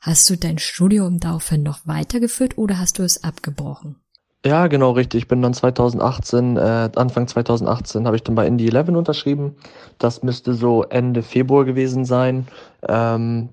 Hast 0.00 0.28
du 0.28 0.36
dein 0.36 0.58
Studium 0.58 1.18
daraufhin 1.18 1.62
noch 1.62 1.86
weitergeführt 1.86 2.58
oder 2.58 2.78
hast 2.78 2.98
du 2.98 3.02
es 3.02 3.24
abgebrochen? 3.24 3.96
Ja, 4.44 4.66
genau 4.66 4.90
richtig. 4.90 5.22
Ich 5.22 5.28
bin 5.28 5.40
dann 5.40 5.54
2018, 5.54 6.56
äh, 6.56 6.90
Anfang 6.96 7.28
2018 7.28 8.06
habe 8.06 8.16
ich 8.16 8.24
dann 8.24 8.34
bei 8.34 8.46
Indy 8.46 8.68
11 8.68 8.88
unterschrieben. 8.88 9.56
Das 9.98 10.22
müsste 10.22 10.54
so 10.54 10.82
Ende 10.82 11.22
Februar 11.22 11.64
gewesen 11.64 12.04
sein. 12.04 12.48
Ähm, 12.86 13.50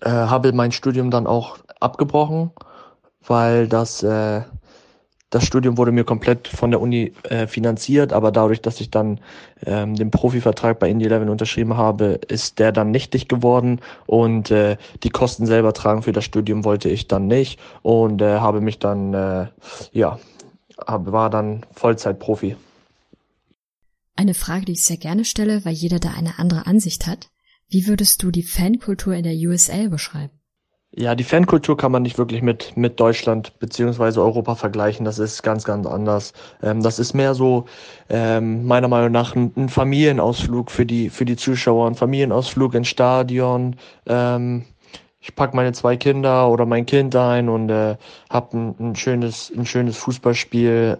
äh, 0.00 0.08
habe 0.10 0.52
mein 0.52 0.72
Studium 0.72 1.10
dann 1.10 1.26
auch 1.26 1.58
abgebrochen, 1.80 2.50
weil 3.26 3.68
das, 3.68 4.02
äh, 4.02 4.42
das 5.30 5.44
Studium 5.44 5.76
wurde 5.76 5.92
mir 5.92 6.04
komplett 6.04 6.48
von 6.48 6.70
der 6.70 6.80
Uni 6.80 7.12
äh, 7.24 7.46
finanziert, 7.46 8.12
aber 8.12 8.32
dadurch, 8.32 8.62
dass 8.62 8.80
ich 8.80 8.90
dann 8.90 9.20
ähm, 9.66 9.94
den 9.94 10.10
Profivertrag 10.10 10.78
bei 10.78 10.88
Indie 10.88 11.06
11 11.06 11.28
unterschrieben 11.28 11.76
habe, 11.76 12.20
ist 12.28 12.58
der 12.58 12.72
dann 12.72 12.90
nichtig 12.90 13.28
geworden 13.28 13.80
und 14.06 14.50
äh, 14.50 14.76
die 15.02 15.10
Kosten 15.10 15.46
selber 15.46 15.74
tragen 15.74 16.02
für 16.02 16.12
das 16.12 16.24
Studium 16.24 16.64
wollte 16.64 16.88
ich 16.88 17.08
dann 17.08 17.26
nicht 17.26 17.60
und 17.82 18.22
äh, 18.22 18.38
habe 18.38 18.60
mich 18.60 18.78
dann, 18.78 19.12
äh, 19.12 19.46
ja, 19.92 20.18
war 20.86 21.28
dann 21.28 21.66
Vollzeitprofi. 21.72 22.56
Eine 24.18 24.34
Frage, 24.34 24.64
die 24.64 24.72
ich 24.72 24.84
sehr 24.84 24.96
gerne 24.96 25.24
stelle, 25.24 25.64
weil 25.64 25.74
jeder 25.74 26.00
da 26.00 26.10
eine 26.10 26.38
andere 26.38 26.66
Ansicht 26.66 27.06
hat. 27.06 27.28
Wie 27.70 27.86
würdest 27.86 28.22
du 28.22 28.30
die 28.30 28.42
Fankultur 28.42 29.14
in 29.14 29.24
der 29.24 29.34
USL 29.34 29.90
beschreiben? 29.90 30.38
Ja, 30.90 31.14
die 31.14 31.24
Fankultur 31.24 31.76
kann 31.76 31.92
man 31.92 32.02
nicht 32.02 32.16
wirklich 32.16 32.40
mit, 32.40 32.74
mit 32.78 32.98
Deutschland 32.98 33.58
beziehungsweise 33.58 34.22
Europa 34.22 34.54
vergleichen. 34.54 35.04
Das 35.04 35.18
ist 35.18 35.42
ganz, 35.42 35.64
ganz 35.64 35.86
anders. 35.86 36.32
Ähm, 36.62 36.82
das 36.82 36.98
ist 36.98 37.12
mehr 37.12 37.34
so, 37.34 37.66
ähm, 38.08 38.64
meiner 38.64 38.88
Meinung 38.88 39.12
nach, 39.12 39.36
ein, 39.36 39.52
ein, 39.54 39.68
Familienausflug 39.68 40.70
für 40.70 40.86
die, 40.86 41.10
für 41.10 41.26
die 41.26 41.36
Zuschauer, 41.36 41.88
ein 41.88 41.94
Familienausflug 41.94 42.74
ins 42.74 42.88
Stadion. 42.88 43.76
Ähm, 44.06 44.64
ich 45.20 45.34
pack 45.34 45.52
meine 45.52 45.72
zwei 45.72 45.96
Kinder 45.96 46.48
oder 46.48 46.64
mein 46.64 46.86
Kind 46.86 47.16
ein 47.16 47.48
und 47.48 47.70
äh, 47.70 47.96
habe 48.30 48.56
ein, 48.56 48.74
ein 48.78 48.96
schönes 48.96 49.52
ein 49.54 49.66
schönes 49.66 49.96
Fußballspiel. 49.96 50.98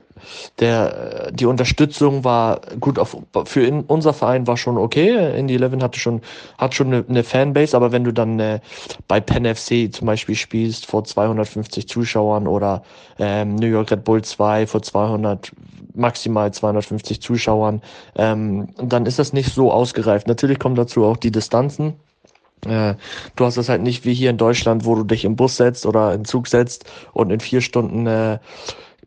Der 0.59 1.29
äh, 1.29 1.33
die 1.33 1.47
Unterstützung 1.47 2.25
war 2.25 2.61
gut 2.81 2.99
auf 2.99 3.17
für 3.45 3.63
in, 3.63 3.83
unser 3.83 4.13
Verein 4.13 4.49
war 4.49 4.57
schon 4.57 4.77
okay. 4.77 5.39
Indy 5.39 5.55
11 5.55 5.83
hatte 5.83 6.01
schon 6.01 6.21
hat 6.59 6.75
schon 6.75 6.89
eine, 6.89 7.05
eine 7.09 7.23
Fanbase, 7.23 7.77
aber 7.77 7.93
wenn 7.93 8.03
du 8.03 8.13
dann 8.13 8.41
äh, 8.41 8.61
bei 9.07 9.21
Penn 9.21 9.45
FC 9.45 9.95
zum 9.95 10.07
Beispiel 10.07 10.35
spielst 10.35 10.87
vor 10.87 11.05
250 11.05 11.89
Zuschauern 11.89 12.49
oder 12.49 12.83
ähm, 13.21 13.55
New 13.55 13.69
York 13.69 13.93
Red 13.93 14.03
Bull 14.03 14.23
2 14.23 14.67
vor 14.67 14.83
200 14.83 15.53
maximal 15.95 16.53
250 16.53 17.23
Zuschauern, 17.23 17.83
ähm, 18.17 18.69
dann 18.79 19.07
ist 19.07 19.19
das 19.19 19.33
nicht 19.33 19.53
so 19.55 19.73
ausgereift. 19.73 20.27
Natürlich 20.27 20.59
kommen 20.59 20.75
dazu 20.75 21.05
auch 21.05 21.17
die 21.17 21.31
Distanzen 21.31 21.95
äh, 22.67 22.95
du 23.37 23.45
hast 23.45 23.57
das 23.57 23.69
halt 23.69 23.83
nicht 23.83 24.05
wie 24.05 24.15
hier 24.15 24.31
in 24.31 24.39
Deutschland, 24.39 24.85
wo 24.85 24.95
du 24.95 25.05
dich 25.05 25.25
im 25.25 25.37
Bus 25.37 25.57
setzt 25.57 25.87
oder 25.87 26.15
im 26.15 26.25
Zug 26.25 26.49
setzt 26.49 26.85
und 27.13 27.31
in 27.31 27.41
vier 27.41 27.61
Stunden 27.61 28.07
äh, 28.07 28.39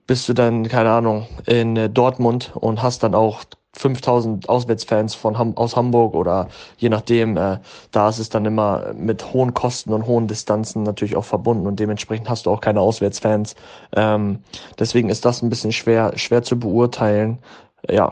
bist 0.08 0.28
du 0.28 0.34
dann, 0.34 0.68
keine 0.68 0.92
Ahnung, 0.92 1.28
in 1.46 1.78
äh, 1.78 1.90
Dortmund 1.90 2.52
und 2.56 2.84
hast 2.84 3.04
dann 3.04 3.16
auch 3.16 3.44
5000 3.74 4.50
Auswärtsfans 4.50 5.16
von 5.16 5.38
Ham 5.38 5.56
aus 5.56 5.76
Hamburg 5.76 6.14
oder 6.14 6.50
je 6.78 6.90
nachdem, 6.90 7.38
äh, 7.38 7.60
da 7.92 8.10
ist 8.10 8.20
es 8.20 8.30
dann 8.30 8.46
immer 8.46 8.94
mit 8.94 9.34
hohen 9.34 9.54
Kosten 9.54 9.94
und 9.94 10.06
hohen 10.06 10.28
Distanzen 10.28 10.84
natürlich 10.84 11.16
auch 11.16 11.24
verbunden 11.24 11.66
und 11.68 11.80
dementsprechend 11.80 12.30
hast 12.30 12.46
du 12.46 12.52
auch 12.52 12.60
keine 12.60 12.82
Auswärtsfans. 12.82 13.56
Ähm, 13.96 14.40
deswegen 14.78 15.10
ist 15.10 15.24
das 15.24 15.42
ein 15.42 15.50
bisschen 15.50 15.72
schwer, 15.72 16.14
schwer 16.18 16.44
zu 16.44 16.60
beurteilen. 16.60 17.40
Ja. 17.90 18.12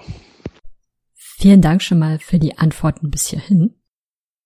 Vielen 1.13 1.61
Dank 1.61 1.81
schon 1.81 1.99
mal 1.99 2.19
für 2.19 2.39
die 2.39 2.57
Antworten 2.57 3.11
bis 3.11 3.27
hierhin. 3.27 3.78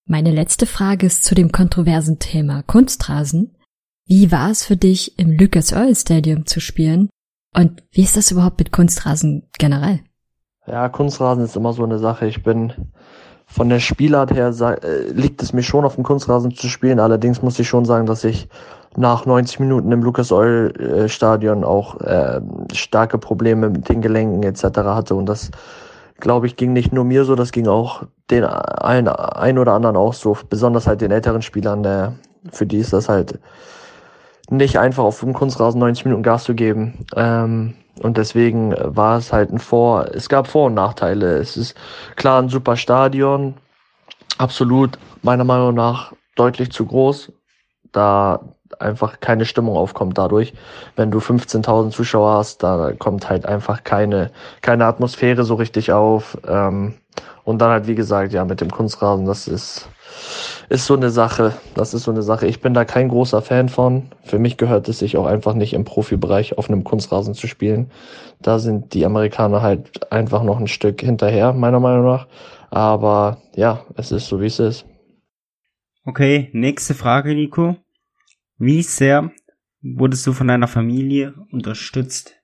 Meine 0.06 0.32
letzte 0.32 0.66
Frage 0.66 1.06
ist 1.06 1.24
zu 1.24 1.34
dem 1.34 1.51
kontroversen 1.51 2.20
Thema 2.20 2.62
Kunstrasen. 2.64 3.56
Wie 4.06 4.34
war 4.34 4.51
es 4.51 4.66
für 4.66 4.76
dich, 4.76 5.18
im 5.18 5.32
Lucas 5.32 5.72
Oil 5.72 5.95
Stadium 5.95 6.45
zu 6.45 6.60
spielen? 6.60 7.10
Und 7.56 7.84
wie 7.91 8.04
ist 8.04 8.18
das 8.18 8.30
überhaupt 8.30 8.60
mit 8.60 8.74
Kunstrasen 8.74 9.49
generell? 9.58 10.01
Ja, 10.68 10.89
Kunstrasen 10.89 11.45
ist 11.45 11.56
immer 11.56 11.72
so 11.72 11.86
eine 11.86 11.99
Sache. 11.99 12.28
Ich 12.28 12.43
bin 12.43 12.74
von 13.45 13.70
der 13.70 13.80
Spielart 13.80 14.32
her 14.32 14.54
äh, 14.84 15.10
liegt 15.12 15.41
es 15.41 15.54
mir 15.54 15.64
schon 15.64 15.86
auf 15.86 15.95
dem 15.95 16.04
Kunstrasen 16.04 16.54
zu 16.54 16.68
spielen. 16.68 16.99
Allerdings 16.99 17.41
muss 17.41 17.60
ich 17.60 17.70
schon 17.70 17.86
sagen, 17.86 18.06
dass 18.06 18.26
ich 18.26 18.49
nach 18.97 19.26
90 19.26 19.62
Minuten 19.62 19.91
im 19.91 20.04
Lucas 20.04 20.34
Oil 20.34 20.74
äh, 20.80 21.08
Stadion 21.08 21.64
auch 21.64 22.01
äh, 22.01 22.41
starke 22.74 23.18
Probleme 23.18 23.70
mit 23.70 23.88
den 23.88 24.01
Gelenken 24.01 24.43
etc. 24.43 24.64
hatte 24.80 25.16
und 25.16 25.28
das 25.28 25.49
glaube 26.24 26.47
ich, 26.47 26.55
ging 26.55 26.71
nicht 26.71 26.93
nur 26.93 27.03
mir 27.03 27.26
so, 27.26 27.36
das 27.36 27.51
ging 27.51 27.67
auch 27.67 28.03
den 28.32 28.45
ein, 28.45 29.09
ein 29.09 29.59
oder 29.59 29.74
anderen 29.74 29.97
auch 29.97 30.13
so, 30.13 30.38
besonders 30.49 30.88
halt 30.88 31.01
den 31.01 31.11
älteren 31.11 31.41
Spielern, 31.41 31.84
der, 31.84 32.13
für 32.49 32.65
die 32.65 32.78
ist 32.78 32.93
das 32.93 33.09
halt 33.09 33.39
nicht 34.49 34.80
einfach 34.80 35.03
auf 35.03 35.19
dem 35.19 35.34
Kunstrasen 35.34 35.82
90 35.82 36.05
Minuten 36.05 36.24
Gas 36.24 36.45
zu 36.45 36.55
geben. 36.55 37.05
Ähm, 37.17 37.74
und 38.01 38.17
deswegen 38.17 38.74
war 38.78 39.17
es 39.17 39.34
halt 39.34 39.51
ein 39.51 39.59
Vor, 39.59 40.05
es 40.13 40.30
gab 40.30 40.47
Vor- 40.47 40.67
und 40.67 40.76
Nachteile. 40.76 41.36
Es 41.38 41.57
ist 41.57 41.76
klar 42.15 42.41
ein 42.41 42.47
super 42.47 42.78
Stadion, 42.78 43.55
absolut 44.38 44.97
meiner 45.24 45.43
Meinung 45.43 45.76
nach 45.76 46.13
deutlich 46.38 46.71
zu 46.71 46.86
groß. 46.86 47.34
Da 47.91 48.39
einfach 48.80 49.19
keine 49.19 49.45
Stimmung 49.45 49.78
aufkommt 49.78 50.17
dadurch. 50.17 50.53
Wenn 50.95 51.11
du 51.11 51.19
15.000 51.19 51.91
Zuschauer 51.91 52.38
hast, 52.38 52.63
da 52.63 52.93
kommt 52.97 53.30
halt 53.30 53.45
einfach 53.45 53.84
keine, 53.84 54.32
keine 54.61 54.86
Atmosphäre 54.86 55.43
so 55.43 55.55
richtig 55.55 55.91
auf. 55.91 56.38
Ähm, 56.47 56.95
und 57.43 57.61
dann 57.61 57.71
halt, 57.71 57.88
wie 57.88 57.95
gesagt, 57.95 58.34
ja, 58.34 58.45
mit 58.45 58.61
dem 58.61 58.71
Kunstrasen, 58.71 59.26
das 59.26 59.47
ist, 59.47 59.89
ist 60.69 60.86
so 60.86 60.95
eine 60.95 61.09
Sache. 61.09 61.53
Das 61.76 61.93
ist 61.93 62.03
so 62.03 62.11
eine 62.11 62.21
Sache. 62.21 62.47
Ich 62.47 62.61
bin 62.61 62.74
da 62.74 62.86
kein 62.86 63.09
großer 63.09 63.41
Fan 63.41 63.67
von. 63.67 64.03
Für 64.24 64.39
mich 64.39 64.57
gehört 64.57 64.88
es 64.88 64.99
sich 64.99 65.17
auch 65.17 65.26
einfach 65.26 65.53
nicht 65.53 65.74
im 65.74 65.84
Profibereich 65.84 66.57
auf 66.57 66.69
einem 66.69 66.84
Kunstrasen 66.84 67.34
zu 67.34 67.47
spielen. 67.47 67.91
Da 68.41 68.59
sind 68.59 68.93
die 68.93 69.05
Amerikaner 69.05 69.61
halt 69.61 70.11
einfach 70.11 70.43
noch 70.43 70.59
ein 70.59 70.67
Stück 70.67 71.01
hinterher, 71.01 71.53
meiner 71.53 71.80
Meinung 71.80 72.05
nach. 72.05 72.28
Aber 72.69 73.38
ja, 73.55 73.82
es 73.97 74.11
ist 74.11 74.28
so, 74.28 74.41
wie 74.41 74.47
es 74.47 74.59
ist. 74.59 74.86
Okay, 76.05 76.49
nächste 76.53 76.93
Frage, 76.93 77.34
Nico. 77.36 77.78
Wie 78.58 78.84
sehr 78.84 79.32
wurdest 79.82 80.26
du 80.28 80.34
von 80.34 80.47
deiner 80.47 80.68
Familie 80.68 81.34
unterstützt? 81.51 82.36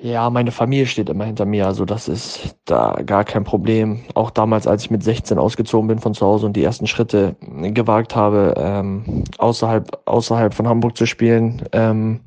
Ja, 0.00 0.30
meine 0.30 0.50
Familie 0.50 0.86
steht 0.86 1.08
immer 1.08 1.26
hinter 1.26 1.44
mir, 1.44 1.66
also 1.68 1.84
das 1.84 2.08
ist 2.08 2.56
da 2.64 3.00
gar 3.06 3.22
kein 3.22 3.44
Problem. 3.44 4.00
Auch 4.14 4.30
damals, 4.32 4.66
als 4.66 4.82
ich 4.82 4.90
mit 4.90 5.04
16 5.04 5.38
ausgezogen 5.38 5.86
bin 5.86 6.00
von 6.00 6.12
zu 6.12 6.26
Hause 6.26 6.46
und 6.46 6.54
die 6.54 6.64
ersten 6.64 6.88
Schritte 6.88 7.36
gewagt 7.40 8.16
habe, 8.16 8.54
ähm, 8.56 9.22
außerhalb, 9.38 10.02
außerhalb 10.06 10.54
von 10.54 10.66
Hamburg 10.66 10.96
zu 10.96 11.06
spielen, 11.06 11.62
ähm, 11.70 12.20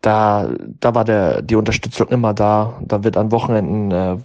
da, 0.00 0.48
da 0.80 0.94
war 0.94 1.04
der, 1.04 1.42
die 1.42 1.56
Unterstützung 1.56 2.08
immer 2.08 2.32
da. 2.32 2.80
Da 2.86 3.04
wird 3.04 3.18
an 3.18 3.32
Wochenenden, 3.32 3.90
äh, 3.90 4.16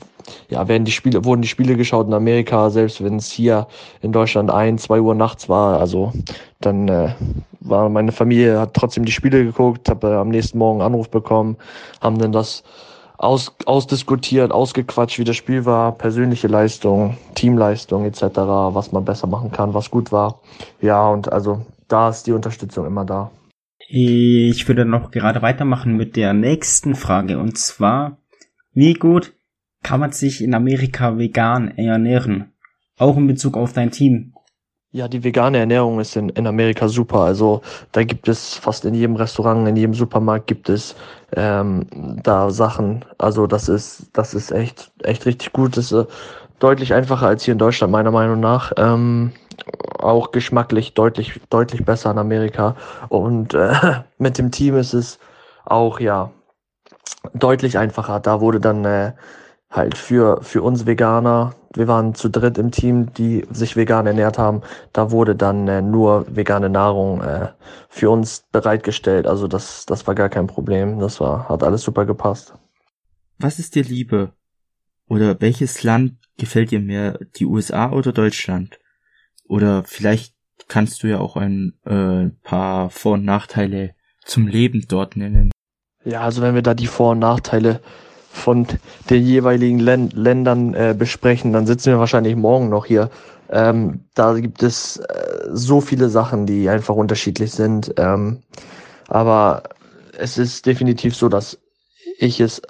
ja, 0.49 0.67
werden 0.67 0.86
die 0.86 0.91
Spiele, 0.91 1.26
wurden 1.26 1.41
die 1.41 1.47
Spiele 1.47 1.76
geschaut 1.76 2.07
in 2.07 2.13
Amerika, 2.13 2.69
selbst 2.69 3.03
wenn 3.03 3.17
es 3.17 3.32
hier 3.32 3.67
in 4.01 4.11
Deutschland 4.11 4.51
ein, 4.51 4.78
zwei 4.78 5.01
Uhr 5.01 5.15
nachts 5.15 5.49
war. 5.49 5.80
Also 5.80 6.13
dann 6.61 6.88
äh, 6.88 7.15
war 7.59 7.89
meine 7.89 8.11
Familie, 8.11 8.59
hat 8.59 8.73
trotzdem 8.73 9.05
die 9.05 9.11
Spiele 9.11 9.43
geguckt, 9.43 9.89
habe 9.89 10.17
am 10.17 10.30
nächsten 10.30 10.57
Morgen 10.57 10.82
einen 10.82 10.93
Anruf 10.93 11.09
bekommen, 11.09 11.57
haben 12.01 12.17
dann 12.19 12.32
das 12.32 12.63
aus, 13.17 13.55
ausdiskutiert, 13.65 14.51
ausgequatscht, 14.51 15.19
wie 15.19 15.23
das 15.23 15.36
Spiel 15.36 15.65
war, 15.65 15.93
persönliche 15.93 16.47
Leistung, 16.47 17.17
Teamleistung 17.34 18.05
etc., 18.05 18.21
was 18.36 18.91
man 18.91 19.05
besser 19.05 19.28
machen 19.28 19.51
kann, 19.51 19.73
was 19.73 19.91
gut 19.91 20.11
war. 20.11 20.41
Ja, 20.82 21.07
und 21.07 21.32
also 21.32 21.65
da 21.88 22.09
ist 22.09 22.28
die 22.28 22.34
Unterstützung 22.34 22.86
immer 22.86 23.05
da. 23.05 23.32
Ich 23.88 24.67
würde 24.67 24.86
noch 24.86 25.11
gerade 25.11 25.41
weitermachen 25.41 25.95
mit 25.95 26.15
der 26.15 26.34
nächsten 26.34 26.95
Frage 26.95 27.38
und 27.38 27.57
zwar, 27.57 28.17
wie 28.73 28.93
gut 28.93 29.35
kann 29.86 30.00
man 30.00 30.12
sich 30.12 30.44
in 30.44 30.56
Amerika 30.56 31.20
vegan 31.20 31.78
ernähren? 31.78 32.52
Auch 32.98 33.18
in 33.18 33.28
Bezug 33.28 33.56
auf 33.56 33.72
dein 33.74 33.92
Team. 33.92 34.34
Ja, 34.90 35.08
die 35.08 35.24
vegane 35.24 35.60
Ernährung 35.60 36.00
ist 36.00 36.16
in, 36.16 36.30
in 36.30 36.48
Amerika 36.48 36.88
super. 36.88 37.20
Also 37.20 37.62
da 37.92 38.04
gibt 38.04 38.28
es 38.28 38.56
fast 38.56 38.84
in 38.86 38.96
jedem 38.96 39.16
Restaurant, 39.16 39.68
in 39.68 39.76
jedem 39.76 39.94
Supermarkt 39.94 40.48
gibt 40.48 40.70
es 40.70 40.96
ähm, 41.36 41.86
da 42.24 42.50
Sachen. 42.50 43.06
Also 43.20 43.46
das 43.46 43.70
ist, 43.70 44.10
das 44.14 44.34
ist 44.34 44.52
echt, 44.52 44.92
echt 45.04 45.28
richtig 45.28 45.54
gut. 45.54 45.78
Das 45.78 45.92
ist 45.92 46.08
äh, 46.08 46.12
deutlich 46.58 46.96
einfacher 46.96 47.28
als 47.28 47.44
hier 47.44 47.52
in 47.52 47.60
Deutschland, 47.60 47.92
meiner 47.92 48.12
Meinung 48.12 48.40
nach. 48.40 48.72
Ähm, 48.78 49.34
auch 50.00 50.32
geschmacklich 50.32 50.96
deutlich, 50.96 51.40
deutlich 51.52 51.86
besser 51.86 52.10
in 52.10 52.18
Amerika. 52.18 52.76
Und 53.10 53.54
äh, 53.54 53.72
mit 54.18 54.40
dem 54.40 54.50
Team 54.50 54.78
ist 54.78 54.94
es 54.94 55.20
auch, 55.64 56.00
ja, 56.00 56.32
deutlich 57.36 57.78
einfacher. 57.78 58.20
Da 58.20 58.42
wurde 58.42 58.60
dann 58.60 58.84
äh, 58.84 59.12
halt 59.76 59.97
für, 59.97 60.41
für 60.41 60.61
uns 60.61 60.86
Veganer, 60.86 61.55
wir 61.73 61.88
waren 61.88 62.15
zu 62.15 62.30
dritt 62.30 62.57
im 62.57 62.71
Team, 62.71 63.13
die 63.13 63.45
sich 63.51 63.76
vegan 63.76 64.07
ernährt 64.07 64.38
haben, 64.38 64.61
da 64.93 65.11
wurde 65.11 65.36
dann 65.36 65.67
äh, 65.67 65.82
nur 65.82 66.26
vegane 66.34 66.69
Nahrung 66.69 67.21
äh, 67.21 67.49
für 67.89 68.09
uns 68.09 68.45
bereitgestellt. 68.51 69.28
Also 69.28 69.47
das, 69.47 69.86
das 69.86 70.07
war 70.07 70.15
gar 70.15 70.30
kein 70.30 70.47
Problem. 70.47 70.99
Das 70.99 71.19
war, 71.19 71.49
hat 71.49 71.63
alles 71.63 71.84
super 71.84 72.05
gepasst. 72.05 72.53
Was 73.38 73.59
ist 73.59 73.76
dir 73.76 73.84
Liebe? 73.84 74.32
Oder 75.07 75.39
welches 75.41 75.84
Land 75.84 76.13
gefällt 76.38 76.71
dir 76.71 76.80
mehr, 76.80 77.19
die 77.36 77.45
USA 77.45 77.91
oder 77.91 78.11
Deutschland? 78.11 78.80
Oder 79.47 79.84
vielleicht 79.84 80.34
kannst 80.67 81.03
du 81.03 81.07
ja 81.07 81.19
auch 81.19 81.36
ein 81.36 81.73
äh, 81.86 82.30
paar 82.43 82.89
Vor- 82.89 83.13
und 83.13 83.26
Nachteile 83.26 83.93
zum 84.23 84.47
Leben 84.47 84.86
dort 84.88 85.15
nennen. 85.15 85.51
Ja, 86.03 86.21
also 86.21 86.41
wenn 86.41 86.55
wir 86.55 86.61
da 86.61 86.73
die 86.73 86.88
Vor- 86.88 87.11
und 87.11 87.19
Nachteile 87.19 87.82
von 88.36 88.68
den 89.10 89.24
jeweiligen 89.24 89.80
Län 89.80 90.10
Ländern 90.14 90.74
äh, 90.74 90.94
besprechen, 90.98 91.54
dann 91.54 91.66
sitzen 91.66 91.92
wir 91.92 92.00
wahrscheinlich 92.00 92.36
morgen 92.36 92.70
noch 92.70 92.86
hier. 92.86 93.10
Ähm, 93.50 94.02
da 94.14 94.34
gibt 94.34 94.62
es 94.62 94.98
äh, 94.98 95.48
so 95.52 95.80
viele 95.82 96.10
Sachen, 96.10 96.46
die 96.46 96.68
einfach 96.70 96.96
unterschiedlich 96.96 97.52
sind. 97.52 97.94
Ähm, 97.98 98.44
aber 99.08 99.64
es 100.18 100.38
ist 100.38 100.66
definitiv 100.66 101.16
so, 101.16 101.30
dass 101.30 101.58
ich 102.18 102.40
es 102.40 102.62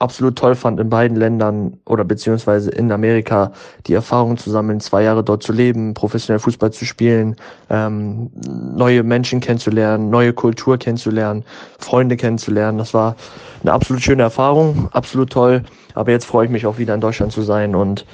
absolut 0.00 0.36
toll 0.36 0.54
fand, 0.54 0.80
in 0.80 0.88
beiden 0.88 1.16
Ländern 1.16 1.78
oder 1.84 2.04
beziehungsweise 2.04 2.70
in 2.70 2.90
Amerika 2.90 3.52
die 3.86 3.92
Erfahrung 3.92 4.38
zu 4.38 4.50
sammeln, 4.50 4.80
zwei 4.80 5.02
Jahre 5.02 5.22
dort 5.22 5.42
zu 5.42 5.52
leben, 5.52 5.94
professionell 5.94 6.40
Fußball 6.40 6.72
zu 6.72 6.86
spielen, 6.86 7.36
ähm, 7.68 8.30
neue 8.74 9.02
Menschen 9.02 9.40
kennenzulernen, 9.40 10.08
neue 10.08 10.32
Kultur 10.32 10.78
kennenzulernen, 10.78 11.44
Freunde 11.78 12.16
kennenzulernen. 12.16 12.78
Das 12.78 12.94
war 12.94 13.14
eine 13.62 13.72
absolut 13.72 14.02
schöne 14.02 14.22
Erfahrung, 14.22 14.88
absolut 14.92 15.30
toll. 15.30 15.62
Aber 15.94 16.10
jetzt 16.10 16.24
freue 16.24 16.46
ich 16.46 16.50
mich 16.50 16.66
auch 16.66 16.78
wieder 16.78 16.94
in 16.94 17.00
Deutschland 17.00 17.32
zu 17.32 17.42
sein 17.42 17.74
und 17.74 18.06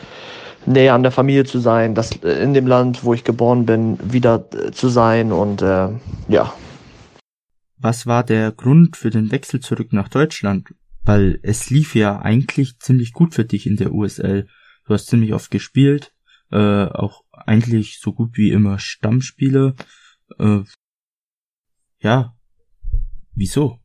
näher 0.66 0.95
an 0.95 1.05
der 1.05 1.12
Familie 1.12 1.45
zu 1.45 1.61
sein, 1.61 1.95
das 1.95 2.11
in 2.11 2.53
dem 2.53 2.66
Land, 2.66 3.05
wo 3.05 3.14
ich 3.14 3.22
geboren 3.22 3.64
bin, 3.64 3.99
wieder 4.03 4.45
äh, 4.53 4.72
zu 4.72 4.89
sein 4.89 5.30
und 5.30 5.62
äh, 5.62 5.89
ja. 6.26 6.53
Was 7.78 8.07
war 8.07 8.24
der 8.24 8.51
Grund 8.51 8.97
für 8.97 9.11
den 9.11 9.30
Wechsel 9.30 9.61
zurück 9.61 9.93
nach 9.93 10.09
Deutschland? 10.09 10.70
Weil 11.07 11.39
es 11.43 11.71
lief 11.71 11.95
ja 11.95 12.19
eigentlich 12.21 12.79
ziemlich 12.81 13.13
gut 13.13 13.35
für 13.35 13.45
dich 13.45 13.67
in 13.67 13.77
der 13.77 13.93
USL. 13.93 14.49
Du 14.87 14.95
hast 14.95 15.07
ziemlich 15.07 15.33
oft 15.33 15.51
gespielt, 15.51 16.13
äh, 16.51 16.87
auch 16.87 17.23
eigentlich 17.31 18.01
so 18.01 18.13
gut 18.13 18.37
wie 18.37 18.51
immer 18.51 18.79
Stammspieler. 18.79 19.75
Äh, 20.39 20.61
ja, 22.01 22.35
wieso? 23.35 23.79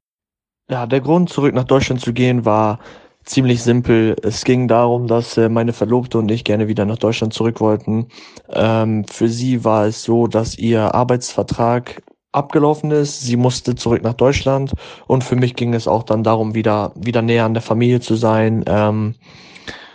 Ja, 0.69 0.87
der 0.87 1.01
Grund, 1.01 1.29
zurück 1.29 1.53
nach 1.53 1.65
Deutschland 1.65 2.01
zu 2.01 2.11
gehen, 2.11 2.43
war 2.43 2.79
ziemlich 3.23 3.61
simpel. 3.61 4.15
Es 4.23 4.43
ging 4.43 4.67
darum, 4.67 5.07
dass 5.07 5.37
äh, 5.37 5.49
meine 5.49 5.73
Verlobte 5.73 6.17
und 6.17 6.31
ich 6.31 6.43
gerne 6.43 6.67
wieder 6.67 6.85
nach 6.85 6.97
Deutschland 6.97 7.33
zurück 7.33 7.59
wollten. 7.59 8.07
Ähm, 8.49 9.05
für 9.05 9.27
sie 9.27 9.63
war 9.63 9.85
es 9.85 10.03
so, 10.03 10.27
dass 10.27 10.57
ihr 10.57 10.95
Arbeitsvertrag 10.95 12.01
abgelaufen 12.31 12.91
ist. 12.91 13.21
Sie 13.21 13.37
musste 13.37 13.75
zurück 13.75 14.03
nach 14.03 14.13
Deutschland 14.13 14.73
und 15.07 15.23
für 15.23 15.35
mich 15.35 15.55
ging 15.55 15.73
es 15.73 15.87
auch 15.87 16.03
dann 16.03 16.23
darum, 16.23 16.55
wieder 16.55 16.93
wieder 16.95 17.21
näher 17.21 17.45
an 17.45 17.53
der 17.53 17.63
Familie 17.63 17.99
zu 17.99 18.15
sein. 18.15 18.63
Ähm, 18.67 19.15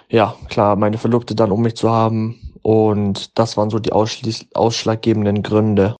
ja, 0.08 0.36
klar, 0.48 0.76
meine 0.76 0.98
Verlobte 0.98 1.34
dann 1.34 1.50
um 1.50 1.62
mich 1.62 1.76
zu 1.76 1.90
haben 1.90 2.52
und 2.62 3.38
das 3.38 3.56
waren 3.56 3.70
so 3.70 3.78
die 3.78 3.92
ausschlaggebenden 3.92 5.42
Gründe. 5.42 5.96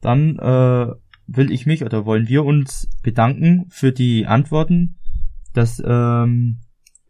Dann 0.00 0.38
äh, 0.38 0.92
will 1.26 1.52
ich 1.52 1.66
mich 1.66 1.84
oder 1.84 2.06
wollen 2.06 2.28
wir 2.28 2.44
uns 2.44 2.88
bedanken 3.02 3.66
für 3.70 3.92
die 3.92 4.26
Antworten. 4.26 4.98
Das 5.52 5.82
ähm, 5.84 6.58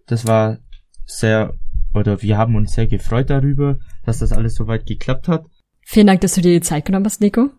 das 0.07 0.27
war 0.27 0.59
sehr 1.07 1.55
oder 1.95 2.23
wir 2.23 2.39
haben 2.39 2.57
uns 2.57 2.73
sehr 2.73 2.87
gefreut 2.87 3.31
darüber, 3.31 3.79
dass 4.05 4.19
das 4.19 4.33
alles 4.33 4.55
soweit 4.55 4.87
geklappt 4.87 5.29
hat. 5.29 5.47
Vielen 5.93 6.07
Dank, 6.07 6.21
dass 6.21 6.35
du 6.37 6.41
dir 6.41 6.53
die 6.53 6.61
Zeit 6.61 6.85
genommen 6.85 7.05
hast, 7.05 7.21
Nico. 7.21 7.51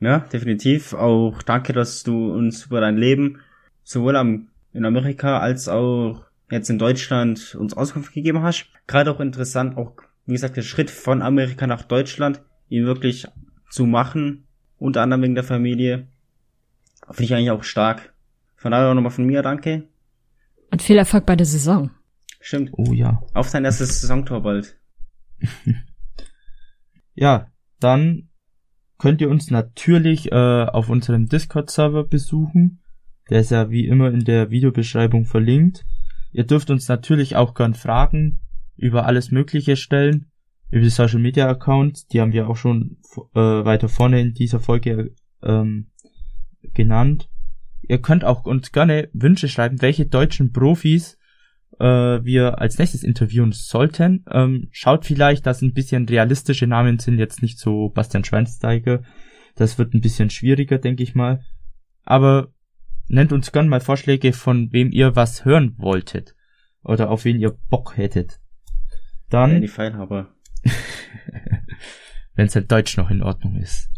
Ja, 0.00 0.18
definitiv. 0.18 0.92
Auch 0.92 1.40
danke, 1.44 1.72
dass 1.72 2.02
du 2.02 2.32
uns 2.32 2.66
über 2.66 2.80
dein 2.80 2.96
Leben 2.96 3.38
sowohl 3.84 4.16
am, 4.16 4.48
in 4.72 4.84
Amerika 4.84 5.38
als 5.38 5.68
auch 5.68 6.24
jetzt 6.50 6.68
in 6.68 6.80
Deutschland 6.80 7.54
uns 7.54 7.74
Auskunft 7.74 8.12
gegeben 8.12 8.42
hast. 8.42 8.66
Gerade 8.88 9.12
auch 9.12 9.20
interessant, 9.20 9.76
auch 9.76 9.92
wie 10.24 10.32
gesagt, 10.32 10.56
der 10.56 10.62
Schritt 10.62 10.90
von 10.90 11.22
Amerika 11.22 11.68
nach 11.68 11.82
Deutschland, 11.82 12.42
ihn 12.68 12.86
wirklich 12.86 13.28
zu 13.70 13.86
machen, 13.86 14.48
unter 14.78 15.02
anderem 15.02 15.22
wegen 15.22 15.36
der 15.36 15.44
Familie, 15.44 16.08
finde 17.10 17.22
ich 17.22 17.34
eigentlich 17.34 17.52
auch 17.52 17.62
stark. 17.62 18.12
Von 18.56 18.72
daher 18.72 18.90
auch 18.90 18.94
nochmal 18.94 19.12
von 19.12 19.26
mir 19.26 19.42
danke. 19.42 19.84
Und 20.72 20.82
viel 20.82 20.98
Erfolg 20.98 21.24
bei 21.24 21.36
der 21.36 21.46
Saison. 21.46 21.92
Stimmt. 22.40 22.70
Oh 22.72 22.92
ja. 22.92 23.22
Auf 23.32 23.48
sein 23.48 23.64
erstes 23.64 24.00
Saisontor 24.00 24.42
bald. 24.42 24.76
ja, 27.14 27.46
dann 27.80 28.28
könnt 28.98 29.20
ihr 29.20 29.30
uns 29.30 29.50
natürlich 29.50 30.32
äh, 30.32 30.64
auf 30.64 30.88
unserem 30.88 31.26
Discord-Server 31.26 32.04
besuchen. 32.04 32.80
Der 33.28 33.40
ist 33.40 33.50
ja 33.50 33.70
wie 33.70 33.86
immer 33.86 34.08
in 34.10 34.24
der 34.24 34.50
Videobeschreibung 34.50 35.24
verlinkt. 35.24 35.84
Ihr 36.32 36.44
dürft 36.44 36.70
uns 36.70 36.88
natürlich 36.88 37.36
auch 37.36 37.54
gern 37.54 37.74
Fragen 37.74 38.40
über 38.76 39.06
alles 39.06 39.30
Mögliche 39.30 39.76
stellen, 39.76 40.30
über 40.70 40.82
die 40.82 40.90
Social 40.90 41.18
Media 41.18 41.48
Accounts. 41.48 42.06
Die 42.06 42.20
haben 42.20 42.32
wir 42.32 42.48
auch 42.48 42.56
schon 42.56 42.98
äh, 43.34 43.40
weiter 43.40 43.88
vorne 43.88 44.20
in 44.20 44.34
dieser 44.34 44.60
Folge 44.60 45.14
ähm, 45.42 45.88
genannt. 46.74 47.28
Ihr 47.88 48.00
könnt 48.00 48.24
auch 48.24 48.44
uns 48.44 48.72
gerne 48.72 49.08
Wünsche 49.12 49.48
schreiben, 49.48 49.80
welche 49.80 50.06
deutschen 50.06 50.52
Profis 50.52 51.18
äh, 51.78 52.24
wir 52.24 52.60
als 52.60 52.78
nächstes 52.78 53.02
interviewen 53.02 53.52
sollten. 53.52 54.24
Ähm, 54.30 54.68
schaut 54.72 55.04
vielleicht, 55.04 55.46
dass 55.46 55.62
ein 55.62 55.72
bisschen 55.72 56.08
realistische 56.08 56.66
Namen 56.66 56.98
sind, 56.98 57.18
jetzt 57.18 57.42
nicht 57.42 57.58
so 57.58 57.90
Bastian 57.90 58.24
Schweinsteiger. 58.24 59.02
Das 59.54 59.78
wird 59.78 59.94
ein 59.94 60.00
bisschen 60.00 60.30
schwieriger, 60.30 60.78
denke 60.78 61.02
ich 61.02 61.14
mal. 61.14 61.44
Aber 62.02 62.48
nennt 63.08 63.32
uns 63.32 63.52
gern 63.52 63.68
mal 63.68 63.80
Vorschläge, 63.80 64.32
von 64.32 64.72
wem 64.72 64.90
ihr 64.92 65.16
was 65.16 65.44
hören 65.44 65.74
wolltet. 65.78 66.34
Oder 66.82 67.10
auf 67.10 67.24
wen 67.24 67.40
ihr 67.40 67.56
Bock 67.68 67.96
hättet. 67.96 68.40
Dann. 69.28 69.52
Ja, 69.52 69.60
die 69.60 69.68
Feilhaber. 69.68 70.34
Wenn 72.34 72.46
es 72.46 72.54
halt 72.54 72.70
Deutsch 72.70 72.96
noch 72.96 73.10
in 73.10 73.22
Ordnung 73.22 73.56
ist. 73.56 73.90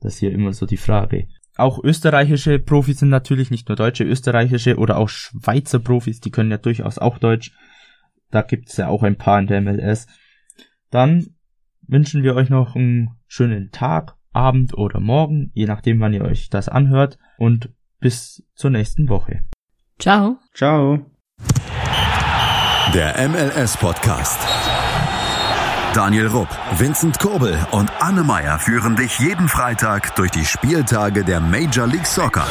Das 0.00 0.14
ist 0.14 0.20
hier 0.20 0.32
immer 0.32 0.52
so 0.52 0.66
die 0.66 0.76
Frage 0.76 1.28
auch 1.56 1.82
österreichische 1.82 2.58
Profis 2.58 2.98
sind 2.98 3.08
natürlich 3.08 3.50
nicht 3.50 3.68
nur 3.68 3.76
deutsche, 3.76 4.04
österreichische 4.04 4.76
oder 4.76 4.98
auch 4.98 5.08
Schweizer 5.08 5.78
Profis, 5.78 6.20
die 6.20 6.30
können 6.30 6.50
ja 6.50 6.58
durchaus 6.58 6.98
auch 6.98 7.18
Deutsch. 7.18 7.52
Da 8.30 8.42
gibt's 8.42 8.76
ja 8.76 8.88
auch 8.88 9.02
ein 9.02 9.16
paar 9.16 9.38
in 9.38 9.46
der 9.46 9.60
MLS. 9.60 10.06
Dann 10.90 11.28
wünschen 11.86 12.22
wir 12.22 12.34
euch 12.34 12.50
noch 12.50 12.76
einen 12.76 13.10
schönen 13.26 13.70
Tag, 13.70 14.16
Abend 14.32 14.76
oder 14.76 15.00
Morgen, 15.00 15.50
je 15.54 15.66
nachdem, 15.66 16.00
wann 16.00 16.12
ihr 16.12 16.24
euch 16.24 16.50
das 16.50 16.68
anhört. 16.68 17.18
Und 17.38 17.70
bis 18.00 18.44
zur 18.54 18.70
nächsten 18.70 19.08
Woche. 19.08 19.44
Ciao. 19.98 20.38
Ciao. 20.52 21.06
Der 22.92 23.28
MLS 23.28 23.76
Podcast. 23.78 24.75
Daniel 25.96 26.26
Rupp, 26.26 26.48
Vincent 26.72 27.18
Kurbel 27.18 27.58
und 27.70 27.90
Anne 28.00 28.22
Meyer 28.22 28.58
führen 28.58 28.96
dich 28.96 29.18
jeden 29.18 29.48
Freitag 29.48 30.14
durch 30.16 30.30
die 30.30 30.44
Spieltage 30.44 31.24
der 31.24 31.40
Major 31.40 31.86
League 31.86 32.06
Soccer. 32.06 32.46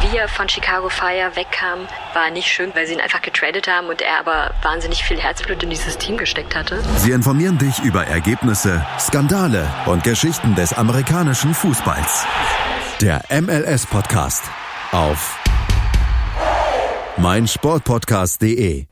Wie 0.00 0.16
er 0.16 0.26
von 0.26 0.48
Chicago 0.48 0.88
Fire 0.88 1.30
wegkam, 1.36 1.86
war 2.14 2.30
nicht 2.30 2.48
schön, 2.48 2.72
weil 2.74 2.88
sie 2.88 2.94
ihn 2.94 3.00
einfach 3.00 3.22
getradet 3.22 3.68
haben 3.68 3.86
und 3.86 4.02
er 4.02 4.18
aber 4.18 4.52
wahnsinnig 4.60 5.04
viel 5.04 5.20
Herzblut 5.20 5.62
in 5.62 5.70
dieses 5.70 5.96
Team 5.98 6.16
gesteckt 6.16 6.56
hatte. 6.56 6.82
Sie 6.96 7.12
informieren 7.12 7.58
dich 7.58 7.78
über 7.78 8.08
Ergebnisse, 8.08 8.84
Skandale 8.98 9.72
und 9.86 10.02
Geschichten 10.02 10.56
des 10.56 10.72
amerikanischen 10.72 11.54
Fußballs. 11.54 12.26
Der 13.00 13.22
MLS 13.40 13.86
Podcast 13.86 14.42
auf 14.90 15.38
meinsportpodcast.de 17.18 18.86